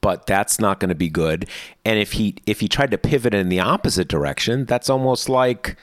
but 0.00 0.26
that's 0.26 0.60
not 0.60 0.80
going 0.80 0.88
to 0.88 0.94
be 0.94 1.08
good. 1.08 1.48
And 1.84 1.98
if 1.98 2.12
he 2.12 2.36
if 2.46 2.60
he 2.60 2.68
tried 2.68 2.90
to 2.90 2.98
pivot 2.98 3.34
in 3.34 3.48
the 3.48 3.60
opposite 3.60 4.08
direction, 4.08 4.64
that's 4.64 4.90
almost 4.90 5.28
like 5.28 5.76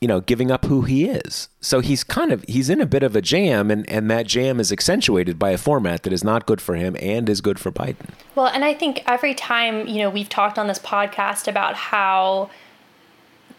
you 0.00 0.08
know 0.08 0.20
giving 0.20 0.50
up 0.50 0.64
who 0.64 0.82
he 0.82 1.06
is. 1.06 1.48
So 1.60 1.80
he's 1.80 2.04
kind 2.04 2.32
of 2.32 2.44
he's 2.44 2.70
in 2.70 2.80
a 2.80 2.86
bit 2.86 3.02
of 3.02 3.16
a 3.16 3.22
jam, 3.22 3.70
and 3.70 3.88
and 3.90 4.10
that 4.10 4.26
jam 4.26 4.60
is 4.60 4.72
accentuated 4.72 5.38
by 5.38 5.50
a 5.50 5.58
format 5.58 6.02
that 6.04 6.12
is 6.12 6.24
not 6.24 6.46
good 6.46 6.60
for 6.60 6.74
him 6.74 6.96
and 7.00 7.28
is 7.28 7.40
good 7.40 7.58
for 7.58 7.70
Biden. 7.70 8.10
Well, 8.34 8.46
and 8.46 8.64
I 8.64 8.74
think 8.74 9.02
every 9.06 9.34
time 9.34 9.86
you 9.86 9.98
know 9.98 10.10
we've 10.10 10.28
talked 10.28 10.58
on 10.58 10.66
this 10.66 10.78
podcast 10.78 11.48
about 11.48 11.74
how 11.74 12.50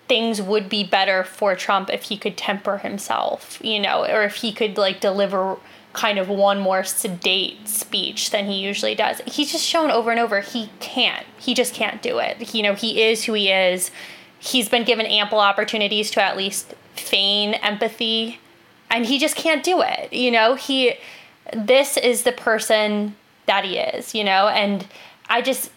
things 0.07 0.41
would 0.41 0.67
be 0.67 0.83
better 0.83 1.23
for 1.23 1.55
Trump 1.55 1.89
if 1.91 2.03
he 2.03 2.17
could 2.17 2.35
temper 2.35 2.79
himself, 2.79 3.59
you 3.63 3.79
know, 3.79 4.05
or 4.05 4.23
if 4.23 4.35
he 4.35 4.51
could 4.51 4.77
like 4.77 4.99
deliver 4.99 5.57
kind 5.93 6.17
of 6.17 6.29
one 6.29 6.59
more 6.59 6.83
sedate 6.83 7.67
speech 7.67 8.31
than 8.31 8.45
he 8.45 8.55
usually 8.55 8.95
does. 8.95 9.21
He's 9.25 9.51
just 9.51 9.65
shown 9.65 9.91
over 9.91 10.11
and 10.11 10.19
over 10.19 10.39
he 10.41 10.69
can't. 10.79 11.25
He 11.37 11.53
just 11.53 11.73
can't 11.73 12.01
do 12.01 12.19
it. 12.19 12.53
You 12.53 12.63
know, 12.63 12.73
he 12.73 13.03
is 13.03 13.25
who 13.25 13.33
he 13.33 13.51
is. 13.51 13.91
He's 14.39 14.69
been 14.69 14.83
given 14.83 15.05
ample 15.05 15.39
opportunities 15.39 16.11
to 16.11 16.23
at 16.23 16.37
least 16.37 16.73
feign 16.95 17.53
empathy 17.55 18.39
and 18.89 19.05
he 19.05 19.19
just 19.19 19.35
can't 19.35 19.63
do 19.63 19.81
it. 19.81 20.11
You 20.11 20.31
know, 20.31 20.55
he 20.55 20.95
this 21.53 21.97
is 21.97 22.23
the 22.23 22.31
person 22.31 23.15
that 23.45 23.65
he 23.65 23.77
is, 23.77 24.13
you 24.13 24.23
know, 24.23 24.47
and 24.47 24.87
I 25.27 25.41
just 25.41 25.71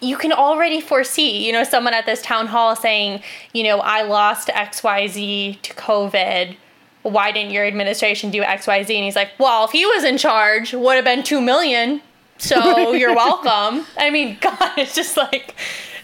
you 0.00 0.16
can 0.16 0.32
already 0.32 0.80
foresee, 0.80 1.46
you 1.46 1.52
know, 1.52 1.64
someone 1.64 1.94
at 1.94 2.04
this 2.04 2.20
town 2.22 2.48
hall 2.48 2.76
saying, 2.76 3.22
you 3.52 3.62
know, 3.64 3.78
I 3.78 4.02
lost 4.02 4.48
XYZ 4.48 5.62
to 5.62 5.74
COVID 5.74 6.56
why 7.02 7.32
didn't 7.32 7.50
your 7.50 7.66
administration 7.66 8.30
do 8.30 8.42
XYZ? 8.42 8.94
And 8.94 9.04
he's 9.04 9.16
like, 9.16 9.30
well, 9.38 9.64
if 9.64 9.72
he 9.72 9.84
was 9.84 10.04
in 10.04 10.18
charge, 10.18 10.72
would 10.72 10.94
have 10.96 11.04
been 11.04 11.22
2 11.22 11.40
million. 11.40 12.00
So 12.38 12.92
you're 12.92 13.14
welcome. 13.14 13.86
I 13.96 14.10
mean, 14.10 14.38
God, 14.40 14.72
it's 14.76 14.94
just 14.94 15.16
like, 15.16 15.54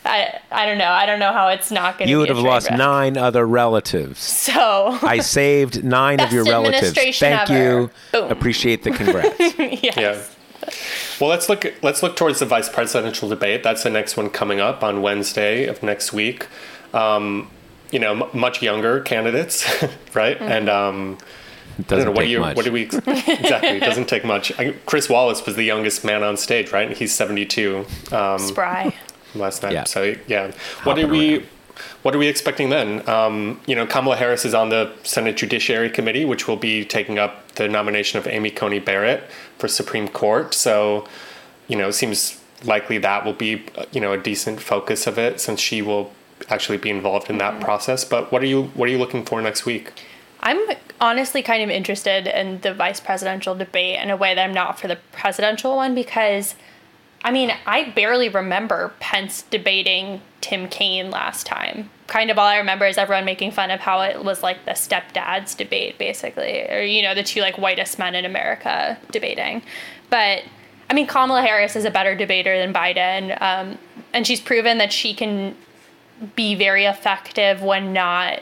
I, 0.05 0.41
I 0.51 0.65
don't 0.67 0.79
know. 0.79 0.89
I 0.91 1.07
don't 1.07 1.19
know 1.19 1.33
how 1.33 1.49
it's 1.49 1.71
not 1.71 1.99
going 1.99 1.99
to 1.99 2.05
be. 2.07 2.11
You 2.11 2.19
would 2.19 2.29
have 2.29 2.39
lost 2.39 2.71
wreck. 2.71 2.79
nine 2.79 3.17
other 3.17 3.47
relatives. 3.47 4.21
So 4.21 4.99
I 5.03 5.19
saved 5.21 5.85
nine 5.85 6.21
of 6.21 6.33
your 6.33 6.45
relatives. 6.45 6.93
Thank 7.19 7.51
ever. 7.51 7.81
you. 7.83 7.91
Boom. 8.13 8.31
Appreciate 8.31 8.85
the 8.85 8.91
congrats. 8.93 9.39
yes. 9.59 9.97
Yeah. 9.97 10.71
Well, 11.21 11.31
let's 11.31 11.49
look. 11.49 11.67
Let's 11.83 12.03
look 12.03 12.17
towards 12.17 12.39
the 12.39 12.47
vice 12.47 12.69
presidential 12.69 13.29
debate. 13.29 13.63
That's 13.63 13.83
the 13.83 13.91
next 13.91 14.17
one 14.17 14.31
coming 14.31 14.61
up 14.61 14.83
on 14.83 15.03
Wednesday 15.03 15.67
of 15.67 15.83
next 15.83 16.13
week. 16.13 16.47
Um, 16.95 17.51
you 17.91 17.99
know, 17.99 18.23
m- 18.25 18.39
much 18.39 18.63
younger 18.63 19.01
candidates, 19.01 19.65
right? 20.15 20.39
Mm-hmm. 20.39 20.51
And 20.53 20.69
um, 20.69 21.19
It 21.79 21.87
I 21.87 21.89
don't 21.89 21.89
doesn't 21.89 22.05
know 22.05 22.11
what 22.13 22.21
do 22.21 22.25
take 22.27 22.31
you 22.31 22.41
much. 22.41 22.57
what 22.57 22.65
do 22.67 22.73
we 22.73 22.83
exactly? 22.83 23.69
It 23.71 23.81
doesn't 23.81 24.09
take 24.09 24.25
much. 24.25 24.53
I, 24.59 24.73
Chris 24.87 25.09
Wallace 25.09 25.45
was 25.47 25.57
the 25.57 25.65
youngest 25.65 26.05
man 26.05 26.23
on 26.23 26.37
stage, 26.37 26.71
right? 26.73 26.87
And 26.89 26.97
he's 26.97 27.15
seventy 27.15 27.47
two 27.47 27.85
um, 28.13 28.39
Spry. 28.39 28.95
Last 29.35 29.63
night. 29.63 29.73
Yeah. 29.73 29.85
So 29.85 30.15
yeah, 30.27 30.53
what 30.85 30.99
are 30.99 31.07
we? 31.07 31.37
around. 31.37 31.47
What 32.03 32.15
are 32.15 32.19
we 32.19 32.27
expecting 32.27 32.71
then? 32.71 33.09
Um, 33.09 33.61
you 33.67 33.77
know, 33.77 33.87
Kamala 33.87 34.17
Harris 34.17 34.45
is 34.45 34.53
on 34.53 34.69
the 34.69 34.93
Senate 35.05 35.37
Judiciary 35.37 35.91
Committee, 35.91 36.25
which 36.25 36.49
will 36.49 36.57
be 36.57 36.85
taking 36.85 37.19
up 37.19 37.53
the 37.53 37.69
nomination 37.69 38.19
of 38.19 38.27
Amy 38.27 38.51
Coney 38.51 38.81
Barrett 38.81 39.23
for 39.59 39.69
Supreme 39.69 40.09
Court. 40.09 40.55
So, 40.55 41.07
you 41.69 41.77
know, 41.77 41.89
it 41.89 41.93
seems 41.93 42.41
likely 42.65 42.99
that 42.99 43.25
will 43.25 43.33
be, 43.33 43.65
you 43.93 44.01
know, 44.01 44.13
a 44.13 44.19
decent 44.19 44.61
focus 44.61 45.07
of 45.07 45.19
it 45.19 45.41
since 45.41 45.61
she 45.61 45.83
will 45.83 46.13
actually 46.49 46.79
be 46.79 46.91
involved 46.91 47.31
in 47.31 47.39
that 47.39 47.61
process. 47.61 48.05
But 48.05 48.33
what 48.33 48.43
are 48.43 48.47
you 48.47 48.65
what 48.75 48.89
are 48.89 48.93
you 48.93 48.99
looking 48.99 49.25
for 49.25 49.41
next 49.41 49.65
week? 49.67 49.93
I'm 50.41 50.59
honestly 51.01 51.43
kind 51.43 51.63
of 51.63 51.71
interested 51.71 52.27
in 52.27 52.61
the 52.61 52.73
vice 52.73 53.01
presidential 53.01 53.55
debate 53.55 54.01
in 54.01 54.11
a 54.11 54.17
way 54.17 54.35
that 54.35 54.43
I'm 54.43 54.55
not 54.55 54.79
for 54.79 54.89
the 54.89 54.99
presidential 55.13 55.77
one 55.77 55.95
because, 55.95 56.55
I 57.25 57.33
mean, 57.33 57.53
I 57.67 57.91
barely 57.91 58.29
remember 58.29 58.93
Pence 59.01 59.43
debating 59.43 60.21
Tim 60.41 60.69
Kaine 60.69 61.11
last 61.11 61.47
time. 61.47 61.91
Kind 62.07 62.31
of 62.31 62.39
all 62.39 62.47
I 62.47 62.57
remember 62.59 62.87
is 62.87 62.97
everyone 62.97 63.25
making 63.25 63.51
fun 63.51 63.71
of 63.71 63.81
how 63.81 64.01
it 64.03 64.25
was 64.25 64.43
like 64.43 64.65
the 64.65 64.73
stepdads 64.73 65.57
debate, 65.57 65.99
basically, 65.99 66.63
or, 66.71 66.81
you 66.81 67.03
know, 67.03 67.15
the 67.15 67.25
two 67.25 67.41
like 67.41 67.59
whitest 67.59 67.99
men 67.99 68.15
in 68.15 68.25
America 68.25 68.97
debating. 69.11 69.63
But 70.11 70.45
I 70.91 70.95
mean, 70.95 71.07
Kamala 71.07 71.43
Harris 71.43 71.77
is 71.77 71.85
a 71.85 71.91
better 71.91 72.15
debater 72.15 72.59
than 72.59 72.73
Biden, 72.73 73.41
um, 73.43 73.79
and 74.15 74.27
she's 74.27 74.41
proven 74.41 74.79
that 74.79 74.93
she 74.93 75.13
can 75.13 75.55
be 76.35 76.55
very 76.55 76.85
effective 76.85 77.63
when 77.63 77.93
not 77.93 78.41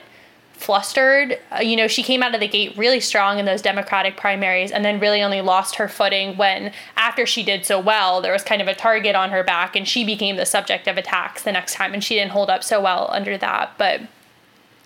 flustered. 0.57 1.39
Uh, 1.51 1.61
you 1.61 1.75
know, 1.75 1.87
she 1.87 2.03
came 2.03 2.23
out 2.23 2.33
of 2.33 2.41
the 2.41 2.47
gate 2.47 2.75
really 2.75 2.99
strong 2.99 3.39
in 3.39 3.45
those 3.45 3.61
Democratic 3.61 4.17
primaries 4.17 4.71
and 4.71 4.83
then 4.83 4.99
really 4.99 5.21
only 5.21 5.39
lost 5.39 5.75
her 5.75 5.87
footing 5.87 6.35
when, 6.35 6.73
after 6.95 7.25
she 7.25 7.43
did 7.43 7.65
so 7.65 7.79
well, 7.79 8.21
there 8.21 8.33
was 8.33 8.43
kind 8.43 8.61
of 8.61 8.67
a 8.67 8.73
target 8.73 9.15
on 9.15 9.29
her 9.29 9.43
back 9.43 9.75
and 9.75 9.87
she 9.87 10.03
became 10.03 10.35
the 10.35 10.45
subject 10.45 10.87
of 10.87 10.97
attacks 10.97 11.43
the 11.43 11.51
next 11.51 11.75
time 11.75 11.93
and 11.93 12.03
she 12.03 12.15
didn't 12.15 12.31
hold 12.31 12.49
up 12.49 12.63
so 12.63 12.81
well 12.81 13.07
under 13.11 13.37
that. 13.37 13.71
But, 13.77 14.01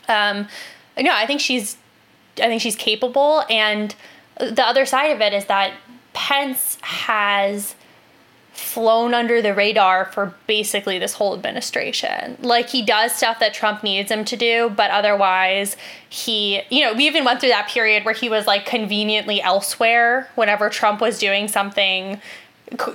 um, 0.07 0.47
no, 0.99 1.13
I 1.13 1.26
think 1.26 1.39
she's, 1.39 1.78
I 2.38 2.47
think 2.47 2.61
she's 2.61 2.76
capable. 2.76 3.43
And 3.49 3.95
the 4.38 4.63
other 4.63 4.86
side 4.86 5.11
of 5.11 5.22
it 5.22 5.34
is 5.34 5.45
that 5.45 5.74
Pence 6.13 6.78
has 6.82 7.76
flown 8.54 9.14
under 9.14 9.41
the 9.41 9.54
radar 9.54 10.06
for 10.06 10.34
basically 10.45 10.99
this 10.99 11.14
whole 11.14 11.34
administration. 11.34 12.38
Like 12.41 12.70
he 12.70 12.82
does 12.82 13.16
stuff 13.16 13.39
that 13.39 13.54
Trump 13.54 13.82
needs 13.82 14.12
him 14.12 14.26
to 14.26 14.36
do, 14.36 14.72
but 14.76 14.91
otherwise 14.91 15.78
he, 16.10 16.62
you 16.70 16.84
know, 16.84 16.93
we 16.93 17.08
even 17.08 17.24
went 17.24 17.39
through 17.39 17.49
that 17.49 17.70
period 17.70 18.04
where 18.04 18.14
he 18.14 18.30
was 18.30 18.47
like 18.47 18.66
conveniently 18.66 19.41
elsewhere 19.41 20.30
whenever 20.36 20.70
Trump 20.70 20.99
was 20.99 21.18
doing 21.18 21.47
something 21.47 22.22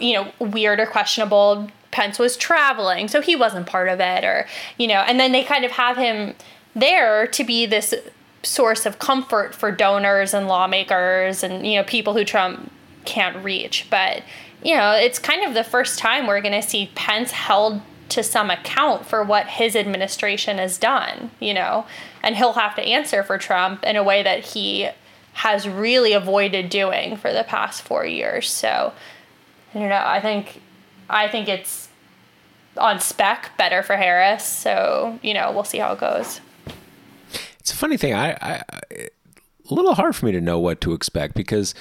you 0.01 0.15
know, 0.15 0.33
weird 0.39 0.81
or 0.81 0.87
questionable. 0.87 1.69
Pence 1.91 2.19
was 2.19 2.37
traveling, 2.37 3.09
so 3.09 3.23
he 3.23 3.37
wasn't 3.37 3.67
part 3.67 3.89
of 3.89 4.01
it 4.01 4.25
or, 4.25 4.47
you 4.77 4.87
know, 4.87 5.01
and 5.07 5.19
then 5.19 5.33
they 5.33 5.43
kind 5.43 5.65
of 5.65 5.71
have 5.73 5.97
him 5.97 6.35
there 6.75 7.27
to 7.29 7.45
be 7.45 7.65
this 7.65 7.95
source 8.43 8.85
of 8.85 8.99
comfort 8.99 9.55
for 9.55 9.73
donors 9.73 10.35
and 10.35 10.47
lawmakers 10.47 11.43
and, 11.43 11.67
you 11.67 11.77
know, 11.77 11.85
people 11.85 12.13
who 12.13 12.25
Trump 12.25 12.71
can't 13.07 13.43
reach. 13.43 13.87
But 13.91 14.23
you 14.67 14.75
know, 14.75 14.91
it's 14.91 15.21
kind 15.21 15.45
of 15.45 15.55
the 15.55 15.63
first 15.63 15.97
time 15.97 16.27
we're 16.27 16.41
going 16.41 16.61
to 16.61 16.69
see 16.69 16.91
Pence 16.97 17.31
held 17.31 17.81
to 18.09 18.21
some 18.21 18.51
account 18.51 19.07
for 19.07 19.23
what 19.23 19.47
his 19.47 19.77
administration 19.77 20.59
has 20.59 20.77
done, 20.77 21.31
you 21.39 21.55
know, 21.55 21.87
and 22.21 22.37
he'll 22.37 22.55
have 22.55 22.75
to 22.75 22.83
answer 22.83 23.23
for 23.23 23.39
Trump 23.39 23.85
in 23.85 23.95
a 23.95 24.03
way 24.03 24.25
that 24.25 24.45
he 24.45 24.89
has 25.35 25.69
really 25.69 26.15
avoided 26.15 26.69
doing 26.69 27.17
for 27.17 27.33
the 27.33 27.45
past 27.45 27.83
four 27.83 28.05
years. 28.05 28.51
So, 28.51 28.93
don't 29.73 29.89
know. 29.89 30.03
I 30.05 30.21
think, 30.21 30.61
I 31.09 31.29
think 31.29 31.47
it's 31.47 31.89
on 32.77 32.99
spec 32.99 33.53
better 33.57 33.85
for 33.85 33.95
Harris. 33.95 34.45
So, 34.45 35.21
you 35.23 35.33
know, 35.33 35.53
we'll 35.53 35.63
see 35.63 35.79
how 35.79 35.93
it 35.93 36.01
goes. 36.01 36.41
It's 37.61 37.73
a 37.73 37.77
funny 37.77 37.97
thing. 37.97 38.15
I, 38.15 38.33
I, 38.33 38.63
I 38.73 38.81
a 39.71 39.75
little 39.75 39.95
hard 39.95 40.17
for 40.17 40.27
me 40.27 40.33
to 40.33 40.41
know 40.41 40.59
what 40.59 40.81
to 40.81 40.93
expect 40.93 41.35
because 41.35 41.73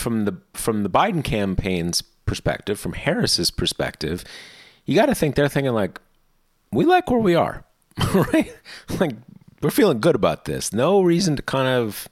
from 0.00 0.24
the 0.24 0.36
from 0.54 0.82
the 0.82 0.90
Biden 0.90 1.22
campaign's 1.22 2.02
perspective, 2.24 2.80
from 2.80 2.94
Harris's 2.94 3.50
perspective, 3.50 4.24
you 4.84 4.94
got 4.94 5.06
to 5.06 5.14
think 5.14 5.34
they're 5.34 5.48
thinking 5.48 5.72
like, 5.72 6.00
we 6.72 6.84
like 6.84 7.10
where 7.10 7.20
we 7.20 7.34
are, 7.34 7.64
right? 8.14 8.52
Like 8.98 9.12
we're 9.62 9.70
feeling 9.70 10.00
good 10.00 10.14
about 10.14 10.46
this. 10.46 10.72
No 10.72 11.02
reason 11.02 11.36
to 11.36 11.42
kind 11.42 11.68
of 11.68 12.08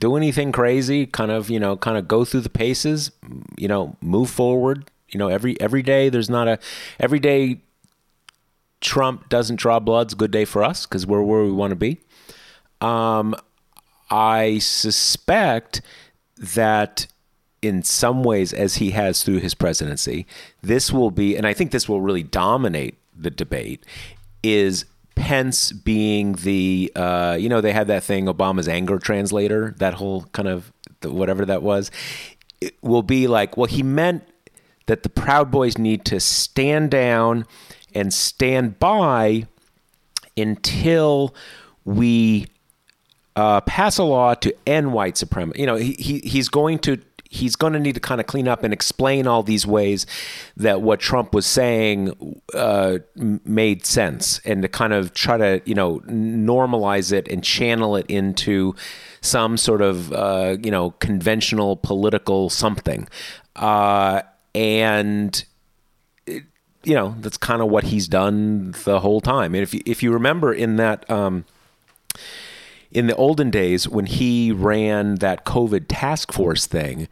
do 0.00 0.16
anything 0.16 0.52
crazy. 0.52 1.06
Kind 1.06 1.30
of 1.30 1.48
you 1.48 1.60
know, 1.60 1.76
kind 1.76 1.96
of 1.96 2.08
go 2.08 2.24
through 2.24 2.40
the 2.40 2.50
paces. 2.50 3.10
You 3.56 3.68
know, 3.68 3.96
move 4.00 4.30
forward. 4.30 4.90
You 5.10 5.18
know, 5.18 5.28
every 5.28 5.58
every 5.60 5.82
day 5.82 6.08
there's 6.08 6.30
not 6.30 6.48
a 6.48 6.58
every 6.98 7.20
day. 7.20 7.62
Trump 8.80 9.28
doesn't 9.28 9.56
draw 9.56 9.80
blood's 9.80 10.14
good 10.14 10.30
day 10.30 10.44
for 10.44 10.62
us 10.62 10.86
because 10.86 11.04
we're 11.04 11.22
where 11.22 11.42
we 11.42 11.50
want 11.50 11.72
to 11.72 11.76
be. 11.76 11.98
Um, 12.80 13.34
I 14.08 14.58
suspect 14.58 15.82
that 16.38 17.06
in 17.60 17.82
some 17.82 18.22
ways, 18.22 18.52
as 18.52 18.76
he 18.76 18.92
has 18.92 19.22
through 19.22 19.38
his 19.38 19.54
presidency, 19.54 20.26
this 20.62 20.92
will 20.92 21.10
be, 21.10 21.36
and 21.36 21.46
I 21.46 21.52
think 21.52 21.70
this 21.70 21.88
will 21.88 22.00
really 22.00 22.22
dominate 22.22 22.98
the 23.16 23.30
debate, 23.30 23.84
is 24.42 24.84
Pence 25.16 25.72
being 25.72 26.34
the, 26.34 26.92
uh, 26.94 27.36
you 27.38 27.48
know, 27.48 27.60
they 27.60 27.72
had 27.72 27.88
that 27.88 28.04
thing, 28.04 28.26
Obama's 28.26 28.68
anger 28.68 28.98
translator, 28.98 29.74
that 29.78 29.94
whole 29.94 30.22
kind 30.32 30.48
of 30.48 30.72
whatever 31.02 31.44
that 31.44 31.62
was, 31.62 31.90
will 32.80 33.02
be 33.02 33.26
like, 33.26 33.56
well, 33.56 33.66
he 33.66 33.82
meant 33.82 34.22
that 34.86 35.02
the 35.02 35.08
Proud 35.08 35.50
Boys 35.50 35.76
need 35.76 36.04
to 36.06 36.20
stand 36.20 36.90
down 36.90 37.46
and 37.94 38.14
stand 38.14 38.78
by 38.78 39.46
until 40.36 41.34
we 41.84 42.46
uh, 43.38 43.60
pass 43.60 43.98
a 43.98 44.02
law 44.02 44.34
to 44.34 44.52
end 44.66 44.92
white 44.92 45.16
supremacy. 45.16 45.60
You 45.60 45.66
know, 45.66 45.76
he, 45.76 45.92
he 45.92 46.18
he's 46.24 46.48
going 46.48 46.80
to 46.80 46.98
he's 47.30 47.54
going 47.54 47.72
to 47.72 47.78
need 47.78 47.94
to 47.94 48.00
kind 48.00 48.20
of 48.20 48.26
clean 48.26 48.48
up 48.48 48.64
and 48.64 48.72
explain 48.72 49.28
all 49.28 49.44
these 49.44 49.64
ways 49.64 50.06
that 50.56 50.82
what 50.82 50.98
Trump 50.98 51.32
was 51.32 51.46
saying 51.46 52.40
uh, 52.52 52.98
made 53.14 53.86
sense, 53.86 54.40
and 54.44 54.62
to 54.62 54.68
kind 54.68 54.92
of 54.92 55.14
try 55.14 55.36
to 55.36 55.62
you 55.64 55.74
know 55.74 56.00
normalize 56.00 57.12
it 57.12 57.28
and 57.28 57.44
channel 57.44 57.94
it 57.94 58.06
into 58.06 58.74
some 59.20 59.56
sort 59.56 59.82
of 59.82 60.12
uh, 60.12 60.56
you 60.60 60.72
know 60.72 60.90
conventional 60.98 61.76
political 61.76 62.50
something, 62.50 63.06
uh, 63.54 64.20
and 64.52 65.44
you 66.26 66.44
know 66.94 67.14
that's 67.20 67.36
kind 67.36 67.62
of 67.62 67.68
what 67.68 67.84
he's 67.84 68.08
done 68.08 68.74
the 68.82 68.98
whole 68.98 69.20
time. 69.20 69.54
And 69.54 69.62
if 69.62 69.72
you, 69.74 69.80
if 69.86 70.02
you 70.02 70.12
remember 70.12 70.52
in 70.52 70.74
that. 70.74 71.08
Um, 71.08 71.44
in 72.90 73.06
the 73.06 73.16
olden 73.16 73.50
days 73.50 73.88
when 73.88 74.06
he 74.06 74.52
ran 74.52 75.16
that 75.16 75.44
COVID 75.44 75.86
task 75.88 76.32
force 76.32 76.66
thing, 76.66 77.08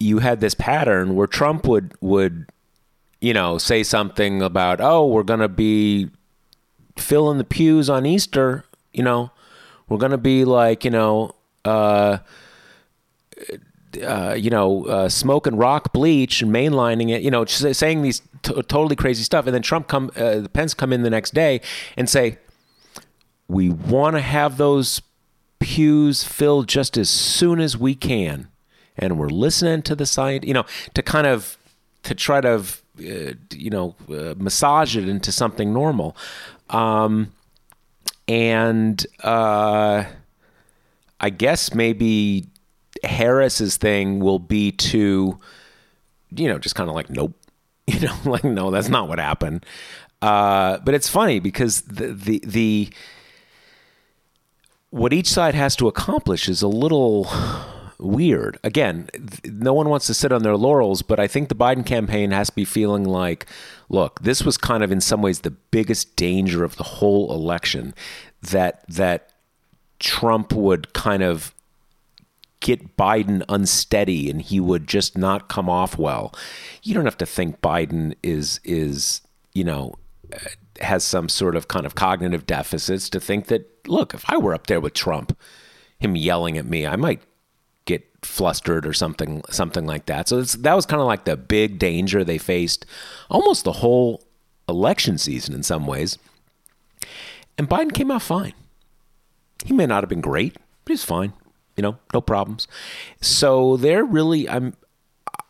you 0.00 0.18
had 0.18 0.40
this 0.40 0.54
pattern 0.54 1.14
where 1.14 1.26
Trump 1.26 1.66
would 1.66 1.94
would 2.00 2.46
you 3.20 3.32
know 3.32 3.58
say 3.58 3.82
something 3.82 4.42
about 4.42 4.80
oh 4.80 5.06
we're 5.06 5.22
going 5.22 5.40
to 5.40 5.48
be 5.48 6.10
filling 6.96 7.38
the 7.38 7.44
pews 7.44 7.90
on 7.90 8.06
Easter, 8.06 8.64
you 8.92 9.02
know, 9.02 9.30
we're 9.88 9.98
going 9.98 10.12
to 10.12 10.18
be 10.18 10.44
like, 10.44 10.84
you 10.84 10.90
know, 10.90 11.34
uh, 11.64 12.18
uh, 14.02 14.34
you 14.36 14.50
know, 14.50 14.84
uh, 14.86 15.08
smoke 15.08 15.46
and 15.46 15.58
rock 15.58 15.92
bleach 15.92 16.42
and 16.42 16.52
mainlining 16.52 17.10
it, 17.10 17.22
you 17.22 17.30
know, 17.30 17.44
saying 17.44 18.02
these 18.02 18.22
t- 18.42 18.54
totally 18.62 18.96
crazy 18.96 19.22
stuff, 19.22 19.46
and 19.46 19.54
then 19.54 19.62
Trump 19.62 19.88
come, 19.88 20.10
uh, 20.16 20.42
Pence 20.52 20.74
come 20.74 20.92
in 20.92 21.02
the 21.02 21.10
next 21.10 21.34
day 21.34 21.60
and 21.96 22.08
say, 22.08 22.38
we 23.48 23.68
want 23.68 24.16
to 24.16 24.22
have 24.22 24.56
those 24.56 25.02
pews 25.58 26.24
filled 26.24 26.68
just 26.68 26.96
as 26.96 27.08
soon 27.08 27.60
as 27.60 27.76
we 27.76 27.94
can, 27.94 28.48
and 28.96 29.18
we're 29.18 29.28
listening 29.28 29.82
to 29.82 29.94
the 29.94 30.06
science, 30.06 30.46
you 30.46 30.54
know, 30.54 30.64
to 30.94 31.02
kind 31.02 31.26
of 31.26 31.56
to 32.02 32.14
try 32.14 32.40
to, 32.40 32.56
uh, 32.56 33.32
you 33.52 33.70
know, 33.70 33.94
uh, 34.10 34.34
massage 34.36 34.96
it 34.96 35.08
into 35.08 35.32
something 35.32 35.72
normal, 35.72 36.16
um, 36.70 37.32
and 38.28 39.06
uh, 39.22 40.04
I 41.20 41.30
guess 41.30 41.74
maybe 41.74 42.46
Harris's 43.02 43.76
thing 43.76 44.20
will 44.20 44.38
be 44.38 44.72
to, 44.72 45.38
you 46.30 46.48
know, 46.48 46.58
just 46.58 46.74
kind 46.74 46.88
of 46.88 46.94
like, 46.94 47.10
nope, 47.10 47.34
you 47.86 48.00
know, 48.00 48.16
like 48.24 48.44
no, 48.44 48.70
that's 48.70 48.88
not 48.88 49.08
what 49.08 49.18
happened. 49.18 49.64
Uh, 50.22 50.78
but 50.78 50.94
it's 50.94 51.08
funny 51.08 51.38
because 51.38 51.82
the 51.82 52.08
the 52.08 52.42
the 52.46 52.90
what 54.94 55.12
each 55.12 55.26
side 55.26 55.56
has 55.56 55.74
to 55.74 55.88
accomplish 55.88 56.48
is 56.48 56.62
a 56.62 56.68
little 56.68 57.28
weird. 57.98 58.56
Again, 58.62 59.08
no 59.44 59.74
one 59.74 59.88
wants 59.88 60.06
to 60.06 60.14
sit 60.14 60.30
on 60.30 60.44
their 60.44 60.56
laurels, 60.56 61.02
but 61.02 61.18
I 61.18 61.26
think 61.26 61.48
the 61.48 61.56
Biden 61.56 61.84
campaign 61.84 62.30
has 62.30 62.50
to 62.50 62.54
be 62.54 62.64
feeling 62.64 63.02
like, 63.02 63.46
look, 63.88 64.22
this 64.22 64.44
was 64.44 64.56
kind 64.56 64.84
of 64.84 64.92
in 64.92 65.00
some 65.00 65.20
ways 65.20 65.40
the 65.40 65.50
biggest 65.50 66.14
danger 66.14 66.62
of 66.62 66.76
the 66.76 66.84
whole 66.84 67.34
election 67.34 67.92
that 68.40 68.84
that 68.88 69.32
Trump 69.98 70.52
would 70.52 70.92
kind 70.92 71.24
of 71.24 71.52
get 72.60 72.96
Biden 72.96 73.42
unsteady 73.48 74.30
and 74.30 74.40
he 74.40 74.60
would 74.60 74.86
just 74.86 75.18
not 75.18 75.48
come 75.48 75.68
off 75.68 75.98
well. 75.98 76.32
You 76.84 76.94
don't 76.94 77.04
have 77.04 77.18
to 77.18 77.26
think 77.26 77.60
Biden 77.60 78.14
is 78.22 78.60
is, 78.62 79.22
you 79.54 79.64
know, 79.64 79.96
has 80.80 81.04
some 81.04 81.28
sort 81.28 81.56
of 81.56 81.68
kind 81.68 81.86
of 81.86 81.94
cognitive 81.94 82.46
deficits 82.46 83.08
to 83.10 83.20
think 83.20 83.46
that 83.46 83.70
look, 83.86 84.14
if 84.14 84.24
I 84.28 84.36
were 84.36 84.54
up 84.54 84.66
there 84.66 84.80
with 84.80 84.94
Trump, 84.94 85.36
him 85.98 86.16
yelling 86.16 86.58
at 86.58 86.66
me, 86.66 86.86
I 86.86 86.96
might 86.96 87.22
get 87.84 88.06
flustered 88.22 88.86
or 88.86 88.92
something 88.92 89.42
something 89.50 89.86
like 89.86 90.06
that. 90.06 90.28
So 90.28 90.42
that 90.42 90.74
was 90.74 90.86
kind 90.86 91.00
of 91.00 91.06
like 91.06 91.24
the 91.24 91.36
big 91.36 91.78
danger 91.78 92.24
they 92.24 92.38
faced 92.38 92.86
almost 93.30 93.64
the 93.64 93.72
whole 93.72 94.24
election 94.68 95.18
season 95.18 95.54
in 95.54 95.62
some 95.62 95.86
ways. 95.86 96.18
And 97.56 97.68
Biden 97.68 97.92
came 97.92 98.10
out 98.10 98.22
fine. 98.22 98.54
He 99.64 99.72
may 99.72 99.86
not 99.86 100.02
have 100.02 100.08
been 100.10 100.20
great, 100.20 100.56
but 100.84 100.92
he's 100.92 101.04
fine. 101.04 101.32
You 101.76 101.82
know, 101.82 101.98
no 102.12 102.20
problems. 102.20 102.66
So 103.20 103.76
they're 103.76 104.04
really 104.04 104.48
I'm 104.48 104.74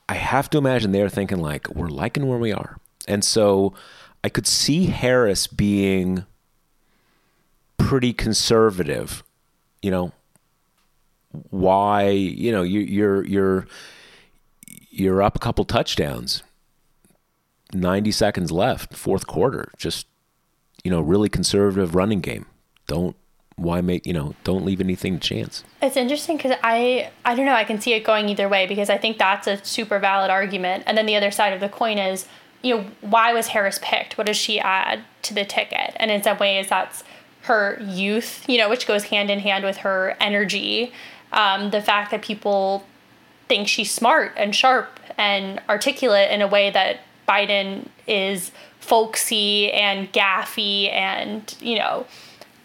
I 0.08 0.14
have 0.14 0.50
to 0.50 0.58
imagine 0.58 0.92
they're 0.92 1.08
thinking 1.08 1.38
like 1.38 1.68
we're 1.68 1.88
liking 1.88 2.26
where 2.26 2.38
we 2.38 2.52
are. 2.52 2.78
And 3.06 3.24
so 3.24 3.74
I 4.24 4.30
could 4.30 4.46
see 4.46 4.86
Harris 4.86 5.46
being 5.46 6.24
pretty 7.76 8.14
conservative. 8.14 9.22
You 9.82 9.90
know, 9.90 10.12
why? 11.50 12.08
You 12.08 12.50
know, 12.50 12.62
you, 12.62 12.80
you're 12.80 13.22
you're 13.26 13.66
you're 14.90 15.22
up 15.22 15.36
a 15.36 15.38
couple 15.38 15.66
touchdowns. 15.66 16.42
90 17.74 18.12
seconds 18.12 18.50
left, 18.50 18.94
fourth 18.94 19.26
quarter. 19.26 19.70
Just, 19.76 20.06
you 20.84 20.90
know, 20.90 21.00
really 21.00 21.28
conservative 21.28 21.94
running 21.94 22.20
game. 22.20 22.46
Don't 22.86 23.16
why 23.56 23.80
make 23.80 24.04
you 24.04 24.12
know 24.12 24.34
don't 24.42 24.64
leave 24.64 24.80
anything 24.80 25.16
to 25.16 25.28
chance 25.28 25.62
it's 25.80 25.96
interesting 25.96 26.36
because 26.36 26.58
i 26.64 27.08
i 27.24 27.36
don't 27.36 27.46
know 27.46 27.54
i 27.54 27.62
can 27.62 27.80
see 27.80 27.92
it 27.92 28.02
going 28.02 28.28
either 28.28 28.48
way 28.48 28.66
because 28.66 28.90
i 28.90 28.98
think 28.98 29.16
that's 29.16 29.46
a 29.46 29.64
super 29.64 30.00
valid 30.00 30.28
argument 30.28 30.82
and 30.88 30.98
then 30.98 31.06
the 31.06 31.14
other 31.14 31.30
side 31.30 31.52
of 31.52 31.60
the 31.60 31.68
coin 31.68 31.96
is 31.96 32.26
you 32.64 32.74
know 32.74 32.84
why 33.00 33.32
was 33.32 33.48
harris 33.48 33.78
picked 33.82 34.18
what 34.18 34.26
does 34.26 34.36
she 34.36 34.58
add 34.58 35.04
to 35.22 35.34
the 35.34 35.44
ticket 35.44 35.94
and 35.96 36.10
in 36.10 36.22
some 36.22 36.38
ways 36.38 36.68
that's 36.68 37.04
her 37.44 37.78
youth, 37.82 38.42
you 38.48 38.56
know, 38.56 38.70
which 38.70 38.86
goes 38.86 39.04
hand 39.04 39.30
in 39.30 39.38
hand 39.38 39.64
with 39.64 39.78
her 39.78 40.16
energy. 40.18 40.92
Um, 41.32 41.70
the 41.70 41.82
fact 41.82 42.10
that 42.10 42.22
people 42.22 42.84
think 43.48 43.68
she's 43.68 43.90
smart 43.90 44.32
and 44.36 44.54
sharp 44.54 44.98
and 45.18 45.60
articulate 45.68 46.30
in 46.30 46.40
a 46.40 46.48
way 46.48 46.70
that 46.70 47.00
Biden 47.28 47.88
is 48.06 48.50
folksy 48.80 49.70
and 49.72 50.10
gaffy 50.12 50.90
and, 50.90 51.54
you 51.60 51.78
know, 51.78 52.06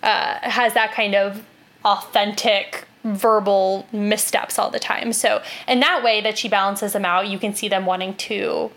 uh, 0.02 0.40
has 0.42 0.74
that 0.76 0.94
kind 0.94 1.14
of 1.14 1.44
authentic 1.84 2.86
verbal 3.04 3.86
missteps 3.92 4.58
all 4.58 4.70
the 4.70 4.80
time. 4.80 5.12
So, 5.12 5.42
in 5.68 5.82
that 5.82 6.04
way 6.04 6.22
that 6.22 6.38
she 6.38 6.48
balances 6.48 6.94
them 6.94 7.06
out, 7.06 7.28
you 7.28 7.40
can 7.40 7.54
see 7.54 7.68
them 7.68 7.86
wanting 7.86 8.16
to 8.16 8.72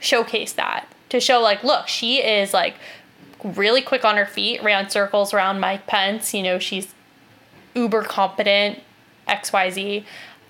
showcase 0.00 0.52
that. 0.52 0.88
To 1.10 1.20
show, 1.20 1.40
like, 1.40 1.62
look, 1.62 1.88
she 1.88 2.18
is 2.18 2.52
like 2.52 2.74
really 3.44 3.82
quick 3.82 4.04
on 4.04 4.16
her 4.16 4.26
feet, 4.26 4.62
ran 4.62 4.90
circles 4.90 5.32
around 5.32 5.60
Mike 5.60 5.86
Pence. 5.86 6.34
You 6.34 6.42
know, 6.42 6.58
she's 6.58 6.92
uber 7.74 8.02
competent, 8.02 8.80
XYZ. 9.28 10.04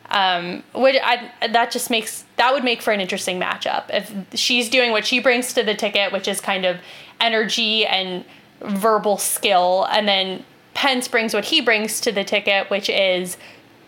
Um, 0.09 0.63
would 0.73 0.97
I, 1.03 1.33
that 1.49 1.73
just 1.73 1.91
makes 1.91 2.25
that 2.37 2.53
would 2.53 2.63
make 2.63 2.81
for 2.81 2.93
an 2.93 3.01
interesting 3.01 3.41
matchup 3.41 3.85
if 3.91 4.13
she's 4.39 4.71
doing 4.71 4.93
what 4.93 5.05
she 5.05 5.19
brings 5.19 5.53
to 5.55 5.65
the 5.65 5.75
ticket, 5.75 6.13
which 6.13 6.29
is 6.29 6.41
kind 6.41 6.65
of 6.65 6.79
energy 7.21 7.85
and 7.85 8.25
verbal 8.61 9.19
skill, 9.19 9.87
and 9.91 10.07
then 10.07 10.45
Pence 10.75 11.09
brings 11.09 11.35
what 11.35 11.47
he 11.47 11.61
brings 11.61 12.01
to 12.03 12.13
the 12.13 12.23
ticket, 12.23 12.71
which 12.71 12.89
is 12.89 13.37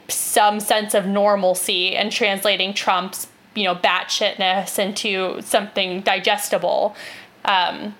some 0.08 0.58
sense 0.58 0.94
of 0.94 1.06
normalcy 1.06 1.94
and 1.94 2.10
translating 2.10 2.72
Trump's 2.72 3.28
you 3.58 3.64
know 3.64 3.74
batshitness 3.74 4.78
into 4.78 5.42
something 5.42 6.00
digestible. 6.02 6.94
Um, 7.44 7.94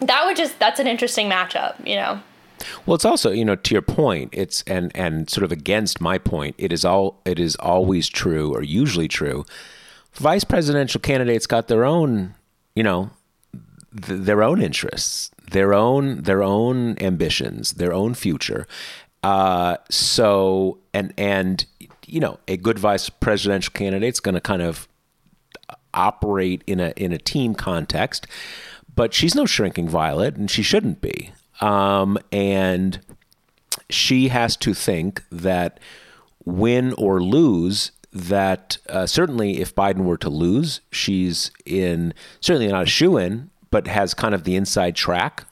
that 0.00 0.24
would 0.24 0.36
just 0.36 0.58
that's 0.58 0.80
an 0.80 0.86
interesting 0.86 1.28
matchup, 1.30 1.74
you 1.86 1.96
know. 1.96 2.20
Well, 2.86 2.94
it's 2.94 3.04
also, 3.04 3.30
you 3.30 3.44
know, 3.44 3.56
to 3.56 3.74
your 3.74 3.82
point, 3.82 4.30
it's 4.32 4.62
and 4.66 4.90
and 4.94 5.28
sort 5.28 5.44
of 5.44 5.52
against 5.52 6.00
my 6.00 6.18
point, 6.18 6.54
it 6.58 6.72
is 6.72 6.84
all 6.84 7.20
it 7.24 7.38
is 7.38 7.56
always 7.56 8.08
true 8.08 8.54
or 8.54 8.62
usually 8.62 9.08
true. 9.08 9.44
Vice 10.14 10.44
presidential 10.44 11.00
candidates 11.00 11.46
got 11.46 11.68
their 11.68 11.84
own, 11.84 12.34
you 12.74 12.82
know, 12.82 13.10
th- 13.52 14.20
their 14.20 14.42
own 14.42 14.62
interests, 14.62 15.30
their 15.50 15.74
own 15.74 16.22
their 16.22 16.42
own 16.42 16.96
ambitions, 17.00 17.72
their 17.72 17.92
own 17.92 18.14
future. 18.14 18.66
Uh, 19.22 19.76
so 19.88 20.78
and 20.94 21.12
and 21.16 21.66
you 22.06 22.20
know, 22.20 22.38
a 22.46 22.56
good 22.56 22.78
vice 22.78 23.08
presidential 23.08 23.72
candidate's 23.72 24.20
going 24.20 24.34
to 24.34 24.40
kind 24.40 24.62
of 24.62 24.86
operate 25.94 26.62
in 26.66 26.80
a 26.80 26.92
in 26.96 27.12
a 27.12 27.18
team 27.18 27.54
context 27.54 28.26
but 28.94 29.14
she's 29.14 29.34
no 29.34 29.46
shrinking 29.46 29.88
violet, 29.88 30.36
and 30.36 30.50
she 30.50 30.62
shouldn't 30.62 31.00
be. 31.00 31.32
Um, 31.60 32.18
and 32.30 33.00
she 33.88 34.28
has 34.28 34.56
to 34.58 34.74
think 34.74 35.22
that 35.30 35.80
win 36.44 36.92
or 36.98 37.22
lose, 37.22 37.92
that 38.12 38.78
uh, 38.88 39.06
certainly 39.06 39.60
if 39.60 39.74
Biden 39.74 40.04
were 40.04 40.18
to 40.18 40.28
lose, 40.28 40.80
she's 40.90 41.50
in 41.64 42.12
certainly 42.40 42.68
not 42.68 42.82
a 42.82 42.86
shoe 42.86 43.16
in, 43.16 43.50
but 43.70 43.86
has 43.86 44.12
kind 44.12 44.34
of 44.34 44.44
the 44.44 44.56
inside 44.56 44.94
track 44.94 45.46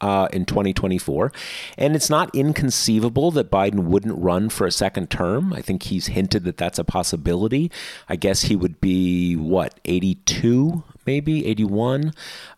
uh, 0.00 0.28
in 0.32 0.44
2024. 0.44 1.32
And 1.78 1.94
it's 1.94 2.10
not 2.10 2.34
inconceivable 2.34 3.30
that 3.32 3.50
Biden 3.50 3.84
wouldn't 3.84 4.18
run 4.18 4.48
for 4.48 4.66
a 4.66 4.72
second 4.72 5.10
term. 5.10 5.52
I 5.52 5.62
think 5.62 5.84
he's 5.84 6.08
hinted 6.08 6.44
that 6.44 6.56
that's 6.56 6.78
a 6.78 6.84
possibility. 6.84 7.70
I 8.08 8.16
guess 8.16 8.42
he 8.42 8.56
would 8.56 8.80
be, 8.80 9.34
what, 9.36 9.78
82, 9.84 10.82
maybe 11.06 11.46
81? 11.46 12.12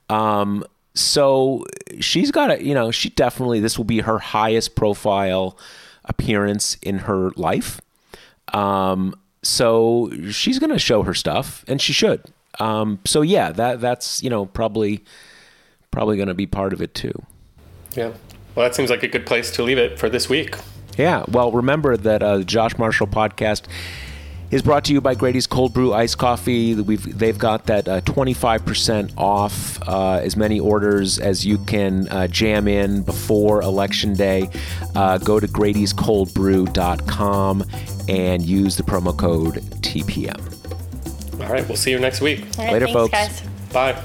Um, 0.09 0.65
so 0.95 1.65
she's 2.01 2.31
got 2.31 2.51
a, 2.51 2.65
you 2.65 2.75
know, 2.75 2.91
she 2.91 3.11
definitely, 3.11 3.61
this 3.61 3.79
will 3.79 3.85
be 3.85 4.01
her 4.01 4.19
highest 4.19 4.75
profile 4.75 5.57
appearance 6.05 6.77
in 6.83 7.01
her 7.01 7.31
life. 7.37 7.81
Um, 8.53 9.15
so 9.43 10.11
she's 10.31 10.59
going 10.59 10.73
to 10.73 10.79
show 10.79 11.03
her 11.03 11.15
stuff, 11.15 11.65
and 11.69 11.81
she 11.81 11.93
should. 11.93 12.23
Um, 12.59 12.99
so 13.05 13.23
yeah, 13.23 13.53
that 13.53 13.81
that's 13.81 14.23
you 14.23 14.31
know 14.31 14.47
probably 14.47 15.05
probably 15.91 16.17
going 16.17 16.29
to 16.29 16.35
be 16.35 16.47
part 16.47 16.73
of 16.73 16.83
it 16.83 16.95
too. 16.95 17.23
Yeah. 17.99 18.13
Well, 18.55 18.67
that 18.69 18.75
seems 18.75 18.89
like 18.91 19.03
a 19.03 19.09
good 19.09 19.27
place 19.27 19.51
to 19.53 19.63
leave 19.63 19.79
it 19.79 19.99
for 19.99 20.09
this 20.09 20.29
week. 20.29 20.55
Yeah. 20.97 21.25
Well, 21.29 21.51
remember 21.53 21.97
that 21.97 22.23
uh, 22.23 22.43
Josh 22.43 22.77
Marshall 22.79 23.07
podcast 23.09 23.65
is 24.51 24.63
brought 24.63 24.83
to 24.87 24.95
you 24.95 25.01
by 25.03 25.15
Grady's 25.15 25.47
Cold 25.47 25.75
Brew 25.75 25.93
Iced 25.93 26.17
Coffee. 26.19 26.75
We've 26.75 27.19
they've 27.19 27.37
got 27.39 27.67
that 27.67 27.87
uh, 27.87 28.01
25% 28.01 29.13
off 29.19 29.79
uh, 29.87 30.21
as 30.23 30.37
many 30.37 30.59
orders 30.59 31.19
as 31.19 31.45
you 31.45 31.59
can 31.67 32.09
uh, 32.09 32.27
jam 32.29 32.67
in 32.67 33.03
before 33.03 33.61
election 33.63 34.15
day. 34.15 34.49
Uh, 34.95 35.19
go 35.19 35.39
to 35.39 35.47
Grady'sColdBrew.com 35.47 37.65
and 38.09 38.43
use 38.43 38.77
the 38.77 38.83
promo 38.83 39.15
code 39.17 39.57
TPM. 39.83 40.55
All 41.43 41.49
right, 41.53 41.69
we'll 41.69 41.77
see 41.77 41.91
you 41.91 41.99
next 42.01 42.23
week. 42.23 42.47
All 42.59 42.65
right, 42.65 42.73
Later, 42.73 42.87
thanks, 42.87 42.99
folks. 42.99 43.13
guys. 43.13 43.43
Bye. 43.73 44.03